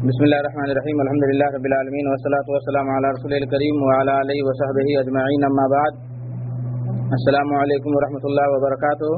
بسم 0.00 0.22
اللہ 0.22 0.36
الرحمن 0.36 0.70
الرحیم 0.70 1.00
الحمد 1.00 1.24
للہ 1.26 1.46
رب 1.54 1.64
العالمین 1.64 2.08
وسلاۃ 2.08 2.48
وسلم 2.48 2.90
علیہ 2.90 3.08
رسول 3.12 3.32
الکریم 3.34 3.78
وعلى 3.82 4.12
علیہ 4.14 4.42
وصحب 4.42 4.76
اجمعین، 4.98 5.46
اما 5.46 5.64
بعد۔ 5.72 5.96
السلام 7.16 7.54
علیکم 7.54 7.96
ورحمۃ 7.96 8.26
اللہ 8.28 8.46
وبرکاتہ۔ 8.50 9.08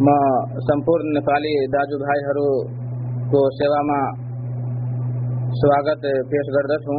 ما 0.00 0.16
સંપૂર્ણ 0.66 1.14
નેપાલી 1.14 1.52
દાજુ 1.74 2.00
ભાઈ 2.02 2.26
હરો 2.26 2.44
તો 3.30 3.42
સેવામાં 3.54 4.20
સ્વાગત 5.54 6.04
પેશ 6.34 6.52
गर्दछु 6.58 6.98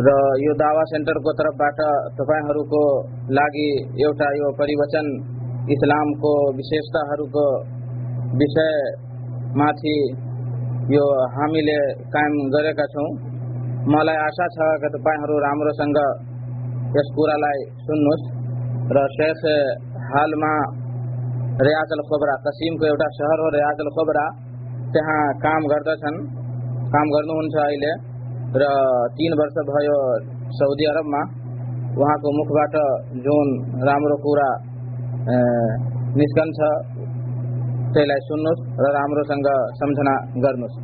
र 0.00 0.16
کو 0.42 0.56
दावा 0.56 0.88
सेन्टरको 0.88 1.36
तर्फबाट 1.42 1.84
तपाईँहरूको 2.18 2.82
लागि 3.30 3.70
اسلام 5.70 6.12
کو 6.18 6.36
بشیشتہ 6.52 7.06
इस्लामको 7.08 7.32
کو 7.32 7.48
विषय 8.36 9.03
विषयमाथि 9.54 9.96
यो 10.90 11.04
हामीले 11.30 11.78
कायम 12.10 12.34
गरेका 12.50 12.86
छौँ। 12.90 13.08
मलाई 13.86 14.16
आशा 14.18 14.46
छ 14.50 14.58
कि 14.82 14.88
तपाईँहरू 14.94 15.34
राम्रोसँग 15.46 15.98
यस 16.98 17.08
कुरालाई 17.14 17.58
सुन्नुहोस् 17.86 18.24
र 18.90 18.98
शेख 19.14 19.42
हालमा 20.10 20.52
रियाजल 21.62 22.00
खोबरा 22.10 22.34
कसिमको 22.46 22.84
एउटा 22.86 23.08
सहर 23.14 23.38
हो 23.44 23.48
रियाजल 23.54 23.88
खोबरा 23.94 24.24
त्यहाँ 24.92 25.22
काम 25.46 25.62
गर्दछन्। 25.72 26.16
काम 26.90 27.06
गर्नुहुन्छ 27.14 27.56
अहिले 27.66 27.92
र 28.58 28.64
तिन 29.14 29.32
वर्ष 29.38 29.56
भयो 29.70 29.98
साउदी 30.58 30.84
अरबमा। 30.92 31.22
उहाँको 31.94 32.28
मुखबाट 32.38 32.74
जुन 33.22 33.48
राम्रो 33.86 34.16
कुरा 34.26 34.48
निस्कन्छ। 36.18 36.58
त्यसलाई 37.94 38.20
सुन्नुहोस् 38.28 38.62
र 38.82 38.86
राम्रोसँग 38.98 39.48
सम्झना 39.80 40.14
गर्नुहोस् 40.44 40.78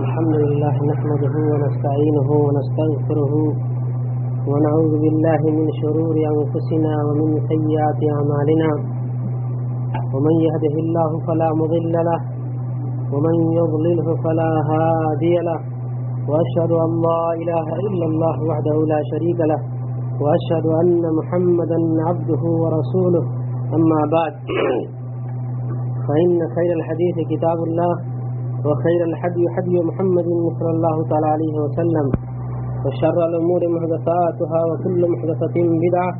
الحمد 0.00 0.34
لله 0.42 0.74
نحمده 0.90 1.34
ونستعينه 1.50 2.28
ونستغفره 2.46 3.34
ونعوذ 4.50 4.92
بالله 5.02 5.42
من 5.58 5.66
شرور 5.80 6.16
أنفسنا 6.32 6.92
ومن 7.08 7.28
سيئات 7.50 8.00
أعمالنا 8.16 8.70
ومن 10.14 10.34
يهده 10.46 10.74
الله 10.84 11.10
فلا 11.26 11.48
مضل 11.60 11.94
له، 12.08 12.20
ومن 13.12 13.36
يضلله 13.60 14.08
فلا 14.24 14.50
هادي 14.70 15.34
له۔ 15.48 15.69
وأشهد 16.30 16.72
أن 16.84 16.90
لا 17.06 17.22
إله 17.42 17.66
إلا 17.88 18.06
الله 18.10 18.36
وحده 18.50 18.76
لا 18.92 19.00
شريك 19.10 19.38
له 19.52 19.60
وأشهد 20.22 20.66
أن 20.82 21.02
محمدا 21.18 21.78
عبده 22.08 22.42
ورسوله. 22.62 23.24
أما 23.76 24.00
بعد 24.16 24.34
فإن 26.06 26.38
خير 26.56 26.70
الحديث 26.78 27.16
كتاب 27.32 27.58
الله 27.68 27.94
وخير 28.66 29.00
الحدي 29.10 29.44
حدي 29.56 29.76
محمد 29.88 30.28
صلى 30.58 30.72
الله 30.76 30.96
تعالى 31.10 31.28
عليه 31.34 31.54
وسلم. 31.64 32.06
وشر 32.84 33.18
الأمور 33.30 33.62
محدثاتها 33.76 34.60
وكل 34.70 35.00
محدثة 35.12 35.56
بدعة 35.84 36.10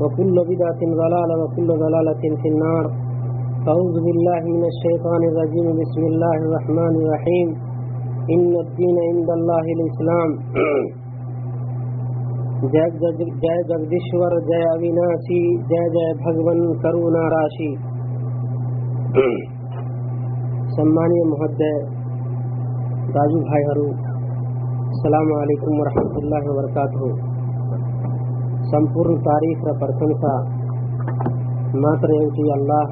وكل 0.00 0.36
بدعة 0.50 0.80
ضلالة 1.02 1.34
وكل 1.42 1.68
ضلالة 1.84 2.22
في 2.42 2.48
النار. 2.52 2.84
أعوذ 3.68 3.96
بالله 4.06 4.42
من 4.56 4.64
الشيطان 4.72 5.22
الرجيم. 5.30 5.66
بسم 5.82 6.02
الله 6.12 6.36
الرحمن 6.46 6.94
الرحيم. 7.02 7.69
ان 8.32 8.42
الدین 8.58 8.98
عند 9.02 9.30
اللہ 9.34 9.68
الاسلام 9.74 10.34
جائے 12.74 13.10
جے 13.14 13.54
جگدیشور 13.68 14.36
جے 14.48 14.58
اوناسی 14.64 15.38
جائے 15.70 15.88
جائے 15.94 16.12
بھگون 16.20 16.60
کرونا 16.82 17.22
راشی. 17.34 17.70
سمانی 20.76 21.22
مہدے 21.30 21.72
داجو 23.14 23.40
بھائی 23.48 23.66
ہرو، 23.70 23.88
السلام 24.92 25.32
علیکم 25.40 25.80
ورحمۃ 25.80 26.22
اللہ 26.22 26.48
وبرکاتہ. 26.50 27.12
سمپورن 28.70 29.16
تاریخ 29.20 29.58
સંપૂર્ણ 29.58 29.70
તારીખ 29.70 29.78
પ્રશંસા 29.80 30.34
માત્ર 31.82 32.10
اللہ 32.12 32.52
અલ્લાહ 32.54 32.86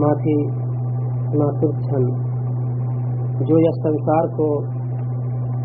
માંથી 0.00 0.34
ماتر 1.34 1.70
چھن 1.82 2.04
جو 3.40 3.58
یہ 3.58 3.70
سنسار 3.70 4.28
کو 4.36 4.64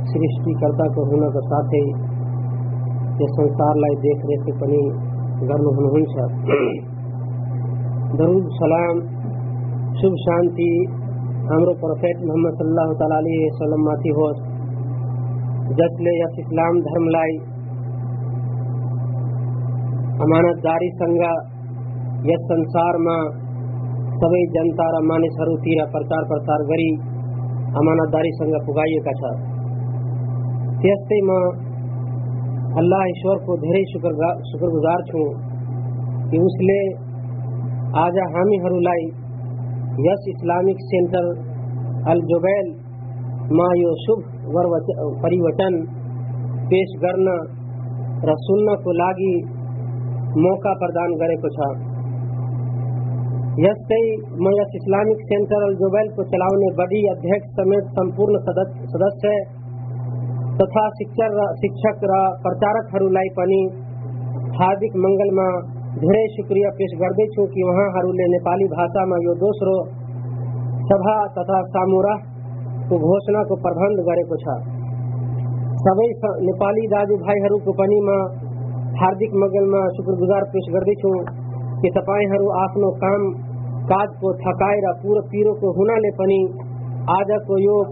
سرشٹی 0.06 0.54
کرتا 0.54 0.88
کو 0.88 1.04
ہونا 1.04 1.28
کا 1.28 1.40
ساتھ 1.40 1.76
یہ 1.76 3.26
سنسار 3.38 3.76
لائی 3.76 3.96
دیکھ 3.96 4.26
ریخ 4.26 4.60
پنی 4.60 5.12
گرم 5.50 5.68
ہن 5.70 5.86
ہوئی 5.86 6.04
سا۔ 6.06 6.26
درود، 8.18 8.44
سلام 8.44 9.00
شب 9.94 10.16
شانتی۔ 10.18 10.86
ہمرو 11.42 11.74
پروفیٹ 11.74 12.18
محمد 12.22 12.50
صلی 12.50 12.68
اللہ 12.68 12.94
تعالی 12.94 13.18
علیہ 13.20 13.46
وسلم 13.46 13.84
ماتھی 13.84 14.10
ہو۔ 14.10 14.34
جس 15.70 16.00
لے 16.00 16.18
یس 16.20 16.34
اسلام 16.38 16.80
دھرم 16.80 17.08
لائی۔ 17.10 17.38
امانت 20.20 20.64
داری 20.64 20.90
سنگا 21.00 21.32
یس 22.24 22.42
سنسار 22.48 22.94
ما 22.94 23.30
سبھی 24.06 24.48
جنتا 24.50 24.84
را 24.84 25.00
مانے 25.00 25.28
سرو 25.28 25.58
تیرا 25.58 25.86
پرچار 25.86 26.24
پرسار 26.30 26.60
گری۔ 26.60 27.11
అమానతదారీ 27.80 28.32
సంగ 28.38 28.58
పుగాయి 28.64 28.98
కథ 29.04 29.28
اللہ 32.80 33.04
ایشور 33.10 33.40
کو 33.46 33.56
دھیرے 33.62 33.80
شکر 33.92 34.74
گزار 34.74 35.02
چھو 35.10 35.22
کہ 36.32 36.42
اس 36.48 36.58
لے 36.70 36.78
آجا 38.02 38.26
حامی 38.34 38.60
ہرولائی 38.66 39.08
یس 40.06 40.28
اسلامک 40.34 40.84
سینٹر 40.86 41.30
الجبیل 42.14 42.70
ما 43.60 43.70
یو 43.80 43.96
شبھ 44.04 44.28
پریوٹن 45.24 45.80
پیش 46.70 46.96
کرنا 47.02 47.38
رسولنا 48.32 48.76
کو 48.86 48.98
لاگی 49.02 49.34
موقع 50.42 50.76
پردان 50.84 51.18
کرے 51.24 51.40
کچھ 51.46 51.60
سینٹرل 55.30 55.74
کو 56.16 56.24
چلاؤنے 56.24 56.70
پرچارکار 62.44 63.10
مگل 64.96 65.34
میں 65.34 65.50
سب 66.08 66.72
ترو 69.60 69.76
کو 72.88 72.98
گوشنا 73.00 73.44
کوجو 73.44 73.98
بھائی 77.18 77.44
مگل 79.36 79.70
میں 79.70 79.84
شکر 79.94 80.18
گزار 80.20 80.44
پیش 80.52 80.66
کرد 80.74 80.90
پور 83.94 85.22
پونا 85.62 85.94
آج 87.08 87.32
کو 87.48 87.58
یہ 87.58 87.84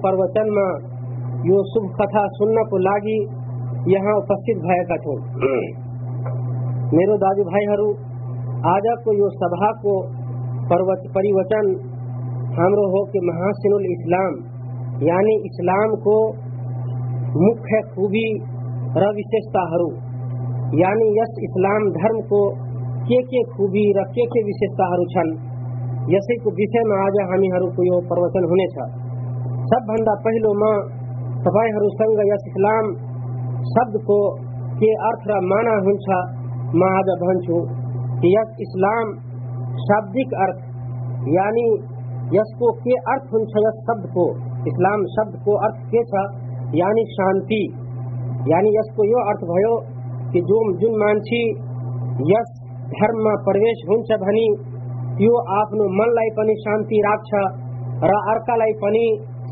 سن 1.64 2.68
کو 2.68 2.78
میرے 6.92 7.18
داجوائی 7.18 7.94
پریوچن 11.14 11.74
یعنی 15.02 15.50
اسلام 15.50 15.96
کو 15.96 16.34
مکبیتا 17.36 19.88
یعنی 20.74 21.20
اسلام 21.20 21.90
در 21.90 22.22
کوشیتا 23.52 25.49
آج 26.10 27.18
ہم 27.32 27.44
سب 29.66 29.84
بندہ 29.88 30.14
پہلے 30.24 30.52
مسلام 32.22 32.88
شد 33.66 33.98
کو 34.06 34.18
معنی 35.50 35.76
ہو 35.86 35.94
آج 36.88 37.12
بنچلہم 37.22 39.12
شدک 39.84 40.34
ارد 40.40 40.66
یعنی 41.30 41.68
اس 42.40 42.56
کوم 42.58 42.74
شد 45.10 45.38
کو 45.46 45.58
ارد 45.60 45.96
شان 47.12 47.40
جن 50.80 50.98
مسیم 51.00 51.68
میں 53.20 53.36
यो 55.22 55.40
आफ्नो 55.54 55.86
मनलाई 55.94 56.30
पनि 56.36 56.54
शान्ति 56.60 56.98
राख्छ 57.06 57.40
र 58.04 58.18
अर्कालाई 58.34 58.74
पनि 58.82 59.02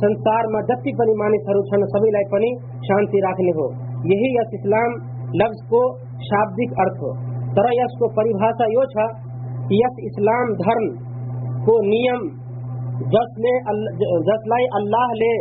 संसारमा 0.01 0.59
जति 0.67 0.91
पनि 0.99 1.15
मानिसहरू 1.21 1.63
छन् 1.69 1.81
सबैलाई 1.93 2.27
पनि 2.33 2.51
शान्ति 2.89 3.21
राख्ने 3.25 3.55
हो। 3.57 3.65
यही 4.11 4.29
यस 4.35 4.53
इस्लाम 4.57 4.93
लफ्ज 5.41 5.63
को 5.71 5.81
शाब्दिक 6.27 6.77
अर्थ 6.83 7.01
हो। 7.01 7.09
तरह 7.57 7.75
यश 7.77 7.97
को 8.01 8.09
परिभाषा 8.19 8.67
यो 8.73 8.85
छ 8.93 9.07
यस 9.73 9.99
इस्लाम 10.09 10.53
धर्म 10.61 10.85
को 11.65 11.75
नियम 11.87 12.23
जसले 13.15 13.55
जसलाई 14.29 14.69
अल्लाह 14.79 15.15
ले 15.21 15.33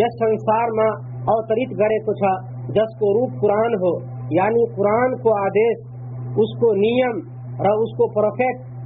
यस 0.00 0.16
संसार 0.22 0.72
में 0.78 0.86
अवतरित 0.86 1.74
गरेको 1.82 2.14
छ 2.22 2.32
जसको 2.78 3.10
रूप 3.18 3.36
कुरान 3.42 3.76
हो। 3.82 3.92
यानी 4.34 4.64
कुरान 4.78 5.18
को 5.26 5.36
आदेश 5.40 5.84
उसको 6.44 6.72
नियम 6.78 7.20
र 7.66 7.74
उसको 7.82 8.08
प्रोफेट 8.14 8.65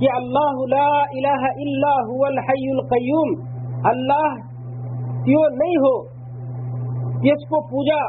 کہ 0.00 0.06
اللہ 0.14 0.60
لا 0.74 0.88
الہ 1.18 1.52
الا 1.66 1.94
هو 2.08 2.24
الحی 2.24 2.66
القیوم، 2.70 3.32
اللہ 3.92 4.28
کیوں 5.24 5.46
نہیں 5.62 5.76
ہو، 5.76 5.94
جس 7.20 7.48
کو 7.48 7.60
پوجا 7.68 8.02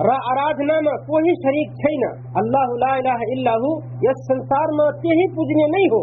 آرادھنا 0.00 0.96
کوئی 0.96 1.32
شریک 1.34 1.72
چھئی 1.72 1.96
نہ 1.96 2.10
اللہ 2.34 2.74
لا 2.78 2.92
الہ 2.94 3.18
الا 3.34 3.54
ہو 3.62 3.72
یس 4.02 4.20
سنسار 4.28 4.72
میں 4.72 4.90
کے 5.02 5.16
ہی 5.20 5.26
پوجنے 5.34 5.66
نہیں 5.70 5.88
ہو۔ 5.94 6.02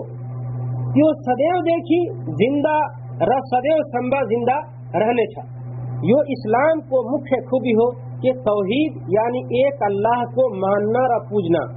یو 0.95 1.13
سدیو 1.22 1.62
دیکھی، 1.62 2.01
زندہ 2.42 2.75
ر 3.24 3.40
سدیو 3.51 3.78
سمبا 3.92 4.24
زندہ 4.24 4.57
رہنے 4.98 5.25
چھا۔ 5.25 5.45
یہ 6.04 6.33
اسلام 6.36 6.80
کو 6.80 7.01
مکھ 7.13 7.33
خوبی 7.33 7.72
ہو 7.72 7.92
کہ 8.22 8.33
توحید 8.33 8.98
یعنی 9.07 9.40
ایک 9.62 9.83
اللہ 9.83 10.24
کو 10.24 10.50
ماننا 10.56 11.00
اور 11.00 11.25
پوجنا۔ 11.30 11.77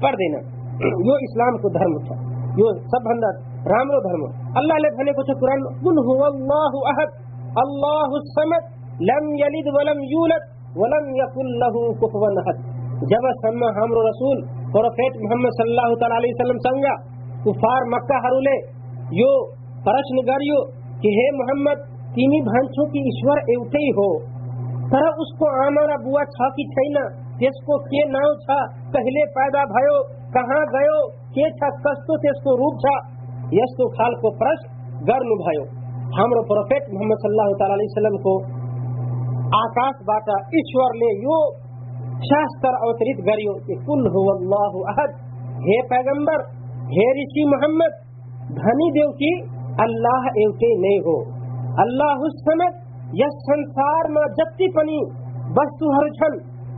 پڑھ 0.00 0.14
دینا۔ 0.14 0.38
یہ 1.08 1.14
اسلام 1.20 1.56
کو 1.56 1.68
دھرم 1.68 1.98
تھا۔ 1.98 2.34
یہ 2.56 2.80
سب 2.86 3.04
بندر 3.04 3.54
رام 3.72 3.90
رو 3.90 4.00
دھرم 4.00 4.50
اللہ 4.56 4.72
علیہ 4.72 4.96
بھنے 4.96 5.12
کچھ 5.12 5.30
قرآن 5.40 5.62
کن 5.62 5.98
ہو 5.98 6.24
اللہ 6.24 6.74
احد، 6.74 7.10
اللہ 7.56 8.08
سمت 8.38 8.64
لم 9.00 9.28
یلد 9.28 9.66
ولم 9.66 10.02
یولد، 10.02 10.44
ولم 10.76 11.14
یکن 11.14 11.58
لہو 11.58 11.92
کفوا 11.92 12.28
احد۔ 12.28 12.74
جب 12.94 13.20
سم 13.42 13.64
ہم 13.64 13.92
رو 13.92 14.08
رسول، 14.08 14.42
پروفیٹ 14.72 15.16
محمد 15.16 15.48
صلی 15.48 15.70
اللہ 15.70 16.16
علیہ 16.16 16.32
وسلم 16.34 16.58
سنگا، 16.58 16.94
کفار 17.44 17.82
مکہ 17.86 18.26
حرولے، 18.26 18.56
یو 19.12 19.46
پرشن 19.84 20.26
گریو 20.26 20.64
کہ 21.00 21.08
ہے 21.08 21.36
محمد، 21.36 21.74
تیمی 22.14 22.40
بھانچوں 22.40 22.86
کی 22.86 22.98
ایشور 22.98 23.36
ایوٹے 23.36 23.88
ہو۔ 23.90 24.18
ترہ 24.90 25.08
اس 25.18 25.38
کو 25.38 25.48
آمارا 25.66 25.96
بوا 25.96 26.24
چھاکی 26.24 26.64
چھائینا 26.68 27.23
جس 27.38 27.56
کو 27.66 27.78
کے 27.84 28.02
ناو 28.08 28.34
چھا 28.40 28.58
پہلے 28.92 29.24
پیدا 29.34 29.64
بھائیو، 29.64 29.94
کہاں 30.32 30.62
گئیو، 30.72 30.98
کے 31.36 31.50
چھا 31.50 31.70
کستو 31.84 32.16
تیس 32.16 32.42
کو 32.44 32.56
روپ 32.56 32.80
چھا 32.80 32.94
یس 33.52 33.72
تو 33.76 33.88
خال 33.88 34.14
کو 34.14 34.30
پرش 34.38 34.66
گرن 35.08 35.34
भयो 35.40 35.64
ہمرو 36.18 36.42
پروفیٹ 36.42 36.92
محمد 36.92 37.22
صلی 37.22 37.38
اللہ 37.38 37.74
علیہ 37.74 37.90
وسلم 37.90 38.16
کو 38.26 38.34
آکاس 39.58 40.02
باتا 40.06 40.36
ایشور 40.58 40.94
لے 40.94 41.10
یو، 41.22 41.38
شاستر 42.28 42.76
اوترت 42.86 43.22
گریو 43.26 43.54
کہ 43.66 43.74
کل 43.86 44.06
ہو 44.06 44.22
اللہ 44.30 44.78
احد۔ 44.92 45.18
ہے 45.66 45.76
پیغمبر 45.88 46.44
ہے 46.94 47.10
رشی 47.18 47.44
محمد، 47.50 48.00
دھنی 48.56 48.88
دیو 48.90 49.12
کی 49.12 49.34
اللہ 49.78 50.26
ایوکے 50.34 50.72
نہیں 50.78 50.98
ہو۔ 50.98 51.18
اللہ 51.82 52.24
سمت 52.40 52.82
یس 53.12 53.38
سنسار 53.46 54.10
ما 54.10 54.26
جتی 54.38 54.68
پنی، 54.72 54.98
بس 55.50 55.78
تو 55.80 55.92
ہر 55.96 56.10
چھن 56.10 56.53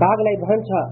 કાગલાઈ 0.00 0.40
ભણછા 0.42 0.86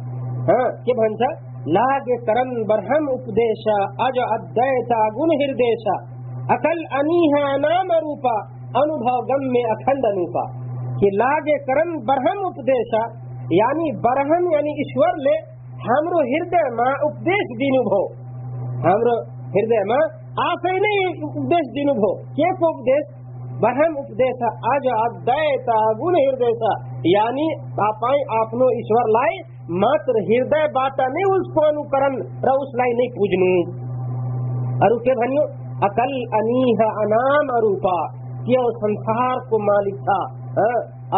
હા 0.49 0.69
કે 0.85 0.97
ભણછા 0.99 1.33
લાગે 1.77 2.17
કરમ 2.29 2.51
બરહમ 2.71 3.05
ઉપદેશા 3.13 3.83
અજ 4.07 4.17
અદ્વૈતા 4.29 5.05
ગુણ 5.17 5.35
હિર્દેશા 5.43 6.01
અકલ 6.57 6.81
અનીહા 7.01 7.53
નામ 7.59 7.93
રૂપા 8.07 8.41
અનુભવ 8.75 9.21
ગમ 9.31 9.45
મે 9.55 9.63
અખંડ 9.75 10.11
અનુપા 10.13 10.49
કે 10.99 11.13
લાગે 11.21 11.55
કરમ 11.69 11.93
બરહમ 12.09 12.41
ઉપદેશા 12.49 13.07
یعنی 13.53 13.91
برہم 14.01 14.47
یعنی 14.53 14.71
ایشور 14.83 15.17
لے 15.23 15.33
ہمرو 15.81 16.21
ہردے 16.29 16.61
ما 16.77 16.87
اپدیش 17.09 17.51
دینو 17.59 17.83
بھو 17.89 17.99
ہمرو 18.85 19.17
ہردے 19.57 19.81
ما 19.91 19.99
آفے 20.45 20.73
نہیں 20.79 21.27
اپدیش 21.27 21.69
دینو 21.75 21.95
بھو 21.97 22.13
کیف 22.39 22.65
اپدیش 22.69 23.11
برہم 23.61 23.99
اپدیشا 23.99 24.53
آج 24.71 24.89
آدائتا 24.95 25.77
گن 26.01 26.17
ہردیشا 26.19 26.73
یعنی 27.05 27.47
تر 30.07 30.19
ہردا 30.23 30.61
نہیں 31.09 31.33
اس 31.33 32.75
لائن 32.75 32.97
نہیں 32.97 33.13
پوجنی 33.17 33.55
اکل 35.83 36.15
کو 39.51 39.59
مالک 39.65 39.97
تھا۔ 40.05 40.21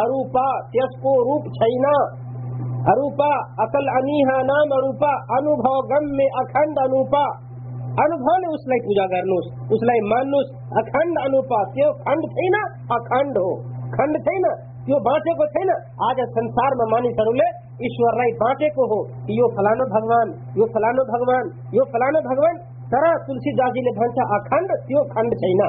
اروپا 0.00 0.46
روپ 1.24 1.48
چینا 1.58 1.96
اکل 3.64 3.88
انہیں 8.28 8.54
اس 8.54 8.64
لیے 8.66 8.80
پوجا 8.86 9.06
کرنا 9.06 9.36
اس 9.70 9.82
لیے 9.82 10.00
مانوس 10.06 10.48
اخن 10.70 11.14
اخن 12.90 14.44
त्यो 14.86 14.98
बाँचेको 15.04 15.44
छैन। 15.52 15.70
आज 16.08 16.18
संसारमा 16.34 16.84
मानिसहरूले 16.90 17.46
ईश्वरलाई 17.86 18.30
बाँचेको 18.42 18.84
हो। 18.90 18.98
कि 19.26 19.38
यो 19.38 19.46
फलानो 19.56 19.86
भगवान 19.94 20.28
यो 20.58 20.66
फलानो 20.74 21.04
भगवान 21.08 21.48
यो 21.74 21.86
फलानो 21.94 22.20
भगवान। 22.26 22.60
तर 22.92 23.06
तुलसीदासजीले 23.26 23.92
भन्छ 23.98 24.18
अखण्ड 24.36 24.70
त्यो 24.86 25.02
खण्ड 25.14 25.34
छैन। 25.42 25.62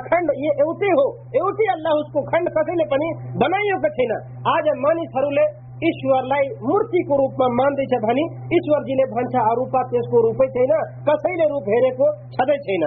अखण्ड 0.00 0.34
ये 0.44 0.50
एउटै 0.64 0.90
हो। 0.98 1.06
एउटै 1.40 1.70
अल्लाह 1.74 2.02
उसको 2.02 2.22
खण्ड 2.28 2.52
कसैले 2.58 2.86
पनि 2.92 3.08
बनाइएको 3.44 3.92
छैन। 3.96 4.12
आज 4.54 4.70
मानिसहरूले 4.84 5.46
ईश्वरलाई 5.88 6.44
मूर्तिको 6.68 7.16
रूपमा 7.16 7.46
मान्दैछ 7.58 7.92
भने 8.04 8.24
ईश्वरजीले 8.58 9.04
भन्छ 9.16 9.34
अरूपा 9.44 9.82
त्यसको 9.90 10.26
रूपै 10.28 10.48
छैन। 10.58 10.72
कसैले 11.08 11.46
रूप 11.54 11.70
हेरेको 11.74 12.06
छँदै 12.36 12.58
छैन। 12.66 12.84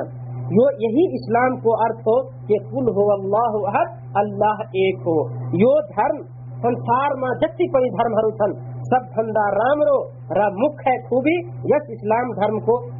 یو 0.51 0.67
یہی 0.79 1.05
اسلام 1.13 1.57
کو 1.57 1.69
ارتھ 1.83 1.99
ہو 1.99 2.21
کہ 2.47 2.57
کل 2.57 2.87
ہو 2.87 3.11
اللہ 3.11 3.77
احد، 3.77 3.89
اللہ 4.15 4.61
ایک 4.61 4.95
ہو۔ 4.95 5.29
یو 5.57 5.81
دھرم، 5.81 6.41
سنسار 6.61 7.11
માં 7.19 7.39
જતી 7.39 7.67
પણ 7.71 7.79
ધર્મ 7.79 8.19
હરું 8.19 8.31
થન 8.31 8.71
સબ 8.81 9.05
ધંધા 9.15 9.51
રામ 9.51 9.83
રો 9.83 10.03
રા 10.39 10.49
મુખ 10.49 10.81
હૈ 10.87 10.97
ખૂબી 10.97 11.37
યસ 11.55 11.89
ઇસ્લામ 11.89 12.29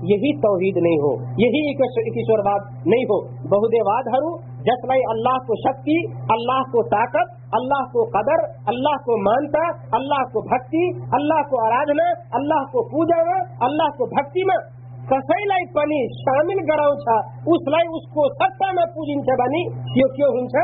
یہی 0.03 0.33
કો 0.39 0.57
نہیں 0.81 0.99
ہو۔ 1.01 1.15
નહીં 1.15 1.73
હો 1.77 2.51
واد 2.51 2.61
نہیں 2.85 3.03
ہو۔ 3.03 3.21
بہدے 3.25 3.81
واد 3.81 4.03
ہر 4.07 4.51
جس 4.61 4.85
لائی 4.85 5.01
اللہ 5.09 5.37
کو 5.47 5.55
شکتی 5.55 6.05
اللہ 6.07 6.61
کو 6.71 6.83
طاقت، 6.83 7.31
اللہ 7.53 7.83
کو 7.93 8.03
قدر، 8.03 8.43
اللہ 8.67 8.95
کو 9.05 9.17
مانتا، 9.23 9.67
اللہ 9.91 10.23
کو 10.33 10.41
بھکتی، 10.41 10.89
اللہ 11.11 11.41
کو 11.49 11.65
آرادنا، 11.65 12.09
اللہ 12.31 12.63
کو 12.71 12.83
پوجا 12.89 13.39
اللہ 13.65 13.97
کو 13.97 14.05
بھکتی 14.05 14.43
میں 14.43 14.80
कसैलाई 15.11 15.65
पनि 15.75 15.99
सामेल 16.17 16.59
गराउँछ 16.67 17.07
उसलाई 17.53 17.87
उसको 17.97 18.27
सत्तामा 18.35 18.83
पुजिन्छ 18.93 19.33
भने 19.41 19.63
यो 20.01 20.07
के 20.19 20.29
हुन्छ? 20.35 20.61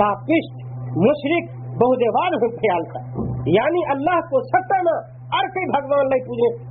पापिस्ट 0.00 0.54
मुश्रिक 1.02 1.50
बहुदेवाद 1.82 2.36
भइहाल्छ 2.44 2.94
यानी 3.56 3.82
अल्लाहको 3.94 4.40
सत्तामा 4.52 4.94
अर्कै 5.38 5.64
भगवानलाई 5.74 6.20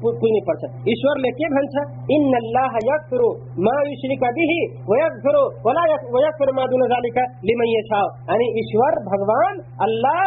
पुज्ने 0.03 0.41
पर्छ। 0.47 0.67
ईश्वरले 0.91 1.31
के 1.39 1.47
भन्छ? 1.55 1.83
इन 2.15 2.27
अल्लाह 2.37 2.77
यक्फुरु 2.89 3.29
मा 3.67 3.73
युश्रिक 3.87 4.23
बिहि 4.37 4.59
वयक्फुरु 4.89 5.41
वला 5.65 5.83
वयक्फुरु 6.17 6.57
मा 6.59 6.67
दुन 6.73 6.83
जालिका 6.93 7.25
लिमन 7.49 7.71
यशा 7.71 8.01
अनि 8.35 8.47
ईश्वर 8.63 8.99
भगवान 9.09 9.63
अल्लाह 9.87 10.21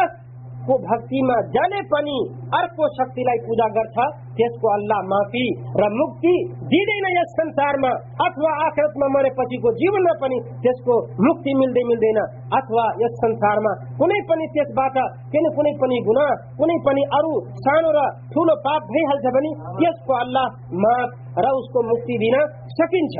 को 0.69 0.75
भक्तिमा 0.85 1.35
जसले 1.53 1.81
पनि 1.91 2.15
अर्को 2.57 2.87
शक्तिलाई 2.95 3.39
पूजा 3.45 3.67
गर्छ 3.77 4.07
त्यसको 4.39 4.67
अल्लाह 4.73 4.99
माफी 5.11 5.45
र 5.79 5.87
मुक्ति 5.93 6.33
दिँदैन 6.73 7.07
यस 7.13 7.31
संसारमा 7.39 7.91
अथवा 8.25 8.51
आखिरतमा 8.65 9.07
मरेपछिको 9.15 9.73
जीवनमा 9.81 10.13
पनि 10.23 10.37
त्यसको 10.65 10.97
मुक्ति 11.27 11.55
मिल्दै 11.61 11.83
मिल्दैन 11.91 12.19
अथवा 12.59 12.85
यस 13.03 13.17
संसारमा 13.23 13.73
कुनै 14.01 14.19
पनि 14.31 14.47
त्यसबाट 14.57 14.99
किन 15.33 15.49
कुनै 15.57 15.73
पनि 15.81 15.99
गुना 16.09 16.27
कुनै 16.61 16.77
पनि 16.87 17.07
अरू 17.19 17.33
सानो 17.65 17.91
र 17.97 18.05
ठुलो 18.35 18.55
पाप 18.67 18.93
भइहाल्छ 18.93 19.35
भने 19.37 19.51
त्यसको 19.81 20.19
अल्लाह 20.23 20.47
माफ 20.85 21.43
र 21.45 21.55
उसको 21.61 21.83
मुक्ति 21.89 22.17
दिन 22.25 22.35
सकिन्छ। 22.77 23.15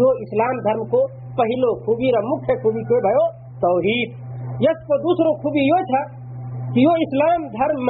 यो 0.00 0.08
इस्लाम 0.24 0.58
धर्मको 0.66 0.98
पहिलो 1.38 1.70
खुबी 1.86 2.10
र 2.14 2.20
मुख्य 2.26 2.54
खुबी 2.64 2.82
के 2.90 2.98
भयो 3.06 3.24
तौहिद। 3.64 4.10
यसको 4.62 4.98
दोस्रो 5.04 5.30
खुबी 5.42 5.62
यो 5.68 5.78
छ 5.90 6.02
کہ 6.74 6.80
یوں 6.80 6.92
اسلام 7.04 7.42
دھرم 7.54 7.88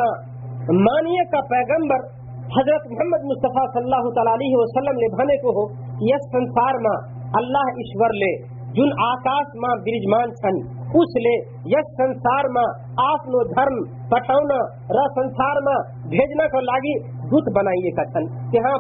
مانیے 0.85 1.25
کا 1.33 1.41
پیغمبر 1.51 2.07
حضرت 2.55 2.87
محمد 2.93 3.27
مصطفیٰ 3.27 3.63
صلی 3.75 3.87
اللہ 3.89 4.09
تعالی 4.17 4.33
علیہ 4.33 4.57
وسلم 4.61 4.99
لبھانے 5.03 5.37
کو 5.43 5.53
ہو 5.59 5.63
یس 6.09 6.25
سنسار 6.33 6.79
ماں 6.87 6.95
اللہ 7.41 7.71
ایشور 7.83 8.15
لے، 8.23 8.31
جن 8.79 8.91
آکاش 9.05 9.55
ماں 9.65 9.75
برجمان 9.85 10.35
چھن، 10.41 10.59
اس 11.01 11.15
لے 11.27 11.37
یس 11.75 11.95
سنسار 12.01 12.49
ماں 12.57 12.67
آپ 13.05 13.31
نو 13.35 13.45
دھرم 13.53 13.79
پٹاؤنا 14.11 14.59
ر 14.99 15.07
سنسار 15.21 15.63
ماں 15.69 15.79
بھیجنا 16.15 16.49
کو 16.55 16.65
لاگی 16.71 16.99
دت 17.33 17.53
بنائیے 17.59 17.95
کا 18.01 18.09
چھن، 18.13 18.31
کہ 18.53 18.67
ہاں 18.67 18.77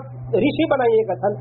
رشی 0.46 0.70
بنائیے 0.74 1.06
کا 1.10 1.20
छन् 1.22 1.40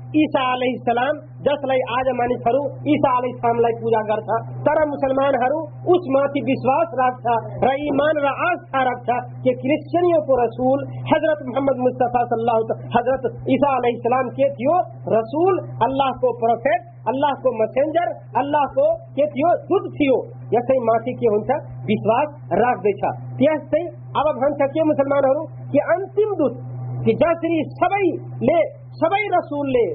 عیسا 0.19 0.41
علیہ 0.53 0.73
السلام 0.77 1.19
جس 1.45 1.61
لائی 1.69 1.83
آج 1.97 2.09
امانت 2.11 2.47
ہرو 2.47 2.61
عیسا 2.93 3.11
علیہ 3.19 3.33
السلام 3.33 3.59
لائی 3.65 3.75
پوجا 3.81 4.01
کرتا 4.09 4.39
تر 4.65 4.81
مسلمان 4.89 5.37
ہرو، 5.43 5.59
اس 5.93 6.09
ماتی 6.15 6.43
وشواس 6.49 6.95
رکھتا 7.01 7.35
را 7.65 7.75
ایمان 7.85 8.19
را 8.25 8.33
آستھا 8.47 8.83
رکھتا 8.89 9.19
کہ 9.45 9.53
کرسچنیوں 9.61 10.21
کو 10.27 10.39
رسول 10.41 10.83
حضرت 11.11 11.45
محمد 11.49 11.81
مصطفیٰ 11.85 12.23
صلی 12.33 12.39
اللہ 12.39 12.59
علیہ 12.59 12.69
وسلم، 12.69 12.91
حضرت 12.97 13.29
عیسا 13.55 13.71
علیہ 13.77 13.97
السلام 13.97 14.33
کے 14.39 14.49
تھیو، 14.59 14.75
رسول 15.15 15.63
اللہ 15.87 16.11
کو 16.25 16.33
پروفیٹ، 16.41 16.89
اللہ 17.13 17.39
کو 17.43 17.55
مسنجر 17.61 18.11
اللہ 18.41 18.67
کو 18.75 18.89
کے 19.15 19.25
تھیو، 19.35 19.55
خود 19.69 19.89
تھیو۔ 19.95 20.19
यसै 20.53 20.77
माथि 20.87 21.13
के 21.19 21.29
हुन्छ 21.33 21.57
विश्वास 21.89 22.59
राख्दैछ 22.61 23.03
त्यस्तै 23.41 23.83
अब 24.21 24.29
भन्छ 24.39 24.67
के 24.73 24.83
मुसलमानहरू 24.87 25.43
कि 25.73 25.83
انتم 25.93 26.31
दूत 26.39 26.55
کہ 27.05 27.13
جسری 27.13 27.63
سبئی 27.73 28.09
لے، 28.49 28.61
سبئی 29.01 29.29
رسول 29.37 29.67
لے، 29.69 29.85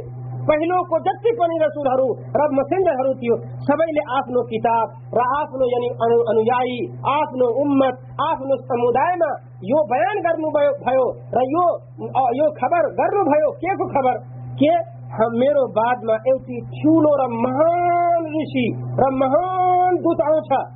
پہلو 0.48 0.84
کو 0.84 0.98
جتی 0.98 1.30
پنی 1.38 1.58
رسول 1.64 1.86
ہرو، 1.86 2.08
رب 2.40 2.52
مسند 2.52 2.88
ہرو 2.88 3.12
تیو۔ 3.14 3.36
سبئی 3.36 3.92
لے 3.92 4.00
آپ 4.18 4.28
نو 4.28 4.42
کتاب، 4.42 5.16
را 5.18 5.42
نو 5.42 5.66
یعنی 5.66 5.88
انیائی 6.32 6.78
نو 7.40 7.48
امت، 7.62 7.94
آپ 7.94 8.18
نو 8.18 8.28
آفنو 8.28 8.56
سمودائما 8.56 9.30
یو 9.62 9.82
بیان 9.86 10.22
گرنو 10.24 10.50
بھیو 10.58 11.06
را 11.36 11.44
یو 11.54 11.66
یو 12.36 12.50
خبر 12.60 12.88
گرنو 12.98 13.24
بھیو 13.30 13.50
کے 13.52 13.74
کو 13.74 13.88
خبر؟ 13.88 14.18
کہ 14.58 14.70
ہم 15.18 15.34
ہمیرو 15.34 15.66
بعد 15.72 16.02
ما 16.04 16.14
ایوتی 16.14 16.60
چولو 16.78 17.16
را 17.16 17.26
مہان 17.26 18.26
رشی 18.36 18.66
را 19.02 19.10
مہان 19.22 19.96
دوت 19.96 20.20
آنچھا۔ 20.26 20.75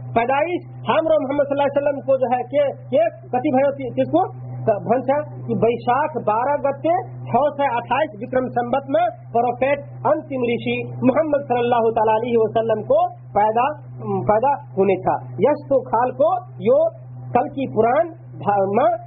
پیدائش 0.15 0.69
ہم 0.91 1.11
اور 1.11 1.25
محمد 1.25 1.49
صلی 1.49 1.57
اللہ 1.57 1.67
علیہ 1.67 1.81
وسلم 1.81 1.99
کو 2.07 2.17
جو 2.23 2.31
ہے 2.31 2.41
کہ 2.53 2.69
کتی 3.33 3.51
بھائی 3.57 3.91
کس 3.99 4.15
کو؟ 4.15 4.23
بھنسا 4.61 5.15
کہ 5.45 5.55
بیشاکھ 5.61 6.17
بارہ 6.25 6.55
گتے 6.63 6.95
چھ 7.29 7.45
سو 7.57 7.69
اٹھائیس 7.77 8.11
وکرم 8.21 8.49
سمبت 8.57 8.89
میں 8.95 9.03
پروفیٹ 9.33 9.85
انتم 10.11 10.43
رشی 10.49 10.75
محمد 11.11 11.47
صلی 11.47 11.59
اللہ 11.59 11.89
تعالی 11.97 12.15
علیہ 12.15 12.41
وسلم 12.41 12.83
کو 12.91 12.99
پیدا 13.33 13.67
پیدا 14.31 14.55
ہونے 14.77 14.97
تھا۔ 15.01 15.15
یش 15.45 15.67
تو 15.69 15.79
خال 15.91 16.11
کو 16.21 16.33
یو 16.69 16.81
کل 17.33 17.49
کی 17.57 17.67
پران 17.75 18.19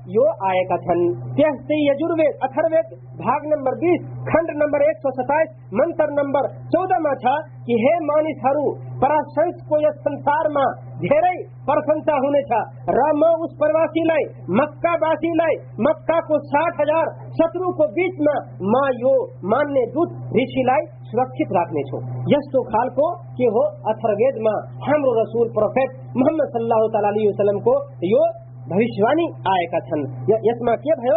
یو 0.06 0.24
آئے 0.48 0.58
کتھن 0.64 1.00
تہتے 1.36 1.76
یجوروید 1.76 2.42
اتھروید 2.46 2.90
بھاگ 3.22 3.46
نمبر 3.46 3.76
بیس، 3.78 4.04
کھنڈ 4.26 4.50
نمبر 4.56 4.84
ایک 4.86 5.00
سو 5.02 5.10
ستائیس، 5.10 5.48
منتر 5.72 6.12
نمبر 6.18 6.46
چودہ 6.74 6.98
میں 7.06 7.14
تھا 7.24 7.34
کہ 7.66 7.78
ہے 7.84 7.94
مانس 8.10 8.44
ہر 8.44 8.60
پراشنس 9.00 9.64
کو 9.68 9.80
یہ 9.80 9.96
سنسار 10.04 10.50
میں 10.56 10.66
धेरै 11.04 11.36
प्रशंसा 11.68 12.14
हुनेछ। 12.24 12.52
र 12.98 13.00
म 13.20 13.22
उस 13.44 13.52
प्रवासीलाई 13.62 14.24
मक्कावासीलाई 14.60 15.56
मक्काको 15.86 16.38
साठ 16.52 16.80
हजार 16.80 17.10
शत्रुको 17.40 17.88
बीचमा 17.96 18.36
म 18.72 18.84
यो 19.02 19.14
मान्ने 19.54 19.84
दूत 19.96 20.16
ऋषिलाई 20.38 20.86
सुरक्षित 21.10 21.52
राख्नेछु। 21.58 21.98
यस्तो 22.34 22.62
खालको 22.70 23.10
के 23.40 23.50
हो 23.56 23.64
अथर्वेदमा 23.92 24.54
हाम्रो 24.86 25.12
रसुल 25.20 25.52
प्रोफेट 25.58 26.00
मोहम्मद 26.22 26.56
सल्लाह 26.56 26.88
ताला 26.96 27.12
यो 28.14 28.24
भविष्यवाणी 28.68 29.24
आएका 29.52 29.78
छन्। 29.86 30.02
यसमा 30.48 30.74
के 30.84 30.94
भयो? 31.00 31.16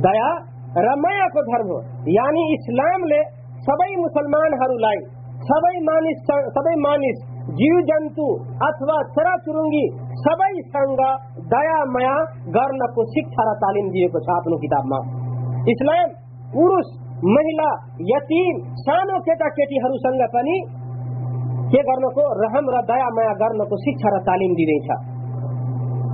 दया 0.00 0.28
र 0.78 0.94
मायाको 0.98 1.42
धर्म 1.48 1.72
हो 1.72 1.80
यानी 2.12 2.42
इस्लामले 2.54 3.20
सबै 3.66 3.90
मुसलमानहरूलाई 3.96 5.02
सबै 5.50 5.74
मानिस 5.88 6.24
सबै 6.56 6.74
मानिस 6.84 7.20
जीव 7.58 7.78
जन्तु 7.88 8.26
अथवा 8.66 8.96
चराचुरुङ्गी 9.14 9.84
सबैसँग 10.24 11.00
दया 11.54 11.78
माया 11.94 12.16
गर्नको 12.56 13.04
शिक्षा 13.14 13.46
र 13.48 13.54
तालिम 13.62 13.88
दिएको 13.90 14.20
छ 14.26 14.34
आफ्नो 14.34 14.58
किताबमा। 14.64 15.00
इस्लाम 15.72 16.12
पुरुष 16.54 16.92
महिला 17.36 17.70
यतिम 18.10 18.60
सानो 18.84 19.18
केटाकेटीहरूसँग 19.28 20.22
पनि 20.34 20.56
के 21.72 21.80
गर्नको? 21.88 22.24
रहम 22.42 22.70
र 22.74 22.82
दया 22.92 23.08
माया 23.18 23.34
गर्नको 23.42 23.76
शिक्षा 23.84 24.16
र 24.16 24.22
तालिम 24.28 24.54
दिँदैछ। 24.54 24.88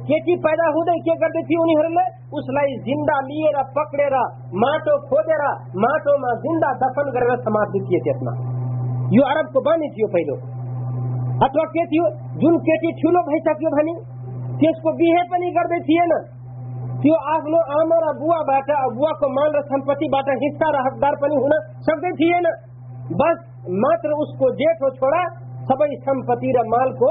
کیچی 0.00 0.24
جی 0.26 0.42
پیدا 0.42 0.66
ہو 0.74 0.82
دے، 0.84 0.92
کیا 1.00 1.14
کر 1.20 1.34
تھی 1.48 1.56
انہیں 1.62 1.78
ہرلے 1.78 2.04
اس 2.38 2.48
لائی 2.56 2.76
زندہ 2.84 3.16
لیے 3.26 3.50
رہا 3.56 3.62
پکڑے 3.74 4.06
را 4.10 4.22
ماٹو 4.62 4.96
کھودے 5.08 5.36
را 5.42 5.50
ماٹو 5.74 6.16
ماں 6.18 6.34
زندہ 6.44 6.70
دفن 6.82 7.10
کر 7.12 7.26
سماج 7.44 7.74
دیتی 7.74 7.94
ہے 7.94 8.10
اتنا۔ 8.10 8.34
یو 9.16 9.26
عرب 9.26 9.52
کو 9.52 9.60
بانی 9.60 9.90
تھی 9.90 10.08
پہلو 10.12 10.36
اتوا 11.46 11.64
کیتی 11.74 12.00
جن 12.40 12.58
کیتی 12.68 12.92
چھولو 13.00 13.22
بھائی 13.28 13.40
سکیو 13.40 13.70
بھانی 13.70 13.94
کیس 14.62 14.82
کو 14.82 14.92
بیہے 14.96 15.22
پنی 15.30 15.50
کر 15.54 15.68
دیتی 15.74 15.98
ہے 15.98 16.06
نا۔ 16.06 16.18
त्यो 17.02 17.14
आफ्नो 17.34 17.60
आमा 17.80 18.00
र 18.06 18.16
बुवाबाट 18.18 18.72
बुवाको 18.96 19.28
मान 19.36 19.54
र 19.54 19.62
सम्पत्तिबाट 19.68 20.28
हिस्सा 20.42 20.70
र 20.70 20.82
हकदार 20.86 21.14
نا۔ 22.46 22.50
بس 23.20 23.38
ماتر 23.84 24.10
اس 24.22 24.30
کو 24.38 24.48
मात्र 24.48 24.82
ہو 24.82 24.90
چھوڑا 24.90 25.22
छोरा 25.68 25.86
سمپتی 26.04 26.52
رہا 26.52 26.68
مال 26.68 26.92
کو 26.92 27.10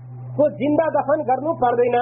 को 0.37 0.49
जिन्दा 0.59 0.85
दफन 0.97 1.23
गर्नु 1.29 1.53
पर्दैन। 1.63 1.97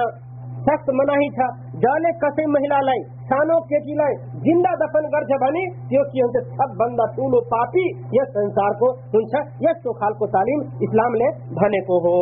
सख्त 0.60 0.88
मनाही 0.92 1.28
छ। 1.36 1.44
जसले 1.82 2.10
कसै 2.22 2.44
महिलालाई 2.54 3.00
सानो 3.28 3.56
केटीलाई 3.70 4.14
जिन्दा 4.46 4.72
दफन 4.82 5.06
गर्छ 5.14 5.30
भने 5.42 5.62
त्यो 5.88 6.02
के 6.12 6.20
हुन्छ? 6.20 6.36
सबभन्दा 6.58 7.04
ठुलो 7.16 7.40
पापी 7.52 7.84
यस 8.16 8.28
संसारको 8.36 8.90
हुन्छ। 9.14 9.34
यस्तो 9.66 9.92
खालको 10.00 10.26
तालिम 10.34 10.60
इस्लामले 10.82 11.28
भनेको 11.60 11.96
हो। 12.04 12.14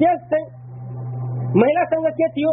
त्यस्तै 0.00 0.42
महिलासँग 1.62 2.08
के 2.20 2.28
थियो? 2.36 2.52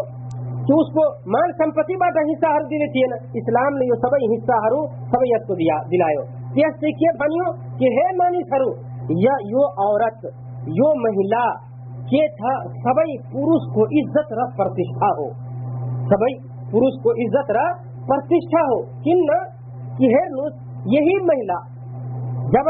उसको 0.71 1.03
माल 1.33 1.51
सम्पत्तिबाट 1.51 2.17
हिस्साहरू 2.27 2.65
दिने 2.67 2.87
थिएन। 2.93 3.13
इस्लामले 3.35 3.85
यो 3.87 3.95
सबै 4.03 4.19
हिस्साहरू 4.33 4.79
सबै 5.11 5.27
यसको 5.31 5.53
दिलायो। 5.55 6.21
त्यस्तै 6.55 6.91
के 7.01 7.09
भन्यो? 7.21 7.47
कि 7.79 7.87
हे 7.97 8.05
मानिसहरू 8.17 8.69
यो 9.55 9.63
औरत 9.87 10.21
यो 10.79 10.87
महिला 11.03 11.43
یہ 12.11 12.27
تھا 12.27 12.53
سبھی 12.83 13.17
پورش 13.17 13.67
کو 13.73 13.83
عزت 13.99 14.33
ر 14.33 14.45
پرتیشا 14.57 15.09
ہو۔ 15.19 15.27
سبھی 16.09 16.33
پورش 16.71 17.03
کو 17.03 17.11
عزت 17.11 17.51
ر 17.51 17.69
پرتیشا 18.07 18.63
ہو۔ 18.63 18.81
کن 19.03 19.27
کہ 19.97 20.09
ہے 20.15 20.25
یہی 20.85 21.15
مہیلا 21.25 21.59
جب 22.49 22.69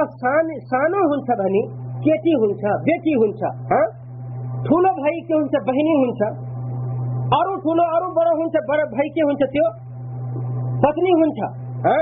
سانو 0.64 1.02
ہوں 1.02 1.24
بہنی، 1.28 1.62
کیٹی 2.04 2.34
ہوں 2.34 2.54
بیٹی 2.86 3.16
ہوں 3.16 3.34
ہاں؟ 3.72 3.86
ٹھول 4.64 4.84
بھائی 4.84 5.22
کے 5.22 5.34
ہوں 5.34 5.48
بہنی 5.68 5.96
ہوں 5.96 6.14
ارو 7.32 7.56
ٹھول 7.56 7.80
ارو 7.80 8.14
بڑا 8.14 8.30
ہوں 8.30 8.50
بڑا 8.68 8.84
بھائی 8.84 9.10
کے 9.10 9.22
ہوں 9.22 9.34
تو 9.34 9.70
پتنی 10.82 11.12
ہوں 11.12 11.34
ہاں؟ 11.86 12.02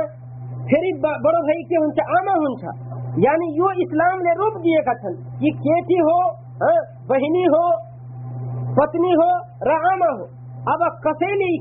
फेरि 0.66 0.92
بھائی 0.94 1.64
کے 1.64 1.78
ہوں 1.78 1.92
آما 2.18 2.32
ہوں 2.32 2.58
یعنی 3.18 3.48
यानि 3.58 3.84
اسلام 3.84 4.20
نے 4.20 4.34
روپ 4.34 4.64
دیا 4.64 4.94
کہ 4.94 5.52
کیٹی 5.60 6.00
ہو 6.00 6.20
ہاں؟ 6.62 6.80
بہنی 7.08 7.46
ہو، 7.46 7.66
پتنی 8.76 9.14
ہو، 9.14 9.30
رعامہ 9.70 10.10
ہو۔ 10.18 10.26
اب 10.74 10.82
کسیلی 11.02 11.58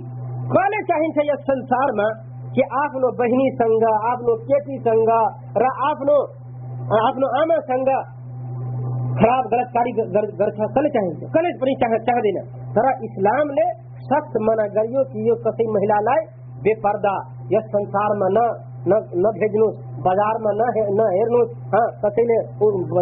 کالے 0.54 0.82
چاہیے 0.82 1.26
یہ 1.26 1.38
سنسار 1.46 1.92
میں 1.96 2.10
کہ 2.54 2.62
آپ 2.82 2.94
نو 2.94 3.10
بہنی 3.18 3.50
سنگا، 3.56 4.12
آپ 4.12 4.20
نو 4.20 4.36
کیٹی 4.36 4.78
سنگا 4.82 5.18
آپ 5.90 6.02
نو 6.02 6.16
آپ 7.06 7.18
نو 7.18 7.26
آما 7.40 7.60
سنگا۔ 7.66 7.98
خراب 9.20 9.46
غلط 9.52 9.72
کاری 9.74 9.92
گرچا 10.38 10.66
کل 10.74 10.88
چاہیے 10.88 11.28
کلے 11.32 11.52
پر 11.60 11.70
چاہ 11.98 12.20
دینا۔ 12.26 12.42
ذرا 12.74 12.90
اسلام 13.06 13.50
نے 13.50 13.66
سخت 14.10 14.36
منع 14.40 14.66
کریو 14.74 15.04
کہ 15.04 15.18
یہ 15.18 15.40
کسی 15.44 15.66
مہیلا 15.72 16.00
لائے، 16.00 16.26
بے 16.66 16.74
پردہ، 16.80 17.14
یہ 17.50 17.66
سنسار 17.72 18.14
میں 18.20 18.30
نہ 18.36 18.46
نہ 19.22 19.32
بھیجنوس 19.38 19.74
बजारमा 20.06 20.52
न 20.52 20.62
न 20.92 21.08
हेर्नुहोस् 21.10 21.52
कसैले 22.02 22.38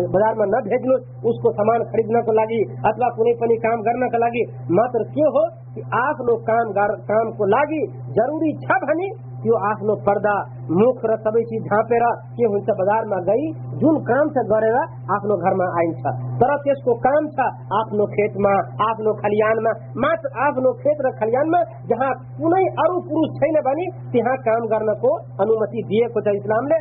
बजारमा 0.09 0.47
न 0.47 0.63
भेज्नुहोस् 0.67 1.29
उसको 1.29 1.53
सामान 1.53 1.87
खरिद्नको 1.91 2.33
लागि 2.33 2.61
अथवा 2.87 3.09
कुनै 3.17 3.37
पनि 3.41 3.57
काम 3.65 3.87
गर्नका 3.87 4.19
लागि। 4.19 4.43
मात्र 4.73 5.07
के 5.13 5.31
हो 5.37 5.45
कि 5.75 5.87
आफ्नो 5.99 6.37
काम 6.45 6.75
कामको 7.07 7.49
लागि 7.49 7.81
जरुरी 8.19 8.53
छ 8.61 8.83
भने 8.83 9.09
त्यो 9.39 9.57
आफ्नो 9.63 9.95
पर्दा 10.03 10.35
मुख 10.73 11.03
र 11.05 11.17
सबै 11.25 11.43
चिज 11.49 11.67
झाँपेर 11.67 12.05
के 12.37 12.47
हुन्छ 12.47 12.75
बजारमा 12.79 13.19
गई 13.27 13.45
जुन 13.83 13.99
काम 14.09 14.31
छ 14.31 14.43
गरेर 14.49 14.79
आफ्नो 15.17 15.37
घरमा 15.41 15.67
आइन्छ 15.81 16.13
तर 16.41 16.53
त्यसको 16.65 16.95
काम 17.05 17.29
छ 17.37 17.47
आफ्नो 17.81 18.07
खेतमा 18.15 18.55
आफ्नो 18.87 19.13
खलियानमा 19.21 19.75
मात्र 19.99 20.33
आफ्नो 20.47 20.73
खेत 20.81 21.05
र 21.07 21.13
खलियानमा 21.21 21.61
जहाँ 21.87 22.11
कुनै 22.39 22.65
अरू 22.85 22.99
पुरुष 23.07 23.37
छैन 23.37 23.61
भने 23.69 23.87
त्यहाँ 24.11 24.37
काम 24.49 24.67
गर्नको 24.67 25.13
अनुमति 25.39 25.85
दिएको 25.85 26.21
छ 26.21 26.35
इस्लामले 26.41 26.81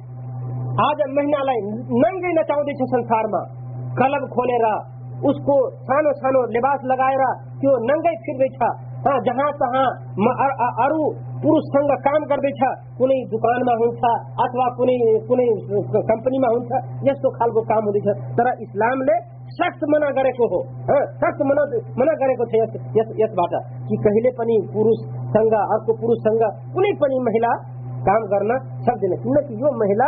आज 0.79 0.99
महिलालाई 1.15 1.59
नङ्गै 2.01 2.31
नचाउँदैछ 2.35 2.81
संसारमा 2.91 3.39
क्लब 3.97 4.23
खोलेर 4.35 4.65
उसको 5.31 5.55
सानो 5.89 6.11
सानो 6.19 6.43
लिबास 6.55 6.85
लगाएर 6.91 7.23
त्यो 7.61 7.71
नङ्गै 7.89 8.13
फिर्दैछ 8.27 8.55
जहाँ 9.27 9.49
तहाँ 9.59 9.87
अरू 10.85 11.01
पुरुषसँग 11.43 11.91
काम 12.07 12.25
गर्दैछ 12.31 12.61
कुनै 12.97 13.17
दुकानमा 13.33 13.75
हुन्छ 13.81 14.03
अथवा 14.45 14.67
कुनै 14.79 14.97
कुनै 15.27 15.47
कम्पनीमा 16.11 16.53
हुन्छ 16.55 16.71
यस्तो 17.09 17.33
खालको 17.37 17.61
काम 17.73 17.91
हुँदैछ 17.91 18.07
तर 18.39 18.51
इस्लामले 18.67 19.15
सख्त 19.59 19.81
मना 19.91 20.09
गरेको 20.15 20.45
हो। 20.51 20.59
सख्त 21.21 21.41
मना 21.51 21.63
मना 21.99 22.13
गरेको 22.21 22.45
छ 22.51 22.61
यस- 22.97 23.15
यसबाट 23.21 23.53
कि 23.89 23.95
कहिले 24.05 24.31
पनि 24.39 24.55
पुरुषसँग 24.73 25.55
अर्को 25.59 25.91
पुरुषसँग 26.01 26.43
कुनै 26.75 26.91
पनि 27.01 27.17
महिला 27.27 27.51
काम 28.07 28.21
गर्न 28.33 28.51
सक्दैन। 28.85 29.13
किनकि 29.23 29.53
यो 29.63 29.71
महिला 29.81 30.07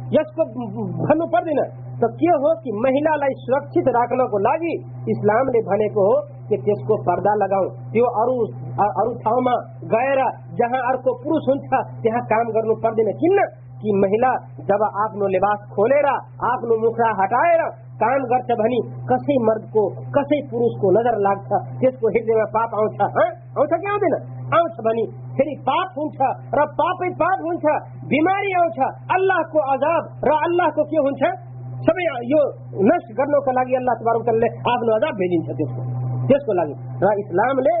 यसको 0.17 0.45
भन्नु 1.07 1.25
पर्दैन 1.33 1.61
त 2.01 2.09
के 2.19 2.31
हो 2.43 2.51
कि 2.63 2.71
महिलालाई 2.83 3.33
सुरक्षित 3.41 3.87
राख्नको 3.95 4.37
लागि 4.45 4.73
इस्लामले 5.13 5.59
भनेको 5.69 6.05
हो 6.07 6.15
कि 6.49 6.57
त्यसको 6.65 6.97
पर्दा 7.07 7.33
लगाऊ। 7.41 7.67
त्यो 7.93 8.05
अरू 8.21 8.35
अरू 8.85 9.11
ठाउँमा 9.23 9.53
गएर 9.93 10.21
जहाँ 10.61 10.81
अर्को 10.91 11.13
पुरुष 11.23 11.49
हुन्छ 11.49 11.69
त्यहाँ 12.03 12.23
काम 12.33 12.55
गर्नु 12.57 12.75
पर्दैन। 12.85 13.11
किन? 13.21 13.37
कि 13.81 13.91
महिला 13.97 14.31
जब 14.69 14.81
आफ्नो 15.03 15.27
लिबास 15.35 15.61
खोलेर 15.75 16.07
आफ्नो 16.49 16.75
मुखरा 16.81 17.07
हटाएर 17.21 17.61
काम 18.01 18.25
गर्छ 18.31 18.49
भने 18.59 18.79
कसै 19.09 19.37
मर्दको 19.47 19.83
कसै 20.17 20.39
पुरुषको 20.51 20.91
नजर 20.97 21.17
लाग्छ 21.25 21.49
त्यसको 21.81 22.11
हृदयमा 22.13 22.45
पाप 22.57 22.75
आउँछ? 22.81 23.01
आउँछ 23.57 23.73
कि 23.81 23.87
आउँदैन? 23.93 24.15
आउँछ 24.57 24.75
भने 24.85 25.05
फेरि 25.37 25.55
पाप 25.69 25.97
हुन्छ 25.97 26.19
र 26.57 26.65
पापै 26.81 27.09
पाप 27.23 27.37
हुन्छ। 27.47 27.65
बिमारी 28.11 28.51
आउँछ 28.59 28.79
अल्लाहको 29.15 29.59
अजाब 29.73 30.27
र 30.27 30.31
अल्लाहको 30.45 30.83
के 30.91 31.03
हुन्छ 31.05 31.23
सबै 31.85 32.05
यो 32.31 32.41
नष्ट 32.89 33.09
गर्नको 33.19 33.51
लागि 33.57 33.73
अल्लाह 33.79 33.95
तबारकले 34.01 34.49
आफ्नो 34.73 34.91
अजाब 34.97 35.15
भेजिन्छ 35.21 35.49
त्यसको 35.59 35.81
त्यसको 36.29 36.53
लागि। 36.59 36.75
र 37.03 37.13
इस्लामले 37.23 37.75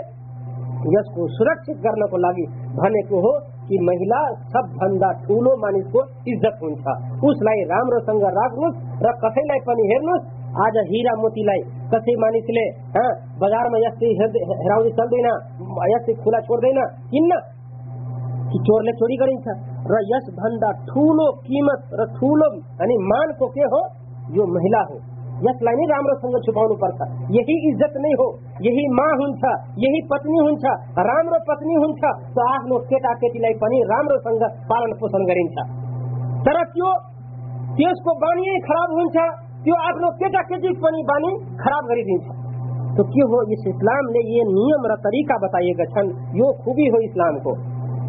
यसको 0.95 1.27
सुरक्षित 1.37 1.77
गर्नको 1.85 2.17
लागि। 2.25 2.45
भनेको 2.79 3.21
हो 3.25 3.33
कि 3.67 3.77
महिला 3.87 4.19
सबभन्दा 4.53 5.09
ठुलो 5.25 5.51
मानिसको 5.63 5.99
इज्जत 6.31 6.55
हुन्छ 6.63 6.85
उसलाई 7.29 7.59
राम्रोसँग 7.73 8.25
राख्नुहोस् 8.39 8.81
र 9.05 9.13
कसैलाई 9.23 9.59
पनि 9.67 9.83
हेर्नुहोस् 9.91 10.25
आज 10.65 10.75
हिरा 10.89 11.13
मोतीलाई 11.21 11.61
कसै 11.91 12.15
मानिसले 12.23 12.65
बजारमा 13.43 13.77
यस्तै 13.85 14.09
हेराउँदै 14.19 14.91
चल्दैन 14.99 15.27
यस्तै 15.93 16.13
खुला 16.23 16.39
छोड्दैन 16.47 16.79
किन्न 17.13 17.31
چور 18.59 18.83
چیمت 21.45 21.93
مہیلا 24.47 24.81
ہو 24.81 24.97
چھپی 26.39 26.65
نہیں 28.01 28.13
ہو 28.13 28.27
یہ 29.75 30.01
پتنی 30.07 30.41
سنگ 34.23 34.43
پالن 34.67 34.93
پوشن 34.99 35.25
تراب 36.43 36.77
ہوٹی 36.77 38.57
خراب 38.67 38.95
کرم 41.57 41.85
لمیک 44.93 45.31
بتا 45.41 45.59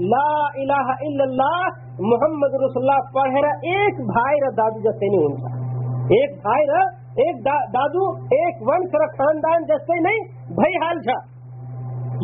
لا 0.00 0.28
الہ 0.60 0.86
الا 0.94 1.24
اللہ، 1.24 1.66
محمد 2.12 2.54
رسول 2.62 2.82
اللہ 2.82 3.12
پڑھے 3.12 3.50
ایک 3.72 4.00
بھائی 4.06 4.40
را 4.44 4.48
دادو 4.56 4.80
جیسے 4.86 5.10
نہیں 5.10 5.26
ہوں 5.26 6.16
ایک 6.16 6.32
بھائی 6.46 6.64
را، 6.70 6.80
ایک 7.24 7.44
دادو، 7.74 8.06
ایک 8.38 8.62
ونش 8.68 8.96
را 9.02 9.06
خاندان 9.18 9.68
جیسے 9.68 10.00
نہیں، 10.00 10.26
بھائی 10.56 10.82
حال 10.84 11.00
جھا 11.04 11.16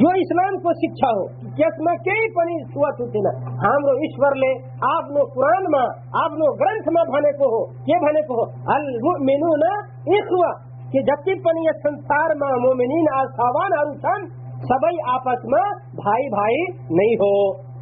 यो 0.01 0.11
इस्लामको 0.23 0.73
शिक्षा 0.81 1.09
हो 1.19 1.23
त्यसमा 1.59 1.93
केही 2.03 2.27
पनि 2.35 2.59
छुवाछुत 2.75 3.15
छैन 3.15 3.27
हाम्रो 3.63 3.95
ईश्वरले 4.09 4.51
आफ्नो 4.91 5.25
कुरानमा 5.37 5.81
आफ्नो 6.25 6.51
ग्रन्थमा 6.61 7.03
भनेको 7.09 7.49
हो 7.55 7.63
के 7.89 7.99
भनेको 8.05 8.37
हो 8.41 8.45
अल 8.75 8.87
मुमिनुना 9.07 9.73
इखवा 10.19 10.51
कि 10.93 11.03
जति 11.09 11.35
पनि 11.47 11.67
यस 11.69 11.83
संसारमा 11.87 12.51
मोमिनिन 12.67 13.11
आशावानहरू 13.17 13.97
छन् 14.05 14.29
سبھی 14.69 14.97
آپس 15.11 15.45
میں 15.45 15.67
بھائی 15.97 16.29
بھائی 16.29 16.65
نہیں 16.99 17.15
ہو۔ 17.23 17.35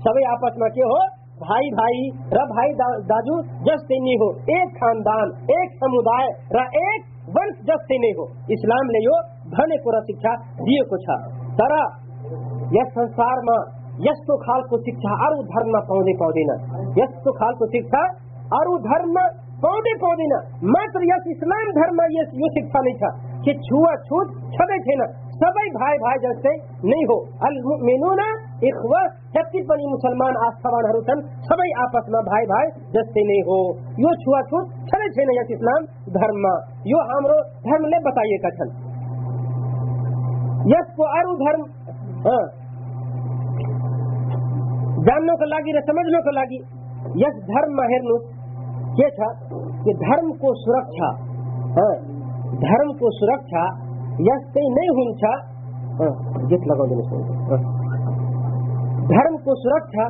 سبھی 0.05 0.25
آپس 0.25 0.57
میں 0.57 0.69
کیا 0.71 0.87
ہو؟ 0.87 0.99
بھائی 1.39 1.71
بھائی 1.75 2.11
را 2.37 2.45
بھائی 2.45 2.73
داجو 3.11 3.41
جس 3.43 3.83
سے 3.89 3.99
نہیں 3.99 4.21
ہو۔ 4.23 4.29
ایک 4.55 4.75
خاندان، 4.81 5.33
ایک 5.57 5.73
سمدائے 5.81 6.29
را 6.55 6.63
ایک 6.83 7.03
ونش 7.37 7.59
جس 7.59 7.83
سے 7.89 7.99
نہیں 7.99 8.15
ہو۔ 8.19 8.25
اسلام 8.57 8.93
نے 8.95 9.03
یہ 9.05 9.27
بھنے 9.57 9.77
کو 9.77 9.93
شکشا 10.01 10.35
دیے 10.61 10.85
کو 10.85 10.97
چھا 10.97 11.19
ترا 11.59 11.83
यस 12.79 12.95
संसारमा 12.95 13.59
यस्तो 14.07 14.37
खालको 14.37 14.79
تو 14.79 15.05
خال 15.13 15.37
کو 15.39 15.47
पाउँदै 15.87 16.53
ارو 17.19 17.29
دھرم 17.29 17.37
खालको 17.39 17.67
शिक्षा 17.67 18.03
अरू 18.59 18.75
धर्म 18.83 19.17
पाउँदै 19.63 19.95
पाउँदैन 20.03 20.35
اسلام 21.33 21.71
دھرم 21.79 22.03
इस्लाम 22.03 22.13
یہ 22.17 22.23
यस 22.23 22.69
نہیں 22.83 22.99
تھا 22.99 23.11
کہ 23.45 23.53
छ 23.53 23.55
कि 23.55 23.55
छुवाछुत 23.69 24.37
تھے 24.59 24.95
نا۔ 25.01 25.07
سبھی 25.41 25.71
بھائی 25.73 25.99
بھائی 25.99 26.21
جیسے 26.21 26.53
نہیں 26.91 27.05
ہو۔ 27.11 27.17
المؤمنون 27.49 28.21
اخوہ 28.69 29.03
چھتی 29.35 29.61
بنی 29.67 29.91
مسلمان 29.93 30.39
آستھوان 30.47 30.89
ہروتن 30.91 31.21
سبھی 31.49 31.69
آپس 31.83 32.09
میں 32.09 32.23
بھائی 32.23 32.47
بھائی 32.47 32.71
جیسے 32.93 33.25
نہیں 33.29 33.43
ہو۔ 33.51 33.59
یو 34.05 34.15
چھوا 34.23 34.43
چھوت 34.43 34.71
چھڑے 34.89 35.11
چھے 35.11 35.25
نہیں 35.25 35.55
اسلام 35.57 35.85
دھرم 36.15 36.47
یو 36.85 37.03
ہمرو 37.11 37.39
دھرم 37.69 37.87
لے 37.87 38.01
بتائیے 38.09 38.39
کچھن 38.39 38.77
یس 40.73 40.97
کو 40.97 41.07
ارو 41.19 41.37
دھرم 41.37 41.63
ہاں۔ 42.27 42.43
جاننے 45.07 45.37
کو 45.37 45.45
لگی 45.45 45.73
رہے 45.73 45.81
سمجھنے 45.87 46.21
کو 46.23 46.31
لگی 46.31 46.57
یس 47.15 47.37
دھرم 47.47 47.77
مہر 47.77 48.01
نو، 48.09 48.17
یہ 48.99 49.09
تھا 49.09 49.29
کہ 49.85 49.93
دھرم 49.93 50.33
کو 50.33 50.55
سرکشا 50.63 51.11
ہاں۔ 51.77 51.95
دھرم 52.63 52.93
کو 52.93 53.11
سرکشا 53.11 53.88
यस्तै 54.27 54.63
नहीं 54.71 54.95
हुन्छ 54.95 55.33
गीत 56.51 56.65
लगाउँदैन 56.69 57.03
हाँ। 57.51 57.59
धर्म 59.11 59.37
को 59.45 59.55
सुरक्षा 59.59 60.07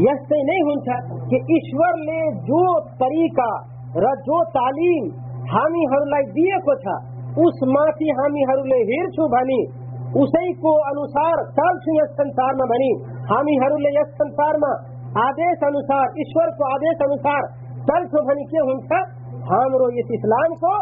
यस्तै 0.00 0.38
नै 0.48 0.56
हुन्छ 0.68 0.96
कि 1.28 1.40
ईश्वरले 1.56 2.18
जो 2.48 2.62
तरिका 3.02 3.50
र 3.96 4.14
जो 4.26 4.38
तालिम 4.56 5.06
हामीहरूलाई 5.52 6.26
दिएको 6.32 6.74
छ 6.82 6.96
उसमाथि 7.42 8.08
हामीहरूले 8.18 8.80
हिँड्छौँ 8.90 9.28
भनी 9.30 9.60
उसैको 10.22 10.74
अनुसार 10.90 11.44
चल्छौँ 11.54 11.96
यस 11.98 12.10
संसारमा 12.18 12.68
भनी 12.72 12.90
हामीहरूले 13.30 13.94
यस 13.98 14.10
संसारमा 14.18 14.72
आदेश 15.22 15.64
अनुसार 15.68 16.20
ईश्वरको 16.26 16.72
आदेश 16.72 17.06
अनुसार 17.06 17.48
चल्छौँ 17.88 18.24
भनी 18.28 18.50
के 18.52 18.66
हुन्छ 18.68 19.00
हाम्रो 19.48 19.88
यस 19.96 20.12
इस्लामको 20.18 20.74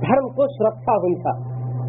धर्मको 0.00 0.48
सुरक्षा 0.54 0.98
हुन्छ 1.04 1.36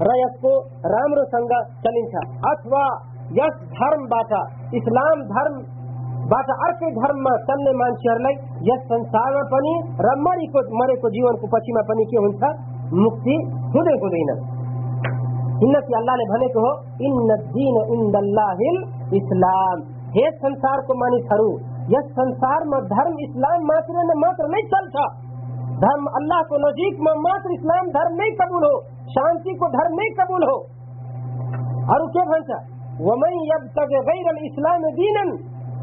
مر 0.00 0.38
کو 10.94 11.08
جیون 11.08 11.36
میلہمسار 20.12 20.82
کو 20.86 20.94
منیسار 20.94 21.40
دم 21.88 23.14
اسلام 23.18 23.70
چل 24.66 24.88
سک 24.88 25.27
دھرم 25.82 26.06
اللہ 26.14 26.42
کو 26.48 26.56
نزدیک 26.56 27.00
میں 27.00 27.12
ماتر 27.18 27.50
اسلام 27.50 27.90
دھرم 27.90 28.14
نہیں 28.14 28.30
قبول 28.38 28.64
ہو، 28.64 28.80
شانتی 29.08 29.54
کو 29.56 29.68
دھرم 29.68 29.94
نہیں 29.94 30.14
قبول 30.16 30.42
ہو۔ 30.42 30.56
اور 31.92 32.08
کے 32.08 32.24
بھنسا 32.30 32.56
ومن 33.00 33.36
يبتغ 33.42 33.92
غیر 34.08 34.28
الاسلام 34.28 34.82
دینا 34.96 35.24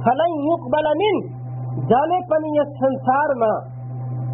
فلن 0.04 0.34
يقبل 0.48 0.90
من 1.02 1.22
جانے 1.88 2.20
پنی 2.30 2.60
اس 2.60 2.68
سنسار 2.80 3.36
میں 3.36 3.75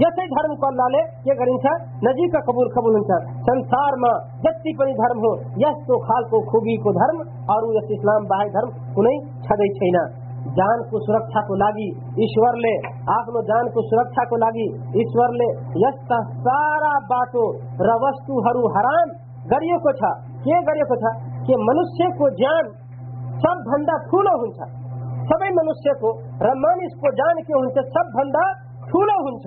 यसै 0.00 0.24
धर्मको 0.32 0.66
अल्लाहले 0.66 1.00
के 1.24 1.34
गरिन्छ? 1.38 1.66
नजिक 2.06 2.34
कबुल 2.48 2.68
कबुल 2.74 2.94
हुन्छ। 2.98 3.16
संसारमा 3.48 4.12
जति 4.44 4.72
पनि 4.78 4.92
धर्म 5.00 5.18
हो 5.24 5.32
यस्तो 5.62 5.98
खालको 6.06 6.40
खुबीको 6.50 6.92
धर्म 6.98 7.18
अरू 7.54 7.68
यस 7.76 7.90
इस्लाम 7.96 8.28
बाहेक 8.32 8.52
धर्म 8.56 8.70
कुनै 8.96 9.14
छँदै 9.48 9.68
छैन। 9.78 9.98
जानको 10.56 11.00
सुरक्षाको 11.06 11.54
लागि 11.62 11.88
ईश्वरले 12.26 12.72
आफ्नो 13.14 13.40
जानको 13.50 13.82
सुरक्षाको 13.88 14.36
लागि 14.44 14.66
ईश्वरले 15.02 15.48
यस्ता 15.82 16.20
सारा 16.46 16.92
बाटो 17.10 17.44
र 17.88 17.96
वस्तुहरू 18.04 18.62
हराम 18.76 19.12
गरिएको 19.52 19.92
छ। 20.00 20.12
के 20.46 20.60
गरिएको 20.70 20.96
छ? 21.02 21.12
कि 21.44 21.58
मनुष्यको 21.68 22.30
ज्यान 22.40 22.70
सबभन्दा 23.44 23.98
ठुलो 24.08 24.34
हुन्छ। 24.42 24.58
सबै 25.28 25.50
मनुष्यको 25.60 26.10
र 26.44 26.54
मानिसको 26.64 27.12
ज्यान 27.20 27.42
के 27.48 27.54
हुन्छ? 27.58 27.76
सबभन्दा 27.96 28.44
ठुलो 28.88 29.18
हुन्छ। 29.26 29.46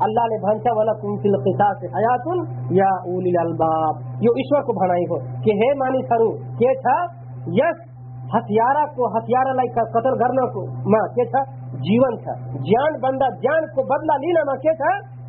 اللہ 0.00 0.20
نے 0.20 0.38
بھنسا 0.40 0.76
والا 0.76 0.92
تم 0.92 1.16
فی 1.16 1.28
القصاص 1.28 1.84
حیات 1.84 2.26
یا 2.70 2.88
اولی 2.88 3.38
الالباب 3.38 3.96
یہ 4.20 4.28
ایشور 4.36 4.62
کو 4.62 4.72
بھنائی 4.72 5.02
ہو۔ 5.02 5.18
کہ 5.18 5.50
ہے 5.50 5.74
مانی 5.74 6.02
سرو 6.02 6.30
کیا 6.32 6.72
تھا؟ 6.80 7.20
یس 7.46 7.90
ہتھیارا 8.34 8.86
کو 8.86 9.18
ہتھیارا 9.18 9.52
لائی 9.52 9.68
کا 9.68 9.82
قتل 9.84 10.18
کرنا 10.18 10.46
کو۔ 10.46 10.66
ماں 10.66 11.14
کیا 11.14 11.24
تھا؟ 11.30 11.52
جیون 11.72 12.16
تھا۔ 12.16 12.32
جان 12.58 13.00
بندہ، 13.00 13.28
جان 13.42 13.66
کو 13.66 13.82
بدلا 13.82 14.16
لینا 14.16 14.40
ماں 14.46 14.56
کیا 14.56 14.72
تھا؟ 14.72 15.20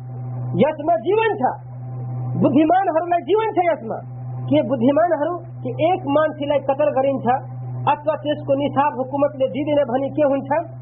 یس 0.54 0.84
میں 0.84 0.96
جیون 0.96 1.36
تھا۔ 1.36 1.72
بدھیمان 2.34 2.88
ہر 2.88 3.06
لائی 3.06 3.22
جیون 3.22 3.52
تھا 3.54 3.72
یس 3.72 3.82
ماں۔ 3.82 4.00
کہ 4.48 4.62
بدھیمان 4.62 5.12
ہر 5.12 5.44
کہ 5.62 5.68
ایک 5.68 6.06
مان 6.06 6.32
سی 6.32 6.44
لائی 6.46 6.60
قتل 6.60 6.94
کرین 6.94 7.18
تھا۔ 7.18 7.62
اتوا 7.92 8.14
تیس 8.16 8.46
کو 8.46 8.54
نصاب 8.54 8.92
حکومت 8.92 9.34
نے 9.34 9.46
دیدی 9.46 9.74
نے 9.74 9.84
بھنی 9.84 10.08
کیا 10.08 10.26
ہن 10.26 10.40
تھا۔ 10.40 10.81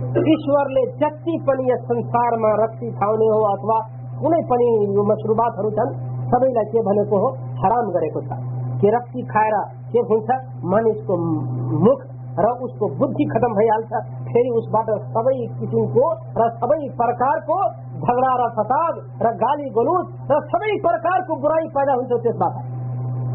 ईश्वरले 0.00 0.82
जति 1.00 1.34
पनि 1.46 1.64
यस 1.70 1.80
संसारमा 1.88 2.50
रक्सी 2.60 2.90
खाउने 2.92 3.26
हो 3.32 3.40
अथवा 3.48 3.76
कुनै 4.20 4.38
पनि 4.52 4.68
यो 4.96 5.02
मसरुबातहरू 5.10 5.70
छन् 5.70 5.92
सबैलाई 6.30 6.70
के 6.72 6.82
भनेको 6.86 7.20
हो 7.24 7.28
हराम 7.64 7.90
गरेको 7.90 8.20
छ। 8.20 8.38
कि 8.80 8.94
रक्सी 8.96 9.22
खाएर 9.32 9.56
के 9.92 10.00
हुन्छ 10.10 10.38
मानिसको 10.72 11.16
मुख 11.84 12.08
र 12.40 12.48
उसको 12.64 12.88
बुद्धि 12.96 13.24
खत्म 13.24 13.52
भइहाल्छ 13.54 14.02
फेरि 14.32 14.50
उसबाट 14.62 14.90
सबै 15.14 15.36
किसिमको 15.60 16.04
र 16.40 16.48
सबै 16.56 16.80
प्रकारको 17.00 17.60
झगडा 18.00 18.34
र 18.40 18.50
फसाद 18.58 19.00
र 19.22 19.36
गाली 19.44 19.70
गलुज 19.78 20.04
र 20.32 20.42
सबै 20.52 20.76
प्रकारको 20.86 21.40
बुराई 21.44 21.72
पैदा 21.76 21.92
हुन्छ 21.92 22.22
त्यसबाट। 22.26 22.79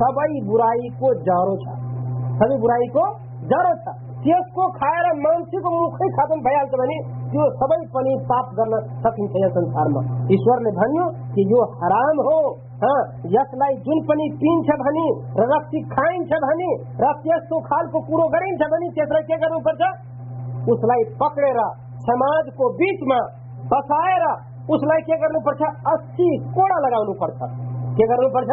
सबै 0.00 0.30
बुराईको 0.50 1.08
जरो 1.30 1.56
छ। 1.64 1.74
सबै 2.42 2.56
बुराईको 2.66 3.04
जरो 3.52 3.74
छ। 3.82 3.98
त्यसको 4.24 4.64
खाएर 4.76 5.06
मान्छेको 5.24 5.70
मुखै 5.74 6.06
खतम 6.16 6.40
भइहाल्छ 6.46 6.74
भने 6.80 6.96
त्यो 7.30 7.44
सबै 7.60 7.78
पनि 7.92 8.16
पाप 8.30 8.48
गर्न 8.58 8.80
सकिन्छ 9.04 9.44
यस 9.44 9.54
संसारमा। 9.58 10.00
ईश्वरले 10.36 10.72
भन्यो 10.80 11.06
कि 11.36 11.44
यो 11.52 11.60
हराम 11.82 12.20
हो। 12.26 12.40
यसलाई 13.36 13.74
जुन 13.86 13.98
पनि 14.08 14.26
पिन्छ 14.42 14.76
भने 14.82 15.06
र 15.40 15.46
रक्सी 15.52 15.80
खाइन्छ 15.94 16.30
भने 16.44 16.68
र 17.00 17.12
त्यस्तो 17.24 17.60
खालको 17.68 18.00
कुरो 18.08 18.26
गरिन्छ 18.34 18.62
भने 18.74 18.90
त्यसलाई 18.98 19.24
के 19.30 19.36
गर्नुपर्छ? 19.44 19.82
उसलाई 20.74 21.02
पक्रेर 21.22 21.60
समाजको 22.08 22.68
बिचमा 22.80 23.20
बसाएर 23.72 24.24
उसलाई 24.76 25.00
के 25.08 25.16
गर्नुपर्छ? 25.24 25.62
अस्सी 25.92 26.28
कोडा 26.56 26.78
लगाउनु 26.86 27.14
पर्छ 27.22 27.40
के 27.96 28.04
गर्नुपर्छ? 28.12 28.52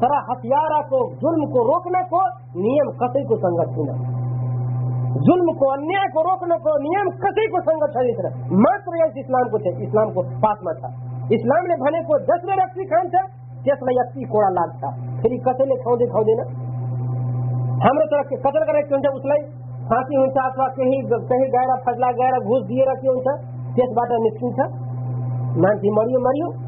سرا 0.00 0.18
ہتھیارہ 0.28 0.80
کو، 0.88 0.98
ظلم 1.20 1.44
کو 1.50 1.64
روکنے 1.64 2.02
کو 2.10 2.20
نیم 2.54 2.90
کسی 2.90 3.24
کو 3.24 3.36
سنگت 3.36 3.74
چھینا 3.74 3.92
ظلم 5.20 5.52
کو 5.54 5.72
انیا 5.72 6.02
کو 6.14 6.22
روکنے 6.22 6.58
کو 6.58 6.78
نیم 6.78 7.10
کسی 7.10 7.46
کو 7.50 7.60
سنگت 7.60 7.92
چھا 7.92 8.28
ماتر 8.50 8.96
یس 8.96 9.12
اسلام 9.16 9.48
کو 9.48 9.58
تھے، 9.58 9.84
اسلام 9.84 10.12
کو 10.12 10.22
پاس 10.22 10.62
میں 10.62 10.72
تھا۔ 10.72 10.88
اسلام 11.30 11.66
نے 11.66 11.76
بھنے 11.76 12.02
کو 12.02 12.18
دس 12.18 12.44
میں 12.44 12.56
رکھتی 12.56 12.86
خان 12.86 13.08
تھا 13.08 13.22
جس 13.62 13.82
میں 13.82 13.94
یکتی 13.94 14.24
کوڑا 14.24 14.48
لاگ 14.48 14.68
تھا۔ 14.80 14.90
پھر 15.22 15.36
کتے 15.44 15.64
نے 15.64 15.74
کھو 15.74 15.96
دے، 15.96 16.06
کھو 16.06 16.22
دینا 16.22 16.42
ہم 16.42 17.88
ہمرے 17.88 18.06
طرف 18.06 18.28
کے 18.28 18.36
قتل 18.36 18.66
کرے 18.66 18.82
کیوں 18.82 18.98
جب 18.98 19.10
اس 19.14 19.20
اسلائی 19.20 19.42
پھانسی 19.88 20.16
ہوں 20.16 20.26
تھا 20.26 20.46
اتوا 20.46 20.68
کہیں 20.68 21.02
کہیں 21.28 21.48
گائے 21.52 21.84
پھجلا 21.84 22.10
گائے 22.10 22.44
گھوس 22.44 22.68
دیے 22.68 22.84
رکھے 22.84 23.20
تھا 23.22 23.36
جس 23.72 23.92
باٹا 23.96 24.16
نسکی 24.16 24.54
تھا 24.54 24.66
مان 25.56 25.76
جی 25.76 25.90
مریو 25.90 26.20
مریو۔ 26.20 26.65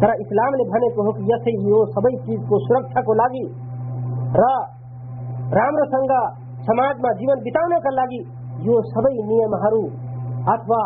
तर 0.00 0.10
इस्लामले 0.22 0.64
भनेको 0.70 1.04
हो 1.04 1.12
कि 1.18 1.22
यसै 1.28 1.52
यो 1.66 1.78
सबै 1.92 2.10
चिजको 2.24 2.56
सुरक्षाको 2.64 3.14
लागि 3.20 3.44
र 4.36 4.48
राम्रोसँग 5.54 6.12
समाजमा 6.66 7.12
जीवन 7.20 7.44
बिताउनका 7.46 7.92
लागि 7.94 8.20
यो 8.64 8.76
सबै 8.88 9.12
नियमहरू 9.22 9.80
अथवा 10.54 10.80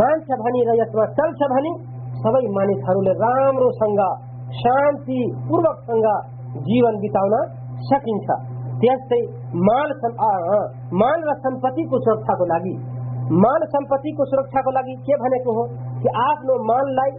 मान्छ 0.00 0.38
भने 0.42 0.64
र 0.68 0.76
यसमा 0.80 1.06
चल्छ 1.16 1.48
भने 1.52 1.72
सबै 2.18 2.42
मानिसहरूले 2.56 3.14
राम्रोसँग 3.18 4.02
शान्तिपूर्वकसँग 4.58 6.08
जीवन 6.68 7.00
बिताउन 7.00 7.34
सकिन्छ 7.86 8.38
त्यस्तै 8.82 9.22
माल 9.64 9.96
माल 10.98 11.24
र 11.24 11.38
सम्पत्तिको 11.40 12.04
सुरक्षाको 12.04 12.52
लागि 12.52 12.76
माल 13.38 13.66
सम्पत्तिको 13.72 14.24
सुरक्षाको 14.26 14.70
लागि 14.72 14.94
के 15.08 15.18
भनेको 15.18 15.52
हो 15.52 15.66
कि 15.98 16.14
आफ्नो 16.20 16.62
माललाई 16.66 17.18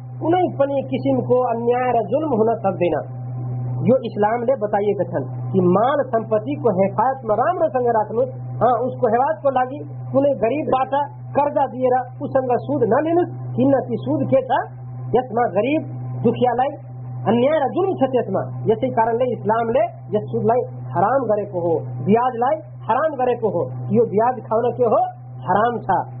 کنئی 0.21 0.57
پنی 0.57 0.81
قسم 0.81 1.21
کو 1.25 1.47
انیائے 1.49 1.91
را 1.93 2.01
ظلم 2.01 2.33
ہونا 2.33 2.55
سب 2.55 2.79
دینا۔ 2.79 3.21
یو 3.89 3.95
اسلام 3.95 4.43
لے 4.43 4.55
بتائیے 4.61 4.93
کتن 4.93 5.23
کہ 5.51 5.61
مال 5.61 6.03
سمپتی 6.11 6.55
کو 6.55 6.69
حفاظت 6.69 7.25
مرام 7.25 7.57
را 7.59 7.67
رسنگ 7.67 7.87
راکھنو 7.87 8.21
ہاں 8.61 8.73
اس 8.85 8.99
کو 9.01 9.07
حفاظت 9.07 9.41
کو 9.41 9.49
لگی 9.49 9.79
کنئی 10.13 10.33
غریب 10.33 10.65
باتا، 10.65 10.99
قرضہ 11.07 11.65
دیئے 11.71 11.89
را 11.95 12.01
اس 12.01 12.29
سنگا 12.33 12.57
سود 12.57 12.83
نہ 12.83 13.01
لینا 13.01 13.21
کنا 13.55 13.79
تی 13.79 13.95
سود 13.95 14.29
کے 14.29 14.41
تھا، 14.41 14.59
یس 15.13 15.31
ما 15.31 15.41
غریب، 15.41 15.81
دکھیا 16.21 16.53
لائی 16.53 16.91
انیائے 17.27 17.59
را 17.59 17.67
ظلم 17.67 17.95
چھتے 17.95 18.19
اس 18.19 18.29
ماں۔ 18.29 18.61
یسی 18.65 18.89
کارن 18.89 19.15
لے 19.15 19.33
اسلام 19.33 19.69
لے، 19.69 19.79
یس 20.17 20.23
سود 20.31 20.45
لائی، 20.45 20.61
حرام 20.97 21.23
گرے 21.23 21.45
کو 21.45 21.59
ہو، 21.59 21.79
بیاج 21.79 22.35
لائی، 22.35 22.59
حرام 22.89 23.15
گرے 23.15 23.35
کو 23.35 23.47
ہو۔ 23.47 23.69
یو 23.69 24.05
بیاج 24.05 24.35
کھاؤنا 24.35 24.69
کے 24.69 24.85
ہو؟ 24.85 25.03
حرام 25.51 25.77
تھا۔ 25.77 26.20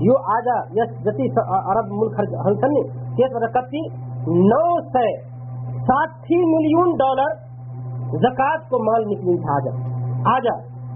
یو 0.00 0.14
آجا 0.34 0.54
یس 0.76 0.92
جتی 1.04 1.26
عرب 1.38 1.90
ملک 1.92 2.20
ہنسن 2.46 2.74
کیس 3.16 3.36
رکتی 3.42 3.82
نو 4.44 4.64
سے 4.92 5.06
ساٹھی 5.88 6.38
ملیون 6.52 6.94
ڈالر 6.98 7.34
زکات 8.22 8.68
کو 8.70 8.78
مال 8.84 9.04
نکلی 9.08 9.36
تھا 9.42 9.54
آجا۔ 9.54 9.72
آجا 10.32 10.54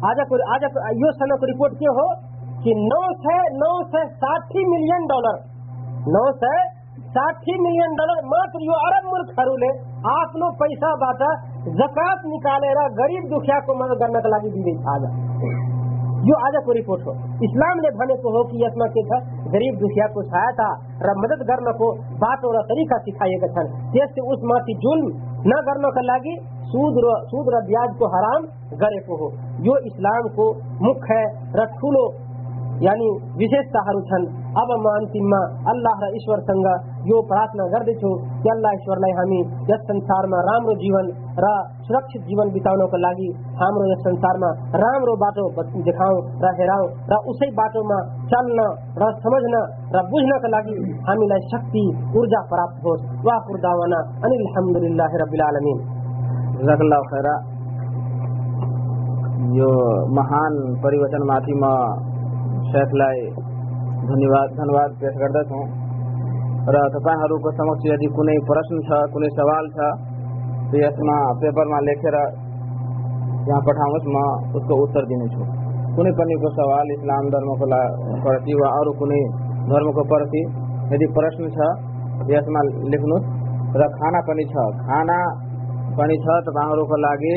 آجا 0.08 0.24
کو 0.24 0.36
آجا 0.54 0.68
کو 0.74 0.90
یو 0.96 1.12
سنہ 1.18 1.36
کو 1.36 1.46
رپورٹ 1.46 1.78
کیا 1.78 1.94
ہو 1.98 2.08
کہ 2.64 2.74
نو 2.80 3.00
سے 3.22 3.36
نو 3.54 3.70
سے 3.84 4.04
ساٹھی 4.16 4.64
ملین 4.68 5.06
ڈالر، 5.08 5.40
نو 6.08 6.24
سے 6.42 6.52
ساٹھی 7.14 7.58
ملین 7.60 7.96
ڈالر 7.98 8.22
ماتر 8.26 8.64
یو 8.64 8.78
عرب 8.86 9.08
ملک 9.12 9.38
ہرولے 9.38 9.70
آپ 10.12 10.36
لو 10.36 10.50
پیسہ 10.58 10.94
باتا، 11.00 11.32
زکات 11.80 12.26
نکالے 12.26 12.74
رہا 12.74 12.94
غریب 12.98 13.30
دکھیا 13.30 13.58
کو 13.66 13.74
مدد 13.74 14.00
کرنے 14.00 14.22
کا 14.22 14.36
لگی 14.36 14.50
دی 14.50 14.64
گئی 14.66 14.76
آجا۔ 14.94 15.77
جو 16.18 16.36
آج 16.46 16.56
کو 16.64 16.74
رپورٹ 16.74 17.06
ہو 17.06 17.12
اسلام 17.46 17.80
نے 17.80 17.90
بھانے 17.96 18.14
کو 18.22 18.28
ہو 18.28 18.42
کہ 18.44 18.56
یسما 18.56 18.86
کے 18.86 19.02
گھر، 19.08 19.26
غریب 19.52 19.76
دکھیا 19.80 20.06
کو 20.06 20.22
سایہ 20.22 20.54
تھا 20.56 20.68
اور 21.02 21.16
مدد 21.16 21.46
کرنا 21.46 21.72
کو 21.72 21.90
بات 22.22 22.46
اور 22.48 22.62
طریقہ 22.68 22.98
سکھائے 23.06 23.40
گا 23.40 23.50
گھن 23.54 23.66
جیسے 23.92 24.24
اس 24.32 24.42
ماں 24.42 24.58
کی 24.58 24.74
جلم 24.84 25.10
نہ 25.44 25.60
کرنا 25.66 25.90
کا 25.90 26.00
لگی، 26.00 26.34
سود 26.72 26.98
رو، 27.04 27.12
سود 27.26 27.52
را 27.54 27.60
بیاج 27.66 27.98
کو 27.98 28.06
حرام 28.06 28.48
گرے 28.80 29.00
کو 29.00 29.20
ہو۔ 29.20 29.28
جو 29.64 29.74
اسلام 29.90 30.28
کو 30.28 30.52
مکھ 30.80 31.10
ہے 31.10 31.22
رکھولو 31.62 32.06
یعنی 32.80 33.06
وشیشتا 33.36 33.78
ہر 33.86 34.00
چھن 34.00 34.26
اب 34.54 34.72
مانتی 34.80 35.20
ماں، 35.20 35.46
اللہ 35.70 35.96
را 36.00 36.06
ایشور 36.06 36.38
سنگا 36.38 36.74
यो 37.08 37.18
प्रार्थना 37.30 37.64
गर्दछु 37.72 38.10
कि 38.42 38.48
अल्लाह 38.54 38.72
ईश्वरलाई 38.78 39.12
हामी 39.18 39.40
यस 39.70 39.82
संसारमा 39.90 40.38
राम्रो 40.48 40.74
जीवन 40.82 41.06
र 41.44 41.52
सुरक्षित 41.88 42.22
जीवन 42.30 42.50
बिताउनको 42.56 42.98
लागि 43.04 43.28
हाम्रो 43.60 43.84
यस 43.92 44.02
संसारमा 44.06 44.50
राम्रो 44.84 45.14
बाटो 45.22 45.44
देखाउँ 45.88 46.18
र 46.44 46.52
हेराउँ 46.60 46.88
र 47.12 47.20
उसै 47.32 47.50
बाटोमा 47.60 47.98
चल्न 48.32 48.66
र 49.02 49.10
समझ्न 49.24 49.62
र 49.94 50.04
बुझ्नका 50.10 50.52
लागि 50.56 50.76
हामीलाई 51.08 51.46
शक्ति 51.52 51.84
ऊर्जा 52.18 52.40
प्राप्त 52.52 52.84
होस्। 52.84 53.06
वाकुर 53.28 53.60
दावाना 53.66 54.00
अनिल 54.24 54.44
अलहमदुलिल्लाह 54.48 55.18
रब्बिल 55.24 55.42
आलमीन। 55.48 55.78
खैरा। 57.10 57.34
यो 59.56 59.72
महान 60.12 60.54
परिवर्तनमाथि 60.84 61.54
म 61.56 61.74
शेखलाई 62.70 63.20
धन्यवाद 64.08 64.48
धन्यवाद 64.60 64.90
पेश 65.00 65.14
गर्दछु। 65.22 65.87
र 66.68 66.80
तपाईँहरूको 66.92 67.50
समक्ष 67.54 67.84
यदि 67.86 68.08
कुनै 68.12 68.32
प्रश्न 68.44 68.78
छ 68.84 68.96
कुनै 69.12 69.28
सवाल 69.34 69.68
छ 69.72 69.86
यसमा 70.76 71.16
पेपरमा 71.40 71.78
लेखेर 71.82 72.16
यहाँ 72.18 73.60
पठाउनुहोस् 73.62 74.08
म 74.08 74.24
उसको 74.52 74.76
उत्तर 74.82 75.06
दिनेछु 75.08 75.46
कुनै 75.94 76.12
पनिको 76.12 76.50
सवाल 76.52 76.92
इस्लाम 76.92 77.30
धर्मको 77.30 77.68
प्रति 78.20 78.54
वा 78.54 78.72
अरू 78.74 78.92
कुनै 78.98 79.22
धर्मको 79.68 80.04
प्रति 80.06 80.42
यदि 80.92 81.10
प्रश्न 81.14 81.50
छ 81.50 81.70
यसमा 82.28 82.64
लेख्नुहोस् 82.88 83.26
र 83.76 83.90
खाना 83.94 84.20
पनि 84.22 84.46
छ 84.46 84.68
खाना 84.82 85.18
पनि 85.96 86.18
छ 86.20 86.40
तपाईँहरूको 86.46 87.02
लागि 87.02 87.36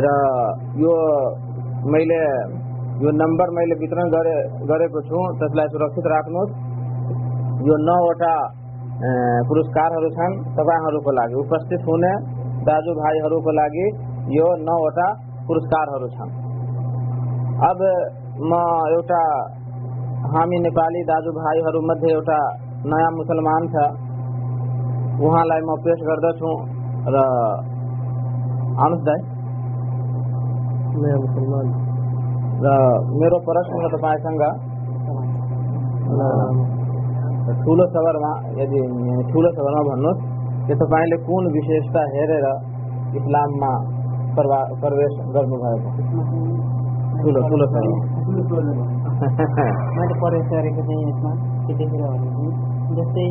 र 0.00 0.16
यो 0.78 0.98
मैले 1.90 2.24
यो 3.00 3.18
नम्बर 3.18 3.50
मैले 3.52 3.78
वितरण 3.78 4.12
गरे 4.12 4.36
गरेको 4.66 5.02
छु 5.04 5.30
त्यसलाई 5.38 5.72
सुरक्षित 5.72 6.12
राख्नुहोस् 6.12 6.70
यो 7.62 7.74
नौवटा 7.88 8.34
पुरस्कारहरू 9.48 10.08
छन् 10.16 10.34
तपाईँहरूको 10.56 11.12
लागि। 11.18 11.34
उपस्थित 11.42 11.82
हुने 11.88 12.12
दाजुभाइहरूको 12.68 13.52
लागि 13.58 13.86
यो 14.36 14.46
नौवटा 14.62 15.06
पुरस्कारहरू 15.46 16.08
छन्। 16.16 16.30
अब 17.62 17.80
म 18.42 18.52
एउटा 18.92 19.22
हामी 20.32 20.58
नेपाली 20.58 21.02
दाजुभाइहरू 21.04 21.80
मध्ये 21.90 22.10
एउटा 22.12 22.38
नयाँ 22.86 23.10
मुसलमान 23.12 23.62
छ। 23.68 23.86
उहाँलाई 25.22 25.62
म 25.62 25.70
पेश 25.84 25.98
गर्दछु 26.02 26.50
र 27.14 27.16
आउनुहोस् 28.82 29.24
नयाँ 31.02 31.18
मुसलमान। 31.24 31.66
र 32.62 32.66
मेरो 33.20 33.38
प्रश्न 33.46 33.72
छ 33.82 33.84
तपाईँसँग 33.94 34.42
ठुलो 37.42 37.84
सवालमा 37.86 38.32
यदि 38.56 38.80
ठुलो 39.32 39.48
सवालमा 39.52 39.82
भन्नुहोस् 39.88 40.20
कि 40.66 40.74
तपाईँले 40.74 41.16
कुन 41.22 41.46
विशेषता 41.52 42.02
हेरेर 42.08 42.46
इस्लाममा 43.16 43.70
प्रवा- 44.34 44.68
प्रवेश 44.80 45.14
गर्नुभएको 45.34 45.88
ठुलो 47.22 47.40
ठुलो 47.48 47.66
सवाल 47.66 47.90
मैले 49.96 50.14
प्रवेश 50.14 50.46
गरेको 50.46 50.82
चाहिँ 50.82 51.02
यसमा 51.08 51.32
त्यतिखेर 51.66 52.02
भने 52.04 52.30
चाहिँ 52.30 52.96
जस्तै 52.96 53.26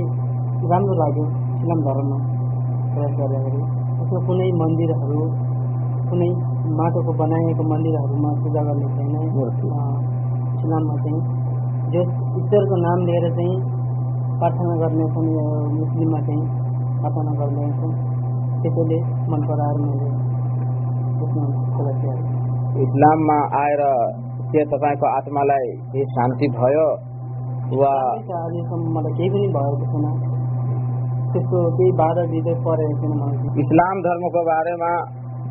राम्रो 0.69 0.93
लाग्यो 0.93 1.25
इस्लाम 1.55 1.79
धर्ममा 1.81 2.17
प्रवेश 2.93 3.13
गर्दाखेरि 3.17 3.61
यसमा 4.01 4.19
कुनै 4.27 4.49
मन्दिरहरू 4.61 5.21
कुनै 6.09 6.29
माटोको 6.77 7.11
बनाइएको 7.13 7.63
मन्दिरहरूमा 7.63 8.29
पूजा 8.43 8.61
गर्ने 8.63 8.87
छैन 8.95 9.15
इस्लाममा 10.55 10.95
चाहिँ 11.03 11.21
जो 11.93 12.01
ईश्वरको 12.39 12.75
नाम 12.81 12.99
लिएर 13.05 13.25
चाहिँ 13.31 13.55
प्रार्थना 14.41 14.75
गर्ने 14.75 15.05
यो 15.33 15.45
मुस्लिममा 15.73 16.19
चाहिँ 16.21 16.45
प्रार्थना 16.99 17.33
गर्ने 17.39 17.65
छन् 17.79 17.93
त्यसैले 18.61 18.97
मन 19.31 19.41
पराएर 19.49 19.77
मैले 19.81 20.09
इस्लाममा 22.85 23.37
आएर 23.59 23.81
के 24.51 24.63
तपाईँको 24.65 25.05
आत्मालाई 25.07 25.67
केही 25.91 26.05
शान्ति 26.11 26.47
भयो 26.57 26.87
वा 27.79 27.91
अहिलेसम्म 28.37 28.87
मलाई 28.95 29.13
केही 29.13 29.29
पनि 29.29 29.47
भएको 29.55 29.85
छैन। 29.91 30.05
त्यस्तो 31.31 31.59
केही 31.77 31.91
बाधा 32.01 32.23
दिँदै 32.31 32.55
परेको 32.65 32.95
छैन। 33.01 33.61
इस्लाम 33.63 34.01
धर्मको 34.07 34.41
बारेमा 34.49 34.91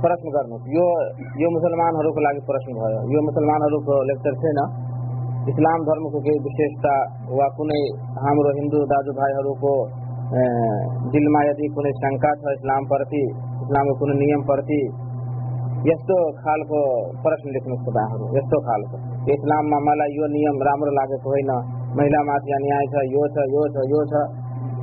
प्रश्न 0.02 0.26
गर्नुहोस्। 0.34 0.66
यो 0.76 0.86
यो 1.40 1.48
मुसलमानहरूको 1.56 2.20
लागि 2.20 2.42
प्रश्न 2.50 2.76
भयो। 2.80 3.00
यो 3.14 3.20
मुसलमानहरूको 3.28 3.94
लेक्चर 4.10 4.34
छैन। 4.42 4.60
اسلام 5.50 5.84
درم 5.84 6.08
کوشیشتا 6.14 6.94
وا 7.32 7.46
کون 7.56 7.70
ہم 8.24 8.40
کو 9.60 9.74
دل 11.12 11.24
میں 11.34 11.44
یعنی 11.46 11.68
کون 11.74 11.86
شنکا 12.00 12.32
تھا 12.42 12.52
اسلام 12.52 12.84
پرتی 12.88 13.22
اسلام 13.62 13.88
کے 13.94 14.80
یس 15.86 16.10
خال 16.42 16.62
کو 16.70 16.80
پرشن 17.22 17.52
لکھنؤ 17.52 17.94
یہ 18.28 19.32
اسلام 19.32 19.70
میں 19.70 19.80
مطلب 19.80 20.26
نیم 20.32 20.62
راگنا 20.62 21.56
مہیلا 21.94 22.20
میری 22.26 22.76
اے 22.82 23.06
یہ 23.06 24.20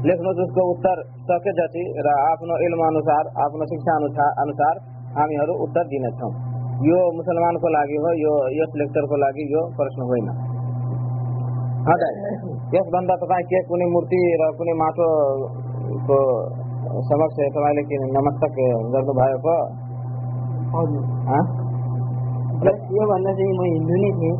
لکھنؤ 0.06 0.42
اس 0.42 0.52
کو 0.56 0.68
اتر 0.72 1.04
سکے 1.30 1.54
جتی 1.54 1.86
اور 1.94 2.12
آپ 2.12 2.44
شکشا 3.72 3.96
انسار 4.42 4.84
ہم 5.16 5.34
اتر 5.58 5.90
دینے 5.94 6.14
یہ 6.84 7.16
مسلمان 7.16 7.58
کو 7.58 7.70
لگی 7.70 7.98
ہوگی 8.02 8.28
یہ 8.58 9.74
پرشن 9.78 10.02
ہو 10.02 10.56
हजुर 11.88 12.14
यसभन्दा 12.72 13.16
तपाईँ 13.18 13.46
के 13.48 13.60
कुनै 13.66 13.86
मूर्ति 13.90 14.18
र 14.40 14.48
कुनै 14.56 14.74
माटोको 14.80 16.18
समक्ष 17.06 17.38
तपाईँले 17.50 17.84
के 17.84 18.00
नमस्तक 18.10 18.58
हाँ? 21.28 21.44
प्लस 22.60 22.80
योभन्दा 22.92 23.32
चाहिँ 23.34 23.54
म 23.54 23.62
हिन्दू 23.68 23.96
नै 23.98 24.12
थिएँ 24.18 24.36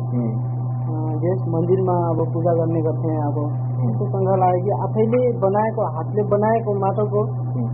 यस 1.24 1.40
मन्दिरमा 1.48 1.96
अब 2.08 2.20
पूजा 2.32 2.52
गर्ने 2.54 2.80
गर्थेँ 2.82 3.16
अब 3.22 3.38
त्यस्तोसँग 3.78 4.30
लाग्यो 4.36 4.62
कि 4.64 4.78
आफैले 4.82 5.20
बनाएको 5.40 5.90
हातले 5.96 6.22
बनाएको 6.28 6.74
माटोको 6.78 7.22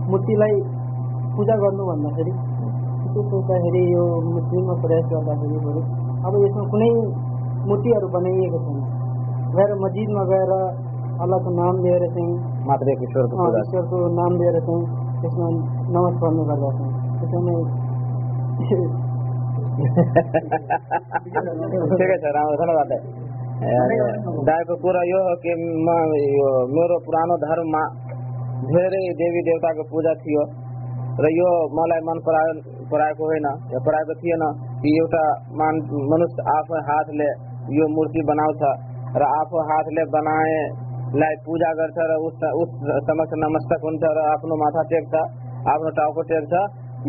मूर्तिलाई 0.07 0.59
पूजा 1.35 1.55
गर्नु 1.59 1.85
भन्दाखेरि 1.85 2.33
त्यो 3.05 3.21
सोच्दाखेरि 3.25 3.83
यो 3.91 4.03
मुस्लिममा 4.27 4.75
प्रयास 4.81 5.07
गर्दाखेरि 5.11 5.57
अब 6.23 6.33
यसमा 6.41 6.63
कुनै 6.71 6.91
मूर्तिहरू 7.65 8.07
बनाइएको 8.13 8.59
छैन 8.65 9.03
गएर 9.57 9.71
मस्जिदमा 9.83 10.23
गएर 10.31 10.51
अल्लाहको 11.23 11.49
नाम 11.61 11.75
लिएर 11.83 12.03
चाहिँ 12.15 12.33
मात्र 12.69 12.87
ईश्वरको 13.07 13.35
ईश्वरको 13.63 13.97
नाम 14.19 14.31
लिएर 14.41 14.57
चाहिँ 14.67 14.83
त्यसमा 15.21 15.47
नमाज 15.95 16.13
पढ्ने 16.21 16.43
गर्दछौँ 16.49 16.89
त्यसैले 17.19 17.53
ठिकै 21.99 22.17
छ 22.23 22.25
राम्रो 22.37 22.55
धन्यवाद 22.63 22.91
दाइको 24.47 24.75
कुरा 24.83 25.01
यो 25.09 25.19
हो। 25.25 25.33
कि 25.43 25.51
म 25.87 25.89
यो 26.37 26.49
मेरो 26.75 26.95
पुरानो 27.05 27.35
धर्ममा 27.43 27.83
धेरै 28.71 29.03
देवी 29.21 29.41
देवताको 29.47 29.83
पूजा 29.91 30.13
थियो। 30.23 30.43
र 31.23 31.25
यो 31.31 31.49
मलाई 31.77 32.01
मन 32.07 32.17
परायो 32.27 32.53
पराएको 32.91 33.23
होइन 33.31 33.47
या 33.73 33.79
पराएको 33.87 34.13
थिएन 34.21 34.43
कि 34.81 34.89
एउटा 34.99 35.23
मान 35.61 35.75
मनुष्य 36.11 36.39
आफै 36.55 36.79
हातले 36.89 37.29
यो 37.77 37.85
मूर्ति 37.95 38.21
बनाउँछ। 38.31 38.63
र 39.15 39.27
आफू 39.35 39.63
हातले 39.67 40.03
बनाए 40.15 40.57
लाई 41.21 41.35
पूजा 41.45 41.69
गर्छ 41.79 42.07
र 42.11 42.17
उस 42.27 42.43
उस 42.61 42.71
समक्ष 43.09 43.37
नमस्तक 43.43 43.87
हुन्छ 43.87 44.11
र 44.17 44.25
आफ्नो 44.31 44.57
माथा 44.63 44.83
टेक्छ 44.91 45.13
आफ्नो 45.73 45.93
टाउको 45.99 46.25
टेक्छ 46.31 46.53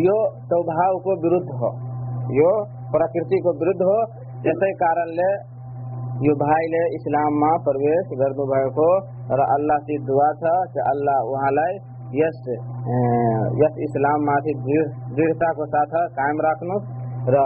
यो 0.04 0.16
स्वभावको 0.46 1.16
विरुद्ध 1.24 1.58
हो। 1.60 1.70
यो 2.36 2.50
प्रकृतिको 2.94 3.54
विरुद्ध 3.60 3.82
हो। 3.90 3.98
यसै 4.46 4.70
कारणले 4.82 5.28
यो 6.24 6.34
भाइले 6.40 6.82
इस्लाममा 6.96 7.50
प्रवेश 7.64 8.12
गर्नुभएको 8.20 8.88
र 9.32 9.46
अल्लाहसित 9.54 10.04
दुआ 10.10 10.28
छ 10.42 10.52
कि 10.74 10.80
अल्लाह 10.92 11.32
उहाँलाई 11.32 11.72
यस 12.14 12.38
यस 13.60 13.80
इस्लाममाथि 13.86 14.54
दृढ 14.66 14.92
दृढताको 15.16 15.66
साथ 15.74 15.96
कायम 16.18 16.42
राख्नुहोस् 16.46 16.86
र 17.34 17.42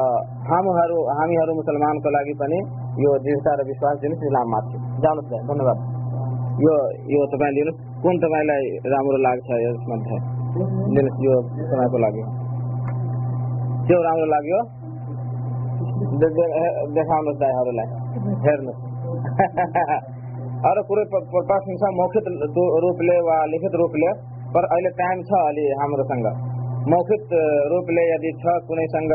हामीहरू 0.51 0.98
हामीहरू 1.12 1.53
मुसलमानको 1.55 2.11
लागि 2.11 2.34
पनि 2.38 2.59
यो 2.98 3.11
दृढता 3.20 3.53
र 3.55 3.66
विश्वास 3.66 3.96
दिनुहोस् 4.01 4.24
इस्लाममाथि 4.24 4.76
जानुहोस् 4.98 5.30
भाइ 5.30 5.42
धन्यवाद 5.48 5.78
यो 6.61 6.74
यो 7.12 7.20
तपाईँ 7.32 7.55
लिनुहोस् 7.57 7.80
कुन 8.03 8.14
तपाईँलाई 8.18 8.64
राम्रो 8.88 9.18
लाग्छ 9.20 9.48
यसमध्ये 9.61 10.18
लिनुहोस् 10.90 11.24
यो 11.24 11.34
तपाईँको 11.62 11.98
लागि 11.98 12.22
त्यो 13.86 13.98
राम्रो 14.03 14.28
लाग्यो 14.30 14.61
देखाउनुहोस् 16.90 17.40
दाईहरूलाई 17.40 17.88
हेर्नुहोस् 18.44 18.88
अरू 20.62 20.80
कुरो 20.82 21.03
प्रश्न 21.42 21.90
मौखिक 21.94 22.26
दु- 22.51 22.72
रूपले 22.80 23.16
वा 23.22 23.36
लिखित 23.46 23.74
रूपले 23.74 24.11
पर 24.55 24.64
अहिले 24.68 24.90
टाइम 24.96 25.22
छ 25.22 25.40
अलि 25.44 25.64
हाम्रोसँग 25.78 26.26
मौखिक 26.88 27.32
रूपले 27.70 28.05
यदि 28.07 28.32
छ 28.38 28.57
कुनैसँग 28.66 29.14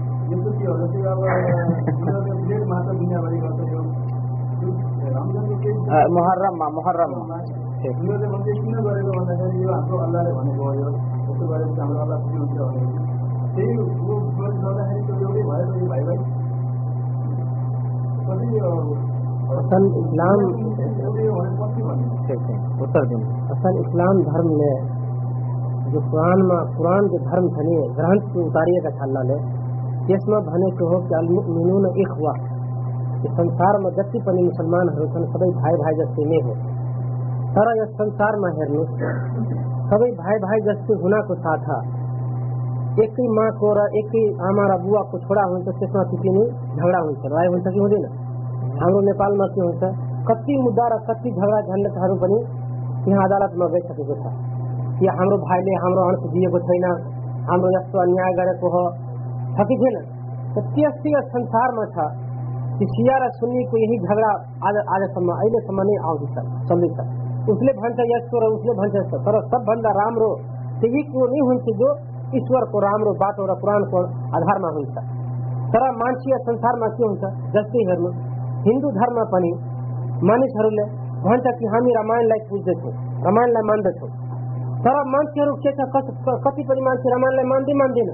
محرم 6.09 6.75
محرم۔ 6.75 7.31
اصل 19.51 19.83
اسلام 19.95 20.39
اتر 22.81 23.03
دیں۔ 23.03 23.49
اصل 23.49 23.77
اسلام 23.79 24.21
دھرم 24.21 24.47
نے 24.47 24.79
جو 25.91 25.99
قرآن 26.11 26.47
قرآن 26.77 27.07
کے 27.07 27.17
دھرم 27.17 27.47
تھے 27.47 27.97
گرہن 27.97 28.47
اتاری 28.47 28.81
کا 28.81 29.03
اللہ 29.03 29.19
لے۔ 29.19 29.60
ایکسار 33.23 33.77
میں 33.79 33.91
جتی 33.91 34.19
سب 34.19 34.35
جس 37.79 37.89
ترسار 37.97 38.37
میں 38.37 38.51
سب 39.89 40.03
جس 40.07 40.79
کو 40.87 40.95
ایکس 43.01 43.19
میں 43.29 43.49
جگڑا 46.75 47.01
کتی 50.25 50.57
متنی 50.57 50.91
ارد 55.99 56.23
دی 56.33 56.45
छ 59.53 59.67
कि 59.67 59.75
छैन 59.77 61.15
संसारमा 61.29 61.85
छ 61.95 62.05
कि 62.77 62.85
सिया 62.89 63.15
र 63.21 63.25
सुन्नीको 63.33 63.79
यही 63.79 63.97
झगडा 64.01 64.29
आज 64.67 64.77
आजसम्म 64.93 65.33
अहिलेसम्म 65.33 65.83
नै 65.89 65.97
आउँदैछ 66.03 66.37
चल्दैछ 66.69 67.01
उसले 67.49 67.73
भन्छ 67.79 68.05
यस्तो 68.11 68.41
र 68.43 68.49
उसले 68.55 68.73
भन्छ 68.79 68.95
यस्तो 68.95 69.19
तर 69.27 69.37
सबभन्दा 69.49 69.91
राम्रो 69.97 70.29
त्यही 70.81 71.03
कुरो 71.09 71.27
नै 71.33 71.43
हुन्छ 71.49 71.75
जो 71.81 71.89
ईश्वरको 72.39 72.83
राम्रो 72.85 73.13
बाटो 73.21 73.45
र 73.51 73.57
पुराणको 73.61 74.01
आधारमा 74.39 74.71
हुन्छ 74.77 75.05
तर 75.75 75.85
मान्छे 75.99 76.41
संसारमा 76.47 76.91
के 76.95 77.05
हुन्छ 77.05 77.31
जस्तै 77.53 77.85
हेर्नु 77.91 78.15
हिन्दू 78.65 78.95
धर्म 78.97 79.21
पनि 79.35 79.53
मानिसहरूले 80.31 80.89
भन्छ 81.27 81.55
कि 81.59 81.71
हामी 81.73 81.95
रामायणलाई 81.99 82.45
पुज्दछौँ 82.49 82.97
रामायणलाई 83.27 83.69
मान्दछौँ 83.69 84.11
तर 84.83 84.99
मान्छेहरू 85.13 85.55
के 85.63 85.77
छ 85.77 85.89
कति 86.45 86.69
पनि 86.69 86.89
मान्छे 86.89 87.15
रामायणलाई 87.15 87.51
मान्दै 87.51 87.79
मान्दैन 87.81 88.13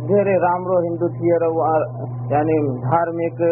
ہندو 0.00 1.08
تھے 1.08 1.30
یعنی 2.30 2.56
دارمکہ 2.84 3.50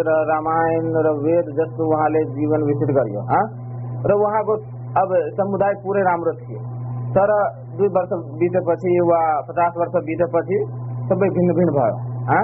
رید 1.19 1.49
جس 1.57 1.81
وہاں 1.81 2.09
جیوت 2.31 2.85
کری 2.91 3.17
رب 4.07 5.13
سمد 5.37 5.65
پورے 5.83 6.03
رام 6.03 6.25
تھے 6.35 6.59
تر 7.15 7.33
درش 7.79 7.91
بچ 8.67 8.85
پچاس 9.47 9.77
ور 9.77 9.93
بچ 10.31 10.53
سب 11.09 11.19
بھی 11.19 11.67
ہاں؟ 12.29 12.43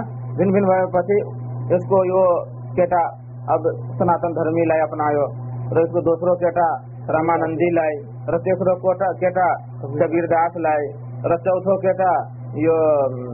اس 1.70 1.86
کو 1.88 2.04
یہ 2.04 2.84
سناتر 3.98 4.50
اپنا 4.82 5.08
دسرو 6.00 6.34
کیٹا 6.36 6.68
رانندی 7.08 7.70
تیسرا 8.38 8.74
گیری 10.06 10.26
داس 10.26 10.56
لائے 10.58 10.88
چوتھو 11.38 11.76
کیٹا 11.76 12.12
یہ 12.56 13.33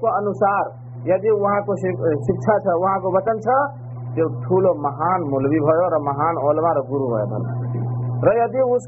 پر 0.00 0.08
انسار 0.10 0.68
ید 1.06 1.24
کو 1.66 1.76
شکشا 1.76 2.74
وطن 3.06 3.40
چولہ 4.16 4.72
مہان 4.80 5.24
مولوی 5.30 5.60
مہان 6.02 6.36
اولما 6.42 6.74
روزی 6.74 8.60
اس 8.68 8.86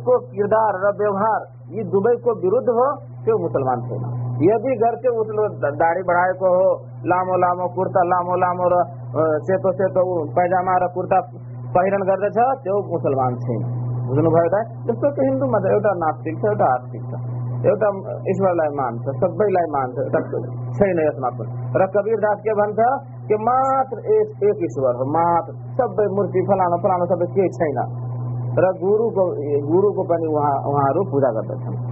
کو 0.00 0.18
کردار 0.32 0.80
روہار 0.96 1.44
یہ 1.68 1.82
دبئی 1.92 2.16
کو 2.16 2.34
برو 2.40 2.60
ہو 2.72 3.38
مسلمان 3.38 3.88
تھے 3.88 4.21
यदि 4.42 4.72
घर 4.74 4.94
उसले 5.22 5.44
द- 5.62 5.74
दाढी 5.82 6.02
हो 6.42 6.52
लामो 7.06 7.34
लामो 7.36 7.66
कुर्ता 7.74 8.02
लामो 8.02 8.34
लामो 8.36 8.64
र 8.72 8.76
सेतो 9.46 9.72
सेतो 9.72 10.02
पैजामा 10.36 10.74
र 10.82 10.86
कुर्ता 10.94 11.18
पहिरन 11.74 12.02
गर्दछ 12.08 12.38
त्यो 12.62 12.74
मुसलमान 12.92 13.34
छैन। 13.44 13.60
बुझ्नुभयो 14.08 14.48
त? 14.54 14.56
जस्तो 14.88 15.06
कि 15.16 15.20
हिन्दूमा 15.22 15.58
त 15.58 15.64
एउटा 15.72 15.92
नास्तिक 16.04 16.34
छ 16.42 16.44
एउटा 16.44 16.66
आस्तिक 16.74 17.02
छ। 17.10 17.12
एउटा 17.70 17.88
ईश्वरलाई 18.28 18.70
मान्छ 18.80 19.04
सबैलाई 19.22 19.66
मान्छ 19.70 19.96
छैन 20.78 20.98
यसमा 21.06 21.30
पनि 21.38 21.50
र 21.78 21.86
कबीर 21.86 22.18
दास 22.18 22.38
के 22.42 22.52
भन्छ? 22.54 22.80
कि 23.28 23.34
मात्र 23.34 23.98
एक 23.98 24.28
एक 24.42 24.58
ईश्वर 24.66 24.94
हो 24.96 25.04
मात्र। 25.04 25.52
सबै 25.78 26.06
मूर्ति 26.16 26.40
फलानो 26.50 26.76
फलानो 26.82 27.06
सबै 27.06 27.26
केही 27.36 27.48
छैन। 27.48 27.78
र 28.58 28.64
गुरुको 28.82 29.24
गुरुको 29.70 30.02
पनि 30.02 30.26
उहाँ 30.34 30.54
उहाँहरू 30.66 31.04
पूजा 31.04 31.30
गर्दछन्। 31.38 31.91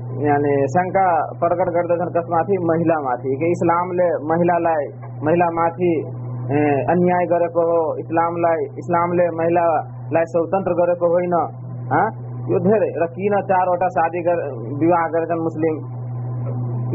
यानि 0.19 0.53
शङ्का 0.71 1.03
प्रकट 1.41 1.69
गर्दछन् 1.75 2.09
कसमाथि 2.15 2.55
महिलामाथि 2.69 3.35
कि 3.41 3.47
इस्लामले 3.51 4.07
महिलालाई 4.31 4.83
महिलामाथि 5.27 5.91
अन्याय 6.93 7.25
गरेको 7.31 7.63
हो 7.69 7.79
इस्लामलाई 8.03 8.65
इस्लामले 8.83 9.25
महिलालाई 9.39 10.25
स्वतन्त्र 10.33 10.73
गरेको 10.81 11.11
होइन? 11.13 11.35
यो 12.51 12.59
धेरै 12.67 12.91
र 13.01 13.07
किन 13.15 13.35
चारवटा 13.53 13.87
शादी 13.95 14.21
गर 14.27 14.43
विवाह 14.83 15.07
गरेछन् 15.15 15.43
मुस्लिम। 15.47 15.75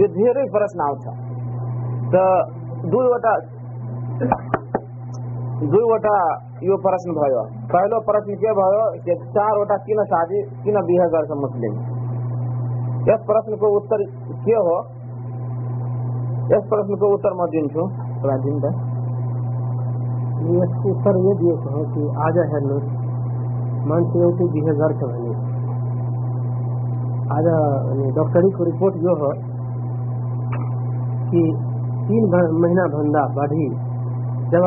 यो 0.02 0.06
धेरै 0.20 0.46
प्रश्न 0.54 0.86
आउँछ 0.88 1.04
त 2.12 2.14
दुईवटा 2.92 3.34
दुईवटा 5.72 6.16
यो 6.68 6.76
प्रश्न 6.86 7.18
भयो। 7.18 7.42
पहिलो 7.72 8.00
प्रश्न 8.08 8.40
के 8.44 8.56
भयो 8.62 8.86
कि 9.04 9.14
चारवटा 9.36 9.76
किन 9.86 10.04
शादी 10.14 10.38
किन 10.64 10.76
बिहे 10.88 11.06
गर्छ 11.14 11.30
मुस्लिम? 11.44 11.74
ڈاکٹری 13.06 13.56
ریپوٹ 28.64 28.96
یہ 28.96 29.16
ہو 29.16 29.30
مہینہ 32.52 33.34
بڑھ 33.34 33.52
جب 34.50 34.62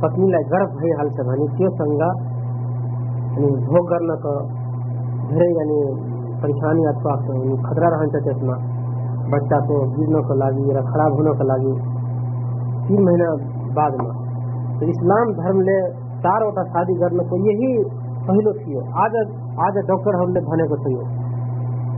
پتنی 0.00 0.32
گرف 0.50 0.74
بائی 0.74 0.92
حال 0.92 1.08
کی 1.56 1.66
پریشانی 6.42 6.86
اتفاق 6.86 7.20
سے 7.20 7.56
خطرہ 7.62 7.84
رہنا 7.84 8.20
چشمہ 8.20 8.52
بچہ 9.30 9.60
سے 9.66 9.74
گرنے 9.74 10.22
کو 10.22 10.34
لگی 10.34 10.72
یا 10.72 10.80
خراب 10.80 11.12
ہونے 11.12 11.30
کو 11.30 11.42
لگی۔ 11.42 12.00
تین 12.88 13.04
مہینہ 13.04 13.44
بعد 13.74 13.90
میں۔ 13.90 14.10
تو 14.80 14.86
اسلام 14.86 15.32
دھرم 15.32 15.60
لے، 15.60 15.90
چار 16.22 16.42
وٹا 16.42 16.62
شادی 16.62 16.94
کرنے 16.98 17.24
کو 17.24 17.36
یہی 17.36 17.84
پہلو 18.26 18.52
تھی۔ 18.52 18.78
آج 18.78 19.16
آج 19.56 19.74
ڈاکٹر 19.86 20.14
ہم 20.14 20.30
نے 20.30 20.40
بھنے 20.40 20.68
کو 20.68 20.76
چاہیے 20.76 21.30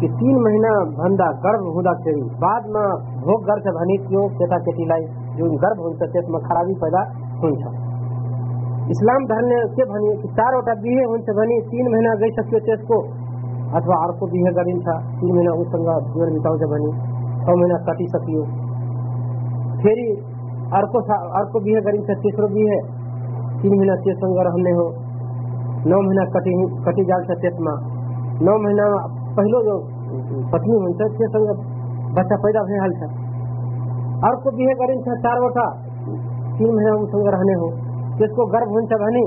کہ 0.00 0.08
تین 0.08 0.42
مہینہ 0.42 0.84
بھندا 0.84 1.30
گرو 1.32 1.70
ہوا 1.70 1.94
چاہیے۔ 2.04 2.22
بعد 2.22 2.60
میں 2.60 3.16
بھوک 3.20 3.46
گھر 3.46 3.60
سے 3.60 3.70
بھنی 3.70 3.96
کیوں؟ 3.96 4.28
چیتا 4.28 4.58
چیٹی 4.58 4.84
لائی۔ 4.84 5.06
جو 5.36 5.44
گرب 5.44 5.78
ہو 5.78 5.92
سکے 5.92 6.18
میں 6.28 6.40
خرابی 6.40 6.74
پیدا 6.80 7.02
ہوں 7.42 7.50
چھا 7.50 7.70
اسلام 8.88 9.24
دھرم 9.24 9.46
نے 9.46 9.54
کے 9.76 9.84
بھنی، 9.84 10.22
کہ 10.22 10.28
چار 10.28 10.54
وٹا 10.54 10.74
بیے 10.74 11.04
ہوں 11.04 11.18
تین 11.70 11.90
مہینہ 11.90 12.08
گئی 12.20 12.30
سکتے 12.30 12.60
چیز 12.60 12.88
کو۔ 12.88 13.21
اتوا 13.72 14.04
ارک 14.04 14.22
بیہ 14.32 14.50
تین 15.20 15.28
مہینہ 15.28 15.52
متا 15.52 15.78
نو 17.44 17.56
مہینہ 17.56 17.78
کٹی 17.86 18.06
سکیو 18.08 18.44
فری 19.78 20.14
بیگ 20.74 20.96
رہنے 24.40 24.72
ہو 24.72 24.90
نو 25.86 26.02
مہینہ 26.02 26.24
کٹ 26.34 26.98
جا 27.08 27.18
رہا 27.20 27.74
نو 28.40 28.58
مہینہ 28.58 28.82
پہلے 29.36 29.64
جو 29.64 29.80
پتنی 30.50 30.76
ہو 30.76 31.28
سک 31.28 31.60
بچہ 32.14 32.34
پیدا 32.42 32.62
ہوئی 32.62 32.78
حال 32.78 32.92
ارک 34.22 34.46
بی 34.54 34.64
چار 35.22 35.40
گا 35.46 35.70
تین 36.58 36.74
مہینہ 36.74 36.90
ان 36.90 37.06
سنگ 37.12 37.26
رہنے 37.34 37.54
ہونی 39.04 39.26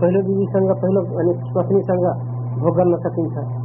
پہلے 0.00 0.22
بینی 0.22 0.46
سنگ 0.52 0.72
پہلو 0.80 1.02
پتنی 1.54 1.82
سنگ 1.82 2.70
بن 2.70 2.96
سکی 3.00 3.28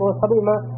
ہو 0.00 0.12
سب 0.12 0.42
میں 0.42 0.77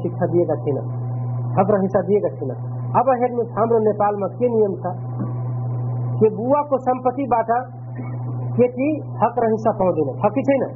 یەکی 8.64 8.90
حەقرە 9.22 9.48
حساب 9.54 9.76
پاودێنێ 9.80 10.14
حەقی 10.24 10.44
چێنە 10.48 10.70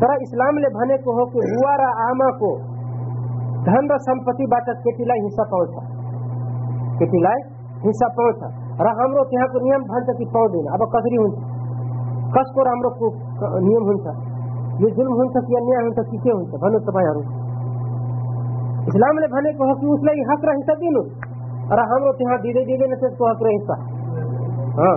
تەرە 0.00 0.16
ئیسلام 0.22 0.54
لێ 0.62 0.70
بەنێکو 0.76 1.10
هۆکو 1.18 1.38
هوارە 1.52 1.88
ئاماکو 2.00 2.52
دھن 3.66 3.84
را 3.92 3.98
سمپتی 4.06 4.46
باٹت 4.52 4.78
کتی 4.84 5.04
لای 5.10 5.20
حصہ 5.26 5.44
پہنچا۔ 5.50 5.82
کتی 6.98 7.20
لای 7.26 7.40
حصہ 7.86 8.08
پہنچا۔ 8.16 8.48
را 8.84 8.92
ہمرو 8.98 9.24
تیہا 9.30 9.46
کو 9.52 9.58
نیم 9.64 9.82
بھنتا 9.92 10.12
کی 10.18 10.26
پاو 10.34 10.46
دینا 10.52 10.76
اب 10.76 10.84
قدری 10.92 11.18
ہنچا 11.22 11.42
کس 12.36 12.52
کو 12.54 12.66
ہمرو 12.68 12.90
کو 13.00 13.10
نیم 13.66 13.88
ہنچا 13.90 14.12
یہ 14.84 14.94
ظلم 14.98 15.16
ہنچا 15.20 15.40
کیا 15.48 15.64
نیا 15.66 15.82
ہنچا 15.86 16.02
کی 16.10 16.22
کیا 16.22 16.36
ہنچا 16.38 16.62
بھنو 16.64 16.78
تبایا 16.90 17.12
ہنچا 17.16 17.34
اسلام 18.92 19.18
نے 19.24 19.32
بھنے 19.34 19.52
کو 19.58 19.70
حقی 19.72 19.92
اس 19.94 20.06
لئی 20.08 20.22
حق 20.30 20.44
را 20.50 20.56
حصہ 20.60 20.78
دینو۔ 20.80 21.02
را 21.80 21.84
ہمرو 21.90 22.36
دیدے 22.44 22.64
دیدے 22.70 23.14
کو 23.18 23.30
حق 23.30 23.42
ہاں۔ 24.78 24.96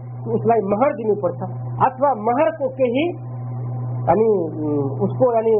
उसलाई 0.29 0.65
महर 0.65 0.95
दिनुपर्छ 0.95 1.49
अथवा 1.81 2.09
महरको 2.21 2.67
केही 2.79 3.05
अनि 4.07 4.27
उसको 5.05 5.29
अनि 5.37 5.53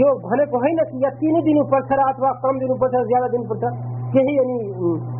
यो 0.00 0.08
भनेको 0.20 0.58
होइन 0.58 0.80
कि 0.90 1.04
यति 1.04 1.32
नै 1.32 1.40
दिनुपर्छ 1.42 1.90
र 1.92 2.08
अथवा 2.08 2.32
कम 2.44 2.58
दिनुपर्छ 2.58 3.04
ज्यादा 3.04 3.28
दिनुपर्छ 3.28 3.72
केही 4.12 4.34
अनि 4.38 4.58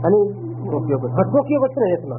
अनि 0.04 0.20
तोकिएको 0.68 1.68
छैन 1.68 1.86
यसमा 1.92 2.18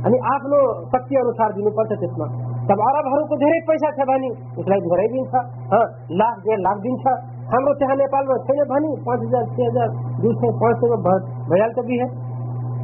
अनि 0.00 0.18
आफ्नो 0.26 0.58
शक्ति 0.86 1.16
अनुसार 1.16 1.52
दिनुपर्छ 1.52 1.98
त्यसमा 2.00 2.26
तब 2.68 2.80
अरबहरूको 2.82 3.36
धेरै 3.36 3.60
पैसा 3.68 3.90
छ 3.90 4.06
भने 4.08 4.30
उसलाई 4.56 4.80
धेरै 4.86 5.06
दिन्छ 5.08 5.42
लाख 6.16 6.34
डेढ 6.44 6.60
लाख 6.60 6.82
दिन्छ 6.86 7.14
हाम्रो 7.52 7.72
त्यहाँ 7.74 7.96
नेपालमा 7.96 8.36
छैन 8.48 8.60
भने 8.64 8.90
पाँच 9.06 9.20
हजार 9.20 9.46
छ 9.50 9.68
हजार 9.68 9.88
दुई 10.20 10.34
सय 10.34 10.52
पाँच 10.60 10.84
सयमा 10.84 11.14
भइहाल्छ 11.50 11.86
बिहे 11.88 12.06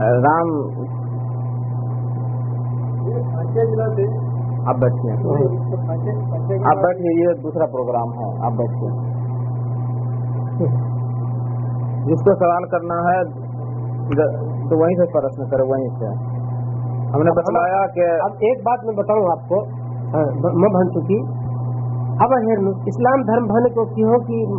رام 0.00 0.70
آپ 4.66 4.74
بیٹھیے 4.76 5.12
آپ 6.64 6.76
یہ 7.18 7.42
دوسرا 7.42 7.66
پروگرام 7.66 8.12
ہے۔ 8.12 8.44
آپ 8.44 8.52
بیٹھے 8.52 8.86
جس 12.04 12.24
کو 12.24 12.34
سوال 12.34 12.64
کرنا 12.64 12.94
ہے 12.94 13.24
تو 14.40 14.82
وہیں 14.82 14.96
سے 14.96 15.12
پرشن 15.12 15.50
کرے 15.50 15.62
وہیں 15.62 15.88
سے۔ 15.98 16.06
ہم 17.14 17.22
نے 17.22 17.30
بتلایا 17.30 17.86
کہ 17.86 18.22
اب 18.22 18.30
ایک 18.32 18.58
بات 18.58 18.84
میں 18.84 18.94
بتاؤں 18.94 19.26
آپ 19.30 19.48
کو۔ 19.48 19.62
ہاں۔ 20.14 20.24
میں 20.54 20.68
بن 20.68 20.90
چکی۔ 20.90 21.45
اب 22.24 22.32
ہوں 22.32 23.22
درم 23.22 23.46
کو 23.74 23.82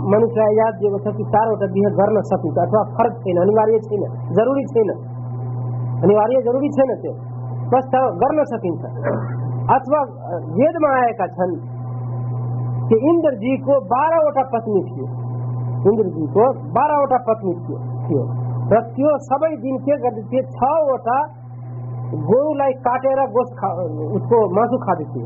منشیاں 0.10 0.72
پتنی 0.74 1.02
جی 13.36 13.56
کو 13.58 13.80
بارہوٹا 16.76 17.18
پتنی 17.26 17.54
سب 19.26 19.46
دن 19.64 19.78
کے 19.78 19.98
گور 22.28 22.60
اس 23.38 23.52
کو 24.30 24.40
مس 24.54 24.80
خاصی 24.86 25.26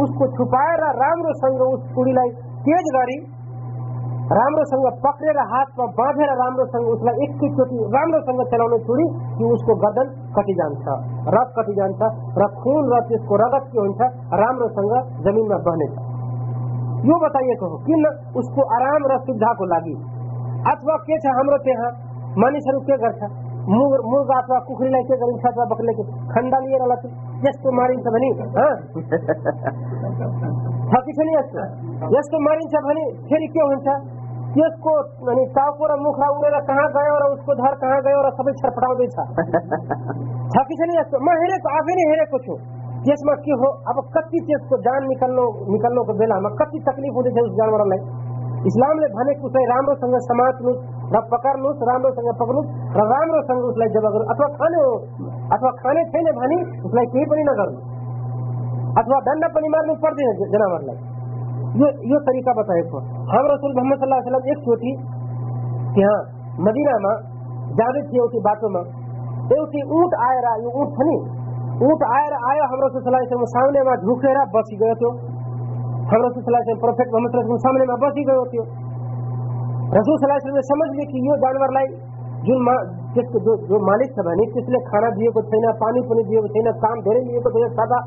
उसको 0.00 0.26
छुपाएर 0.36 0.82
राम्रोसँग 0.98 1.62
उस 1.68 1.80
छुरीलाई 1.94 2.30
तेज 2.66 2.86
गरी 2.96 3.16
राम्रोसँग 4.32 4.86
पक्रेर 5.04 5.38
हातमा 5.50 5.86
बाँधेर 5.98 6.30
राम्रोसँग 6.36 6.86
उसलाई 6.92 7.26
एकैचोटि 7.26 7.80
राम्रोसँग 7.96 8.40
चलाउने 8.52 8.78
छुरी 8.86 9.06
कि 9.36 9.50
उसको 9.56 9.76
गर्दन 9.82 10.14
कटि 10.38 10.54
जान्छ 10.60 10.96
रग 11.36 11.52
कटि 11.58 11.74
जान्छ 11.80 12.00
र 12.40 12.48
खुन 12.62 12.88
र 12.94 13.00
त्यसको 13.10 13.42
रगत 13.42 13.68
के 13.72 13.78
हुन्छ 13.82 14.00
राम्रोसँग 14.44 14.94
जमिनमा 15.28 15.58
बहनेछ 15.68 15.94
यो 17.10 17.14
बताइएको 17.26 17.68
हो 17.70 17.76
किन 17.86 18.04
उसको 18.40 18.64
आराम 18.74 19.06
र 19.12 19.18
सुविधाको 19.18 19.64
लागि। 19.74 19.94
अथवा 20.72 20.96
के 21.06 21.16
छ 21.18 21.32
हाम्रो 21.36 21.56
त्यहाँ? 21.58 21.90
मानिसहरू 22.38 22.80
के 22.80 22.96
गर्छ? 23.04 23.20
مخری 23.66 24.88
ٹاپو 35.54 35.88
میرے 36.40 36.60
کہاں 36.66 36.86
گاڑ 36.94 37.20
کہاں 37.80 38.00
گا 38.00 38.30
سب 38.30 38.50
چڑپٹ 38.52 38.84
نکلنے 45.68 46.02
کے 46.02 46.16
بعد 46.18 46.74
تکلیف 46.84 47.14
ہو؟ 47.14 47.22
جانور 47.56 47.86
اس 48.62 48.76
ن 51.12 51.20
پکر 51.30 51.56
سک 51.60 52.28
پکس 52.38 52.68
اتنا 55.50 55.68
کھانے 55.72 56.04
دن 56.04 56.28
جانور 60.52 60.84
بتایا 62.56 63.00
محمد 63.72 64.02
اللہ 64.02 64.24
سلام 64.24 64.48
ایک 64.48 64.58
چوٹی 64.64 64.94
مدرہ 66.58 66.96
میں 66.98 67.14
جی 68.02 68.40
بات 68.40 68.64
آئی 70.22 70.40
آئی 72.42 73.44
سامنے 73.46 73.82
میں 73.82 73.96
ڈکر 74.02 74.40
بس 74.54 74.72
گیا 74.80 75.12
ہم 76.12 77.76
نے 77.76 77.86
بس 77.94 78.81
رسول 79.92 80.14
صلی 80.16 80.26
اللہ 80.26 80.36
علیہ 80.36 80.44
وسلم 80.44 80.58
نے 80.58 80.66
سمجھ 80.66 80.90
لیا 80.96 81.04
کہ 81.12 81.18
یہ 81.24 81.40
جانور 81.42 81.72
لائی 81.72 81.88
جن 82.46 82.60
جس 83.16 83.26
کو 83.32 83.38
جو, 83.38 83.56
جو 83.66 83.80
مالک 83.86 84.14
تھا 84.14 84.22
یعنی 84.28 84.44
نے 84.44 84.52
کس 84.52 84.68
نے 84.68 84.78
کھانا 84.84 85.08
دیے 85.08 85.30
کو 85.30 85.40
تھینا 85.40 85.72
پانی 85.72 86.00
پونی 86.08 86.22
دیے 86.22 86.40
کو 86.40 86.46
تھینا 86.46 86.70
کام 86.70 87.00
دھیرے 87.00 87.20
لیے 87.20 87.40
کو 87.40 87.50
دھیرے 87.50 87.68
سادہ۔ 87.68 87.98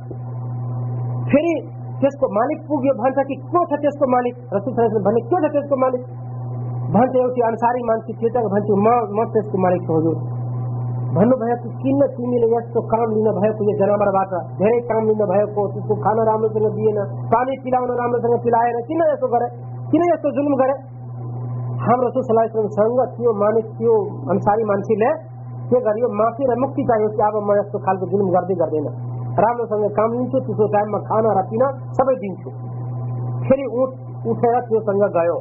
پھر 1.30 1.46
جس 2.02 2.18
کو 2.20 2.30
مالک 2.34 2.68
پوگ 2.68 2.86
یہ 2.86 2.92
بھانتا 2.92 3.24
کہ 3.24 3.36
کیوں 3.36 3.66
تھا 3.66 3.76
جس 3.76 4.00
کو 4.00 4.12
مالک؟ 4.12 4.34
رسول 4.54 4.74
صلی 4.74 4.74
اللہ 4.74 4.82
علیہ 4.82 4.96
وسلم 4.96 5.04
بھانے 5.04 5.22
کیوں 5.30 5.40
تھا 5.40 5.60
جس 5.60 5.70
کو 5.70 5.76
مالک؟ 5.76 6.02
بھانتے 6.92 7.24
ہو 7.24 7.34
کہ 7.34 7.46
انساری 7.48 7.84
مانتی 7.84 8.14
چیتا 8.14 8.42
کہ 8.42 8.48
بھانتے 8.48 8.80
ماں 8.82 8.98
مت 9.20 9.38
اس 9.44 9.52
کو 9.52 9.58
مالک 9.58 9.88
تو 9.88 9.98
حضور۔ 9.98 10.16
بھنو 11.14 11.38
بھائی 11.38 11.56
کو 11.64 11.70
کینا 11.70 12.08
چینی 12.08 12.38
لے 12.38 12.60
تو 12.74 12.82
کام 12.82 13.12
لینا 13.12 13.32
بھائی 13.32 13.54
کو 13.54 13.70
یہ 13.72 13.78
جنامر 13.78 14.12
باتا 14.12 14.42
دھیرے 14.58 14.80
کام 14.82 15.04
لینا 15.06 15.26
بھائی 15.26 15.46
کو 15.56 15.66
اس 15.66 15.88
کو 15.88 15.96
کھانا 15.96 16.26
رام 16.26 16.48
سنگ 16.48 16.68
دیئے 16.76 16.92
نا 16.92 17.06
پانی 17.32 17.60
پلاؤنا 17.64 17.94
رام 17.94 18.18
سنگ 18.18 18.36
پلائے 18.44 18.72
نا 18.72 18.82
کینا 18.88 19.06
ایسو 19.06 19.28
کرے؟ 19.28 19.48
کینا 19.92 20.12
ایسو 20.12 20.32
ظلم 20.32 20.56
کرے؟ 20.56 20.95
ہم 21.86 22.04
رسول 22.04 22.24
صلی 22.26 22.34
اللہ 22.34 22.46
علیہ 22.46 22.54
وسلم 22.54 22.70
سنگت 22.76 23.10
کیو 23.18 23.32
مانے 23.40 23.62
کیو 23.80 23.96
انساری 24.34 24.64
مانسی 24.70 24.96
لے؟ 25.02 25.10
کہ 25.70 25.78
اگر 25.80 25.98
یہ 26.02 26.14
معافی 26.20 26.48
رہ 26.50 26.58
مکتی 26.62 26.84
چاہیے 26.92 27.10
کہ 27.18 27.24
آپ 27.26 27.36
ہمارے 27.38 27.64
تو 27.74 27.82
خال 27.86 28.00
ظلم 28.04 28.32
گردی 28.36 28.56
کر 28.62 28.72
دینا 28.76 28.94
رام 29.40 29.62
سنگ 29.72 29.88
کام 29.98 30.14
نہیں 30.14 30.28
چھو 30.34 30.42
تیسو 30.48 30.68
ٹائم 30.76 30.92
میں 30.96 31.02
کھانا 31.08 31.34
رہ 31.38 31.48
پینا 31.52 31.70
سب 32.00 32.12
دن 32.24 32.36
چھو 32.42 32.54
پھر 33.46 33.64
اونٹ 33.66 34.30
اٹھے 34.34 34.52
گا 34.56 34.62
کیوں 34.70 34.82
سنگا 34.90 35.10
گئے 35.16 35.34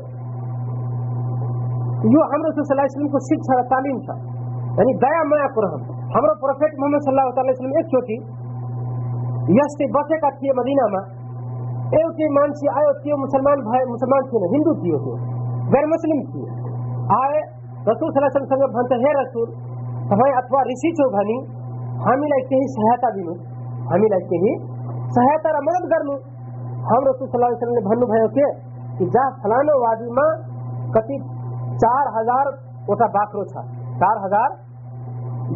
یہ 2.15 2.33
ہم 2.33 2.47
رسول 2.47 2.65
صلی 2.65 2.75
اللہ 2.75 2.87
علیہ 2.87 2.95
وسلم 2.95 3.13
کو 3.13 3.21
سکھ 3.27 3.45
شکشا 3.45 3.61
تعلیم 3.75 4.01
تھا۔ 4.09 4.17
یعنی 4.79 4.95
دیا 5.05 5.21
مایا 5.29 5.47
قرآن 5.55 5.85
ہمارا 6.17 6.35
پروفیٹ 6.41 6.75
محمد 6.79 7.07
صلی 7.07 7.15
اللہ 7.15 7.45
علیہ 7.45 7.55
وسلم 7.59 7.79
ایک 7.81 7.93
چوٹی 7.95 8.19
یس 9.59 9.79
سے 9.79 9.87
بسے 9.95 10.19
کا 10.25 10.31
کیے 10.41 10.57
مدینہ 10.59 10.89
میں۔ 10.93 11.05
اے 11.95 12.03
اوٹی 12.03 12.29
مانسی، 12.35 12.69
آئے 12.75 12.91
اوٹی 12.91 13.17
مسلمان 13.23 13.65
بھائے 13.71 13.89
مسلمان 13.95 14.29
تھے 14.29 14.43
نہیں 14.43 14.55
ہندو 14.55 14.75
کیے 14.83 15.01
تھے 15.07 15.17
غیر 15.73 15.87
مسلم 15.91 16.19
کی 16.31 16.43
آئے 17.17 17.39
رسول 17.87 18.11
صلی 18.13 18.21
اللہ 18.21 18.31
علیہ 18.31 18.43
وسلم 18.43 18.73
بھنتے 18.75 18.97
ہیں 19.03 19.13
رسول 19.19 19.53
ہمیں 20.11 20.33
اتوا 20.41 20.63
رشی 20.69 20.91
چو 20.99 21.07
بھنی 21.15 21.37
ہمیں 22.05 22.29
لگتے 22.29 22.59
ہی 22.61 22.67
سہایتا 22.75 23.11
دینو۔ 23.15 23.35
ہمیں 23.91 24.09
لگتے 24.09 24.41
ہی 24.45 24.53
سہایتا 25.17 25.53
را 25.53 25.63
مدد 25.69 25.87
کرنو۔ 25.91 26.17
ہم 26.91 27.07
رسول 27.09 27.29
صلی 27.29 27.39
اللہ 27.39 27.47
علیہ 27.47 27.61
وسلم 27.61 27.79
نے 27.79 27.85
بھنو 27.89 28.07
بھیو 28.07 28.29
کے 28.37 28.49
کہ 28.99 29.09
جا 29.15 29.25
فلانو 29.43 29.79
وادی 29.81 30.11
ماں 30.19 30.29
کتی 30.95 31.19
چار 31.85 32.11
ہزار 32.17 32.53
اوٹا 32.89 33.07
باکرو 33.15 33.45
چھا 33.45 33.63
چار 34.01 34.25
ہزار 34.25 34.57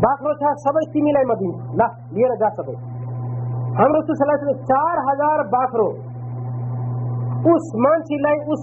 باکرو 0.04 0.32
چھا 0.34 0.54
سب 0.64 0.78
تیمی 0.92 1.12
لائی 1.12 1.26
مدین 1.26 1.52
لا 1.78 1.86
لیے 2.10 2.36
جا 2.40 2.50
سب 2.56 2.70
ہم 3.78 3.96
رسول 3.96 4.16
صلی 4.16 4.24
اللہ 4.24 4.36
علیہ 4.36 4.46
وسلم 4.46 4.64
چار 4.64 5.02
ہزار 5.08 5.44
باکرو 5.56 5.88
اس 7.48 7.68
مانچی 7.84 8.16
لائی، 8.22 8.40
اس 8.46 8.62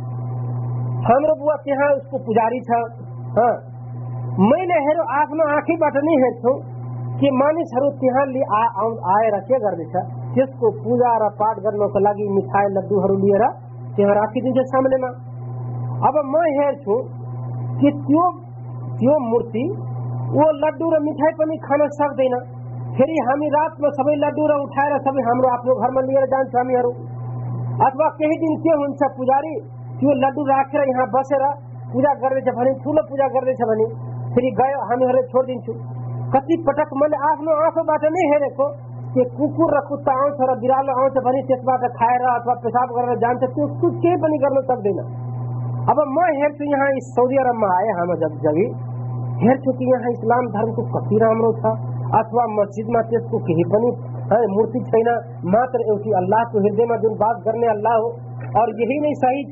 हाम्रो 1.01 1.33
बुवा 1.37 1.55
त्यहाँ 1.65 1.89
उसको 1.97 2.17
पुजारी 2.25 2.59
छ। 2.65 2.71
मैले 4.49 4.77
हेरो 4.87 5.03
आफ्नो 5.19 5.45
आँखीबाट 5.53 5.95
नै 6.07 6.17
हेर्छु 6.23 6.51
कि 7.21 7.31
मानिसहरू 7.37 7.89
त्यहाँ 8.01 8.25
आएर 9.13 9.37
के 9.47 9.59
गर्दैछ 9.63 9.95
त्यसको 10.35 10.71
पूजा 10.83 11.13
र 11.23 11.29
पाठ 11.41 11.63
गर्नको 11.65 12.03
लागि 12.05 12.27
मिठाई 12.35 12.69
लड्डुहरू 12.75 13.15
लिएर 13.23 13.43
त्यहाँ 13.97 14.15
राखिदिन्छ 14.19 14.67
सामनेमा 14.69 15.11
अब 16.09 16.21
म 16.27 16.45
हेर्छु 16.59 16.99
कि 17.81 17.95
त्यो 18.05 18.23
त्यो 19.01 19.17
मूर्ति 19.25 19.65
वो 20.37 20.47
लड्डु 20.61 20.93
र 20.93 21.03
मिठाई 21.09 21.37
पनि 21.41 21.61
खान 21.67 21.87
सक्दैन 21.97 22.39
फेरि 22.95 23.19
हामी 23.27 23.53
रातमा 23.57 23.95
सबै 23.99 24.15
लड्डु 24.23 24.47
र 24.53 24.63
उठाएर 24.63 24.97
सबै 25.09 25.27
हाम्रो 25.27 25.53
आफ्नो 25.57 25.81
घरमा 25.81 26.07
लिएर 26.07 26.31
जान्छ 26.33 26.55
हामीहरू 26.55 26.95
अथवा 27.85 28.15
केही 28.17 28.41
दिन 28.41 28.57
के 28.63 28.81
हुन्छ 28.81 29.15
पुजारी 29.19 29.53
لڈ 30.03 30.37
بس 31.11 31.33
پوجا 31.93 32.13
کردا 32.13 33.27
کردی 33.27 33.55
پٹک 36.65 36.93
مجھے 36.93 37.17
آسوٹ 37.27 38.03
نہیں 38.05 38.31
ہر 38.33 38.47
کو 38.57 38.67
کتا 39.89 40.13
آؤں 40.13 40.29
پیساب 42.61 42.93
کر 42.95 43.15
جانچ 43.15 43.43
اب 45.87 45.99
مچ 46.07 46.61
یہ 46.61 46.99
سعودی 47.05 47.37
عرب 47.37 47.55
میں 47.55 47.69
آئے 47.69 48.15
جب 48.15 48.39
ہوں 49.41 50.09
اسلام 50.09 50.47
درم 50.47 50.71
کو 50.71 50.83
مسجد 52.47 52.89
میں 52.89 53.01
مورتی 54.49 56.13
اللہ 56.13 56.43
کو 56.51 56.59
ہردی 56.59 56.85
میں 56.85 56.97
یہی 58.79 58.99
نہیں 58.99 59.13
سہی 59.13 59.43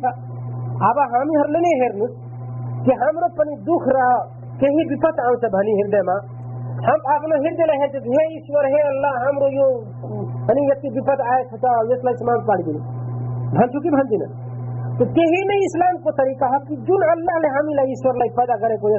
جن 16.88 17.06
اللہ 17.10 18.24
پیدا 18.36 18.56
کر 18.62 18.74
سر 18.80 18.98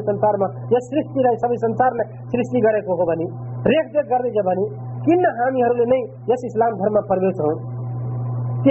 ریک 3.67 3.97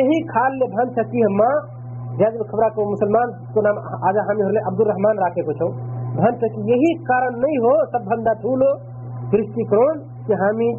ریک 0.04 0.30
کرم 0.32 0.96
دم 1.12 1.38
میں 1.38 1.52
جزم 2.18 2.44
خبرہ 2.52 2.70
کو 2.76 2.86
مسلمان 2.92 3.32
کو 3.54 3.62
نام 3.62 3.78
آجا 4.10 4.22
ہم 4.30 4.40
عبد 4.70 4.80
الرحمان 4.86 5.20
راکے 5.24 5.44
کو 5.50 5.54
چھو۔ 5.60 5.68
بھن 6.14 6.38
تک 6.44 6.56
یہی 6.70 6.94
کارن 7.10 7.40
نہیں 7.42 7.58
ہو، 7.66 7.74
سب 7.92 8.08
بھندا 8.12 8.34
ٹھولو 8.42 8.70
درستی 9.34 9.64
کرون 9.72 10.00
کہ 10.28 10.40
ہمیں 10.44 10.72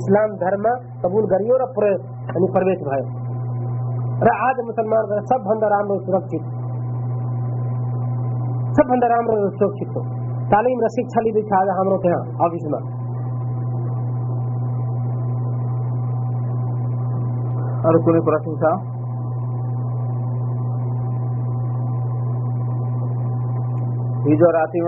اسلام 0.00 0.34
دھرما 0.40 0.72
قبول 1.02 1.24
گریو 1.30 1.58
را 1.58 1.66
پورے 1.76 1.90
یعنی 1.90 2.52
پرویش 2.54 2.82
سرک 2.82 3.04
र 4.20 4.34
سب 4.50 4.62
मुसलमान 4.66 5.68
رام 5.72 5.88
رو 5.88 5.98
سرک 5.98 6.06
सुरक्षित 6.06 6.42
सबभन्दा 8.78 9.08
राम्रो 9.14 9.36
सुरक्षित 9.58 9.96
हो 9.96 10.02
तालिम 10.52 10.80
र 10.84 10.88
शिक्षा 10.96 11.22
लिँदैछ 11.26 11.52
आज 11.60 11.68
हाम्रो 11.78 11.98
त्यहाँ 12.02 12.22
अफिसमा 12.46 12.80
اور 17.88 17.98
کونے 18.04 18.20
प्रश्न 18.28 18.54
छ 18.62 18.95
ہاتی 24.34 24.80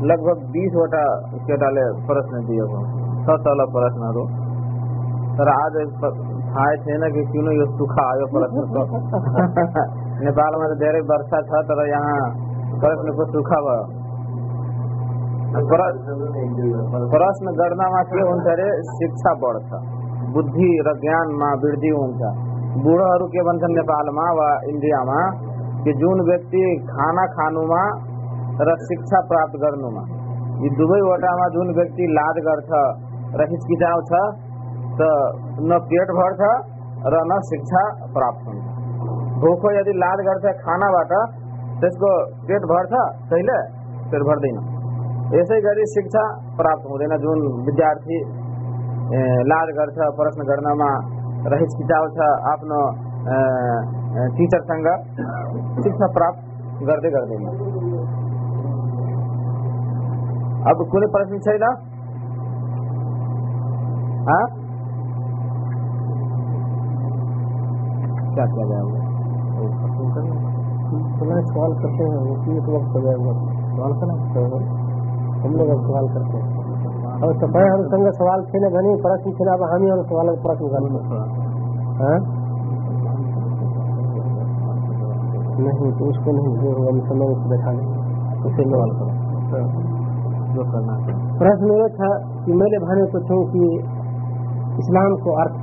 لگ 0.00 0.24
بن 0.24 0.68
پر 2.06 2.20
جان 2.20 2.64
برپیا 24.34 25.02
میں۔ 25.02 25.43
جن 25.92 26.20
ویک 26.26 26.44
شاید 29.04 29.28
پراپت 29.28 29.60
کرنا 29.60 29.88
میں 29.88 30.04
یہ 30.60 30.76
دبئی 30.76 31.02
وٹا 31.02 31.32
میں 31.36 31.48
جن 31.48 31.72
ویک 31.78 32.00
لاد 32.10 32.38
گرس 32.44 32.70
کچاؤ 33.64 34.00
تو 34.96 35.08
نہ 35.68 35.78
پیٹ 35.88 36.12
برس 36.12 36.40
راپت 38.16 38.46
ہود 39.42 39.88
گرد 40.26 40.46
کھانا 40.62 40.90
بات 40.90 41.12
کو 41.98 42.12
پیٹ 42.46 42.68
برس 42.68 42.94
کئی 43.30 43.42
پیٹ 44.10 44.22
بھر 44.22 44.46
اسی 45.34 45.60
شکشا 45.94 46.24
پراپت 46.56 46.86
ہوتے 46.86 47.16
جن 47.16 47.48
بدار 47.64 48.04
لاد 49.44 49.74
گر 49.76 49.92
پرشن 50.16 50.46
کرناس 50.46 51.76
کچاؤ 51.76 52.30
اپنا 52.52 52.78
تیسر 53.24 54.64
سنگا 54.66 54.96
سکس 55.76 56.02
پراپت 56.14 56.82
گردے 56.82 57.12
گردے 57.12 57.36
میں 57.36 57.52
اب 60.64 60.82
کون 60.90 61.06
پرشن 61.12 61.40
چاہیے 61.40 61.70
ہاں 64.28 64.44
کیا 68.34 68.46
کیا 68.46 68.66
جائے 68.66 69.02
سوال 71.44 71.74
کرتے 71.74 72.04
ہیں 72.04 72.18
وہ 72.18 72.36
ایک 72.46 72.68
وقت 72.68 72.92
سجائے 72.92 73.16
جائے 73.18 73.34
سوال 73.76 73.98
کرنا 74.00 74.14
ہم 75.44 75.56
لوگ 75.56 75.70
اب 75.70 75.86
سوال 75.86 76.08
کرتے 76.08 76.38
ہیں 76.38 76.62
اور 77.20 77.34
سفر 77.34 77.68
ہم 77.68 77.88
سنگ 77.90 78.10
سوال 78.18 78.44
تھے 78.44 78.58
نا 78.58 78.68
گھنی 78.70 78.96
پرشن 79.02 79.32
تھے 79.32 79.50
اب 79.50 79.68
ہم 79.74 79.82
ہی 79.82 79.90
ہم 79.90 80.02
سوال 80.08 80.34
پرشن 80.42 80.66
گھنی 80.70 81.04
ہاں 82.00 82.43
نہیں 85.58 85.92
تو 85.98 86.08
اس 86.08 86.16
کو 86.24 86.32
نہیں 86.32 86.56
جو 86.62 86.70
ہوگا 86.70 86.94
مسلمان 86.96 87.32
اس 87.32 87.42
کو 87.42 87.48
بیٹھا 87.48 87.72
نہیں 87.72 87.90
اسے 88.44 88.68
لوال 88.70 88.90
کرو۔ 88.90 89.12
پرشن 91.38 91.72
یہ 91.74 91.88
تھا 91.96 92.10
کہ 92.46 92.52
میرے 92.54 92.78
بھائی 92.78 93.06
کو 93.06 93.22
تھے 93.28 93.38
کہ 93.52 93.70
اسلام 94.78 95.16
کو 95.16 95.38
ارتھ 95.40 95.62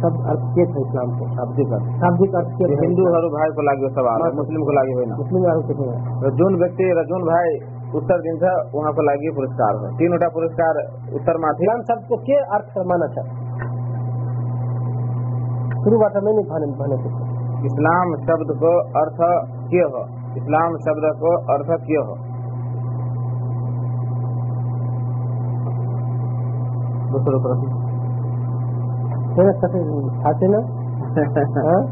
سب 0.00 0.22
ارتھ 0.26 0.46
کیا 0.54 0.64
تھا 0.64 0.80
اسلام 0.80 1.12
کو۔ 1.18 1.28
شابدک 1.34 1.72
ارتھ 1.72 1.92
شابدک 1.98 2.34
ارتھ 2.34 2.56
کیا 2.56 2.80
ہندو 2.82 3.12
ہر 3.14 3.28
بھائی 3.36 3.52
کو 3.52 3.62
لاگے 3.62 3.92
سب 3.94 4.10
مسلم 4.40 4.64
کو 4.64 4.72
لاگے 4.72 4.94
ہوئے 4.94 5.06
نا۔ 5.06 5.20
مسلم 5.20 5.44
والوں 5.44 6.26
رجون 6.26 6.62
ویکتی 6.62 6.90
رجون 6.94 7.22
بھائی 7.24 7.54
اتر 7.92 8.00
دن 8.00 8.00
ઉત્તર 8.00 8.20
દિન 8.20 8.36
છે 8.38 8.50
વહાં 8.72 8.94
પર 8.94 9.04
લાગી 9.04 9.30
પુરસ્કાર 9.30 9.74
છે 9.80 9.88
તીન 9.96 10.12
ઉટા 10.14 10.28
પુરસ્કાર 10.28 10.76
ઉત્તર 11.12 11.36
માંથી 11.38 11.66
નામ 11.66 11.80
શબ્દ 11.82 12.08
को 12.08 12.16
के 12.16 12.36
अर्थ 12.56 12.72
شروع 12.72 12.86
بات 12.90 13.18
શરૂઆત 15.84 16.16
نہیں 16.16 16.34
નહીં 16.34 16.48
ભાને 16.48 16.66
ભાને 16.78 17.31
اسلام 17.64 18.16
شبد 18.16 18.60
کو 18.60 18.80
ارتھ 18.80 19.20
کیا 19.70 19.86
ہو۔ 19.86 20.02
اسلام 20.34 20.76
شبد 20.76 21.20
کو 21.20 21.52
ارتھ 21.52 21.86
کیا 21.86 22.00
ہو۔ 22.00 22.14
ہاں۔ 31.58 31.82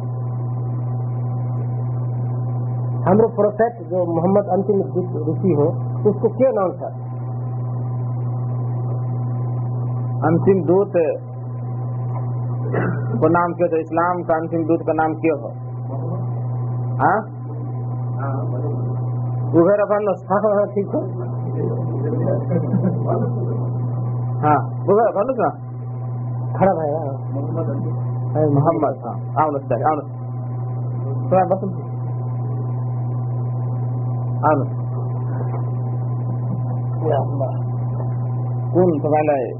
ہمرو 3.06 3.28
پروفیٹ 3.28 3.90
جو 3.90 4.16
محمد 4.16 4.48
انتم 4.48 4.74
رشی 5.28 5.54
ہو 5.54 5.70
اس 6.08 6.16
کو 6.20 6.28
کیا 6.28 6.50
نام 6.50 6.72
تھا؟ 6.72 6.88
انتم 10.26 10.62
دوت 10.62 10.96
को 13.20 13.28
नाम 13.28 13.52
क्यों 13.52 13.68
तो 13.68 13.76
इस्लाम 13.76 14.22
का 14.22 14.34
अंतिम 14.34 14.64
दूत 14.64 14.82
का 14.86 14.92
नाम 14.92 15.14
क्यों 15.14 15.36
हो 15.40 15.50
हाँ 17.00 17.16
उधर 19.60 19.80
अपन 19.80 20.08
ठीक 20.74 20.94
हो 20.94 21.00
हाँ 24.44 24.58
उधर 24.86 25.06
अपन 25.06 25.32
ना 25.40 25.50
खड़ा 26.58 26.74
भाई 26.74 28.44
मोहम्मद 28.54 29.00
हाँ 29.06 29.14
आउन 29.44 29.58
आउन 29.84 30.04
थोड़ा 31.30 31.44
बस 31.44 31.64
आउन 34.44 34.62
कुल 38.74 38.98
तपाईँलाई 38.98 39.59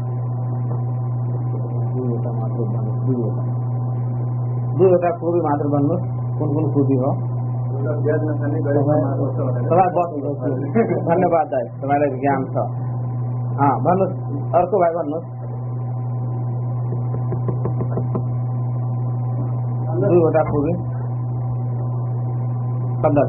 दुईवटा 4.77 5.09
खुबी 5.19 5.39
मात्र 5.41 5.67
भन्नुहोस् 5.67 6.03
कुन 6.39 6.49
कुन 6.53 6.65
खुबी 6.73 6.95
हो? 6.95 7.11
तपाईँ 8.71 9.91
बस्नु 9.95 10.31
धन्यवाद 11.07 11.47
दाई 11.47 11.65
तपाईँलाई 11.81 12.09
ज्ञान 12.19 12.41
छ 12.53 12.55
भन्नुहोस् 13.85 14.15
अर्को 14.55 14.75
भाइ 14.79 14.91
भन्नुहोस् 14.95 15.27
दुईवटा 20.03 20.43
खुबी 20.43 20.73
पन्ध्र 23.01 23.25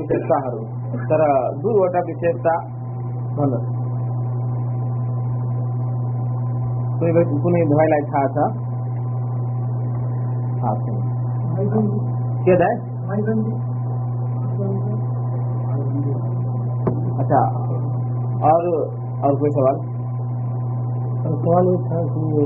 यो 21.25 21.75
छ 21.85 21.99
कि 22.07 22.43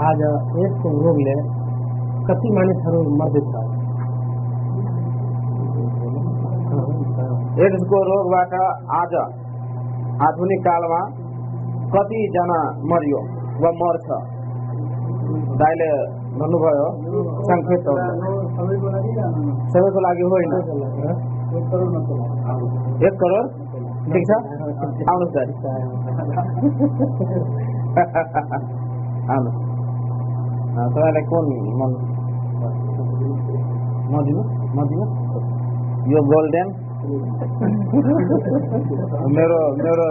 आज 0.00 0.20
एड्सको 0.56 0.90
रोगले 0.96 1.32
कति 2.26 2.50
मानिसहरू 2.50 3.00
मर्दैछ 3.20 3.54
एड्सको 7.64 8.02
रोगबाट 8.10 8.54
आज 8.98 9.16
आधुनिक 10.28 10.62
कालमा 10.66 11.00
कतिजना 11.94 12.60
मरियो 12.92 13.24
वा 13.64 13.72
मर्छ 13.80 14.20
दाइले 15.58 15.90
भन्नुभयो 16.38 16.86
सङ्केत 17.50 17.90
सबैको 19.74 19.98
लागि 20.00 20.30
होइन 20.34 20.54
एक 20.54 21.66
करोड 21.72 21.88
मात्र 21.92 23.06
एक 23.06 23.14
करोड? 23.20 23.44
ठिक 24.12 24.24
छ? 24.26 24.32
आउनुहोस् 25.10 25.34
दाइ 25.34 25.46
Άλλο. 29.26 29.50
Α, 30.76 30.90
τώρα 30.94 31.10
λεκώνει 31.10 31.56
μόνο. 31.78 31.96
Μόντινο, 34.10 34.44
μόντινο. 34.74 35.06
Your 36.04 36.24
golden. 36.24 36.68
میرو 39.28 39.58
میرو 39.76 40.06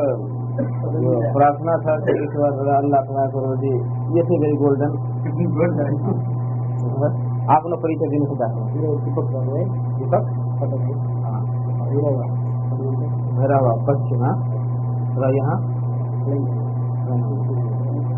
پرارتھنا 1.33 1.75
تھا 1.83 1.95
کہ 2.05 2.13
اس 2.23 2.33
بار 2.35 2.69
اللہ 2.75 3.03
تعالیٰ 3.07 3.27
کرو 3.33 3.53
جی 3.55 3.71
یہ 4.15 4.23
تھی 4.23 4.39
میری 4.39 4.57
گولڈن 4.59 4.97
آپ 7.47 7.65
نے 7.65 7.79
پریچے 7.81 8.09
دینے 8.11 8.25
سے 8.25 8.35
داخل 8.39 8.61
بھیرا 13.35 13.59
ہوا 13.59 13.73
پچھنا 13.85 14.33
یہاں 15.31 15.57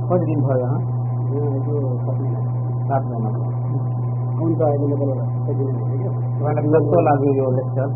खोजदिन 0.06 0.40
भयो 0.44 0.70
सात 2.88 3.04
महिनामा 3.04 3.40
हुन्छ 4.38 4.62
तपाईँलाई 6.34 6.72
कस्तो 6.74 6.98
लाग्यो 7.02 7.32
यो 7.34 7.46
लेक्चर 7.52 7.88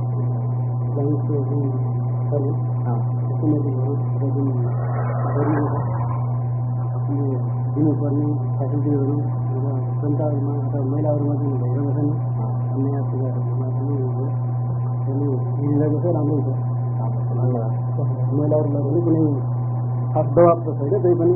दिनुपर्ने 7.74 8.28
फ्यासिलिटीहरू 8.54 9.16
र 9.56 9.66
जनताहरूमा 10.00 10.54
अथवा 10.58 10.80
महिलाहरूमा 10.84 11.34
पनि 11.34 11.52
भइरहेको 11.62 11.92
छन् 11.98 12.12
नयाँ 12.78 13.04
सुझावहरूमा 13.10 13.68
पनि 13.76 15.28
हेरिरहेको 15.60 15.98
छ 16.00 16.06
राम्रो 16.16 16.38
हुन्छ 16.38 16.58
महिलाहरूलाई 18.32 18.82
पनि 18.84 19.00
कुनै 19.02 19.24
दबाब 20.28 20.58
त 20.58 20.68
छैन 20.78 20.94
त्यही 20.96 21.16
पनि 21.16 21.36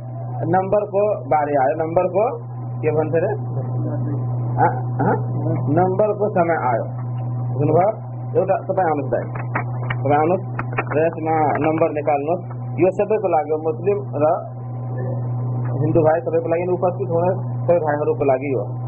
नंबर 0.41 0.83
को 0.83 1.01
बारे 1.29 1.53
आयो। 1.63 1.73
नंबर 1.75 2.07
को 2.07 2.23
भन्छ 2.91 3.13
रे। 3.13 3.29
हाँ? 4.57 4.71
हाँ? 5.01 5.15
नंबर 5.69 6.13
को 6.13 6.29
समय 6.29 6.57
आयो। 6.69 6.85
सुन्नुभयो 7.51 7.89
एउटा 8.39 8.55
तपाईँ 8.69 8.87
आउनुहोस् 8.87 9.11
दाइ 9.11 9.23
तपाईँ 10.01 10.19
आउनुहोस् 10.19 10.43
र 10.97 11.05
यसमा 11.05 11.35
नम्बर 11.65 11.89
निकाल्नुहोस् 11.91 12.81
यो 12.81 12.89
सबैको 12.91 13.27
लागि 13.27 13.55
मुस्लिम 13.67 13.97
र 14.23 14.25
हिन्दू 15.81 16.01
भाइ 16.01 16.19
सबैको 16.21 16.47
लागि 16.49 16.63
उपस्थित 16.71 17.09
हुने 17.09 17.31
सबै 17.65 17.77
भाइहरूको 17.85 18.23
लागि 18.23 18.51
हो। 18.53 18.80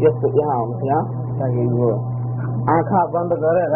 यस्तो 0.00 0.26
यहाँ 0.36 0.54
आउनुहोस् 0.56 0.84
यहाँ 0.86 1.02
ताकि 1.38 1.64
यो 1.72 1.88
आँखा 2.68 3.00
बन्द 3.12 3.32
गरेर 3.42 3.74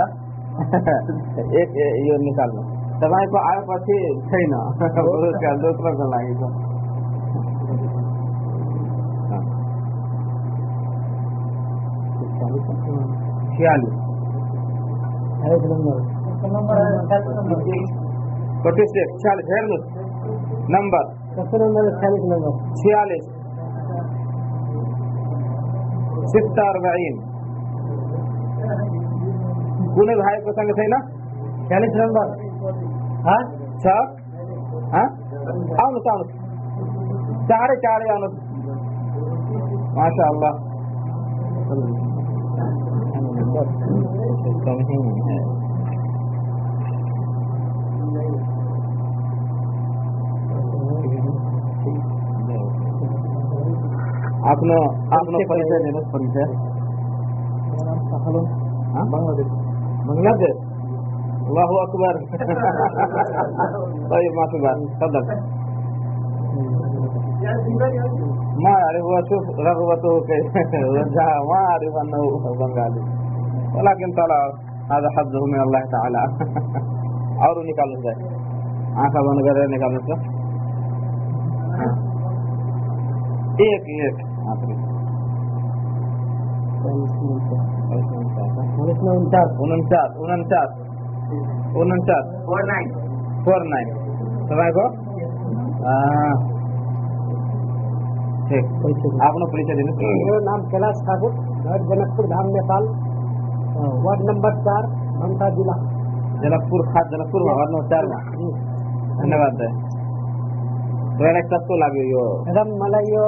एक 1.61 1.75
यो 2.05 2.17
निकाल्नु 2.23 2.63
तपाईँको 3.01 3.39
आएपछि 3.45 3.97
छैन 4.27 4.55
दोस्रोको 5.63 6.07
लागि 6.11 6.35
छियालिस 13.55 13.95
कति 18.65 18.85
छियालिस 18.93 19.49
हेर्नुहोस् 19.53 19.87
नम्बर 20.71 21.05
कसरी 21.35 21.67
छियालिस 21.95 22.25
नम्बर 22.33 22.53
छियालिस 22.77 23.25
ستة 26.33 26.63
أربعين 26.73 27.17
كل 29.97 30.11
भाई 30.21 30.39
को 30.45 30.53
संग 30.59 30.71
थे 30.79 30.87
ना 30.93 30.99
चालीस 31.71 31.97
नंबर 32.01 32.31
हाँ 33.27 33.41
छक 33.85 34.17
हाँ 34.95 35.05
आउनु 35.85 36.01
त 36.07 36.15
आउनु 36.15 36.25
चाँडै 37.51 37.77
चाँडै 37.85 38.09
आउनु 38.15 38.31
माशा 39.99 40.29
अल्लाह 40.29 40.55
आफ्नो 54.53 54.77
आफ्नो 55.19 55.39
परिचय 55.51 55.79
दिनुहोस् 55.85 56.09
परिचय. 56.15 56.47
बङ्गलादेश 59.13 59.49
बङ्गलादेश 60.09 60.57
अल्लाहु 61.49 61.75
अकबर। 61.85 62.15
طيب 64.11 64.33
ما 64.39 64.45
تفضل 64.53 65.25
ما 68.65 68.73
أعرف 68.83 69.05
وأشوف 69.13 69.45
رغبته 69.69 70.13
كيف 70.29 70.55
ما 71.51 71.59
أعرف 71.71 71.95
أنه 72.03 72.23
بنغالي 72.61 73.03
ولكن 73.77 74.09
طلع 74.19 74.41
هذا 74.93 75.09
حظه 75.17 75.43
من 75.53 75.61
الله 75.67 75.83
تعالى 75.95 76.23
और 77.45 77.57
निकाल्नु 77.69 77.99
छ 78.05 78.07
आँखा 79.05 79.21
बन्द 79.27 79.41
गरेर 79.47 79.67
निकाल्नु 79.75 80.01
छ 80.07 80.11
एक 83.69 83.85
एक। 84.07 84.34
उनचास 89.15 89.61
उनचास 89.61 90.17
उनचास 90.21 90.71
उनचास 91.77 92.27
फोर 92.47 92.65
नाइन 92.65 92.91
फोर 93.45 93.65
नाइन 93.67 93.89
तपाईँको 94.51 94.85
आफ्नो 99.25 99.47
परिचय 99.47 99.75
दिनु 99.75 99.93
मेरो 99.97 100.41
नाम 100.45 100.65
कैलाश 100.69 100.99
ठाकुर 101.07 101.33
घर 101.65 101.85
जनकपुर 101.89 102.27
धाम 102.27 102.51
नेपाल 102.57 102.89
वार्ड 104.05 104.25
नम्बर 104.31 104.59
चार 104.67 104.89
ममता 105.15 105.49
जिल्ला 105.51 105.77
जनकपुर 106.43 106.85
खास 106.89 107.09
जनकपुरमा 107.13 107.53
वार्ड 107.53 107.71
नम्बर 107.71 107.89
चारमा 107.89 108.19
धन्यवाद 109.23 109.65
तपाईँलाई 111.15 111.49
कसको 111.49 111.79
लाग्यो 111.79 112.05
यो 112.05 112.25
मलाई 112.77 113.11
यो 113.15 113.25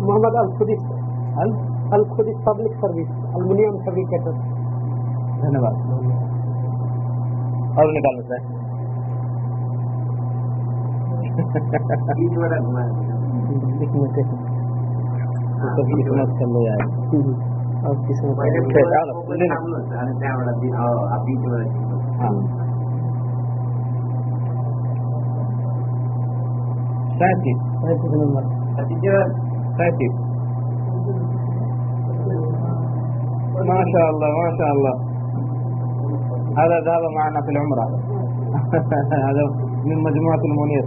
محمد 0.00 0.34
الخیفیف 0.34 0.80
پبلک 2.44 2.72
سروس 2.80 3.08
الم 3.34 3.76
سر 17.18 17.49
ما 33.70 33.80
شاء 33.92 34.06
الله 34.10 34.30
ما 34.42 34.50
شاء 34.58 34.70
الله. 34.72 34.94
هذا 36.60 36.76
ذهب 36.86 37.02
معنا 37.16 37.40
في 37.40 37.50
العمرة. 37.50 37.84
هذا 39.28 39.42
من 39.84 39.98
مجموعة 40.02 40.42
المنير. 40.50 40.84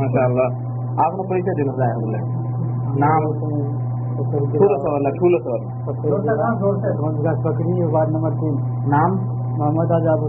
ما 0.00 0.06
شاء 0.14 0.26
الله. 0.26 0.68
आपने 1.04 1.22
परिचय 1.30 1.52
देना 1.58 1.72
الله. 1.96 2.20
نعم. 3.04 3.77
وارڈ 7.92 8.08
نمبر 8.08 8.30
تین 8.30 8.54
نام؟ 8.90 9.12
محمد 9.58 9.90
آزاد۔ 9.90 10.22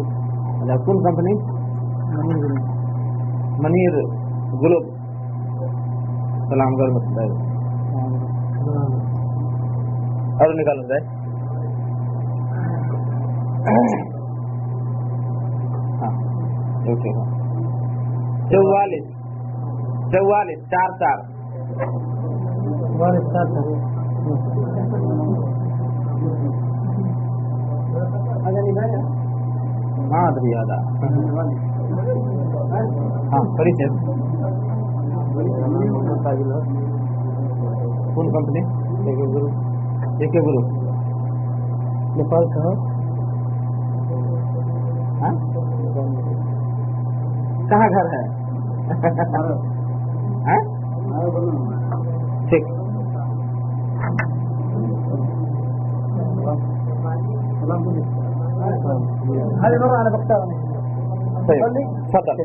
کمپنی؟ 1.04 1.34
منیر 3.60 3.98
گلوب۔ 4.62 4.84
سلام 6.50 6.76
گڑھ 6.76 6.92
اور 10.38 10.54
چوالیس 18.52 19.04
چوالیس 20.12 20.60
چار 20.70 20.90
چار۔ 21.00 21.40
اور 23.00 23.14
اس 23.14 23.28
کا 23.34 23.44
ہاں 30.12 30.30
کمپنی 38.32 38.62
کہاں 47.70 47.88
گھر 47.90 48.06
ہے۔ 48.06 48.22
ٹھیک 52.50 52.79
هذه 59.64 59.78
مرة 59.80 60.02
أنا 60.02 60.10
بختار. 60.18 60.42
طيب، 61.48 61.64
تفضل 62.14 62.36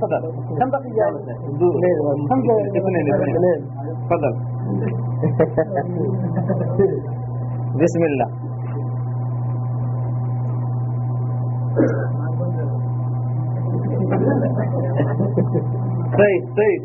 تفضل. 4.10 4.32
بسم 7.80 8.02
الله. 8.04 8.28
طيب 16.18 16.42
طيب. 16.56 16.82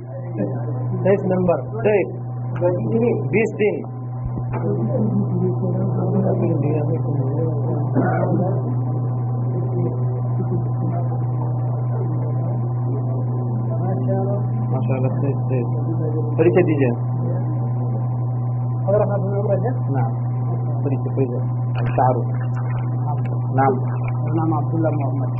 طيب. 1.05 1.21
نمبر 1.31 1.59
طيب 1.85 2.07
بيستين 3.31 3.85
ماشاءالله 14.73 15.09
خير 15.21 15.35
خير. 15.49 15.65
فريق 16.37 16.53
خديجة 16.59 16.85
يعني. 16.85 16.99
نعم. 19.95 20.11
فريق 20.83 20.99
خديجة 21.15 21.41
التعرف 21.81 22.25
نعم. 23.59 23.73
نعم 24.37 24.53
عبد 24.53 24.73
الله 24.75 24.89
محمد. 24.89 25.31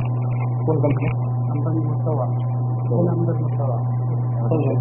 كون 0.66 0.76
كم 0.82 0.92
كم 1.00 1.58
كم 1.64 1.74
مستوى. 1.90 2.26
كون 2.88 3.08
عمر 3.08 3.34
مستوى 3.44 3.78
سلم 4.50 4.78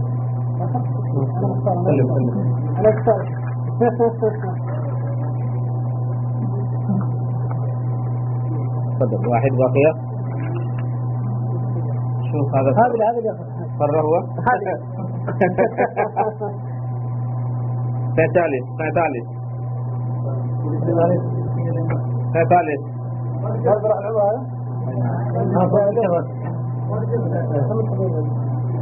سلم 3.79 4.01
سلم 4.19 4.58
صدق 8.99 9.21
واحد 9.31 9.51
بقي. 9.61 9.85
شوف 12.31 12.47
هذا. 12.55 12.71
هذا 12.81 13.05
هذا 13.09 13.31
قرر 13.79 14.01
هو. 14.01 14.15
هذا 14.49 14.73
ثالث 18.27 18.65
سيتالي 18.79 19.21
سيتالي 22.33 22.75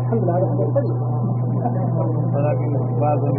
الحمد 0.08 0.24
لله 0.24 0.36
ولكن 2.36 2.70
لازم 3.02 3.34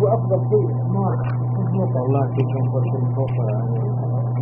وافضل 0.00 0.40
شيء 0.48 0.66
والله 1.94 2.26
فيكم 2.26 2.62
فرصه 2.72 2.98
متوفره 3.04 3.50
يعني 3.50 3.95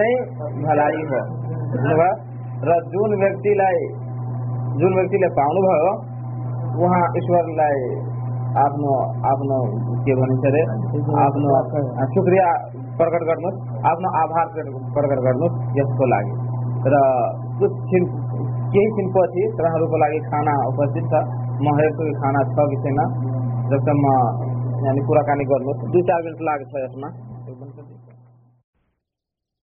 नै 0.00 0.12
भलाइ 0.64 1.02
हो। 1.10 1.20
बुझ्नुभयो 1.70 2.10
र 2.68 2.70
जुन 2.92 3.10
व्यक्तिलाई 3.22 3.78
जुन 4.80 4.92
व्यक्तिले 4.94 5.28
पाउनुभयो 5.38 5.92
उहाँ 6.80 7.04
ईश्वरलाई 7.20 7.78
आफ्नो 8.64 8.92
आफ्नो 9.30 9.58
के 10.04 10.12
भनिन्छ 10.20 10.44
अरे 10.50 10.62
आफ्नो 11.24 11.48
शुक्रिया। 12.14 12.48
प्रकट 13.00 13.22
गर्नुहोस् 13.28 13.58
आफ्नो 13.90 14.08
आभार 14.20 14.46
प्रकट 14.94 15.20
गर्नुहोस् 15.26 15.56
यसको 15.78 16.04
लागि। 16.12 16.34
र 16.86 16.94
कुछ 17.60 17.72
छिन 17.90 18.02
केही 18.72 18.88
छिनपछि 18.96 19.42
तपाईँहरूको 19.58 19.96
लागि 20.02 20.18
खाना 20.26 20.54
उपस्थित 20.68 21.04
छ 21.12 21.14
म 21.64 21.66
हेर्छु 21.78 22.02
कि 22.08 22.14
खाना 22.20 22.40
छ 22.50 22.66
कि 22.70 22.76
छैन 22.84 23.00
जबसम्म 23.70 24.04
यानि 24.80 25.00
कुराकानी 25.06 25.44
गर्नुहोस् 25.44 25.90
दुई 25.92 26.02
चार 26.02 26.22
मिनट 26.24 26.40
लाग्छ 26.42 26.72
यसमा 26.78 27.08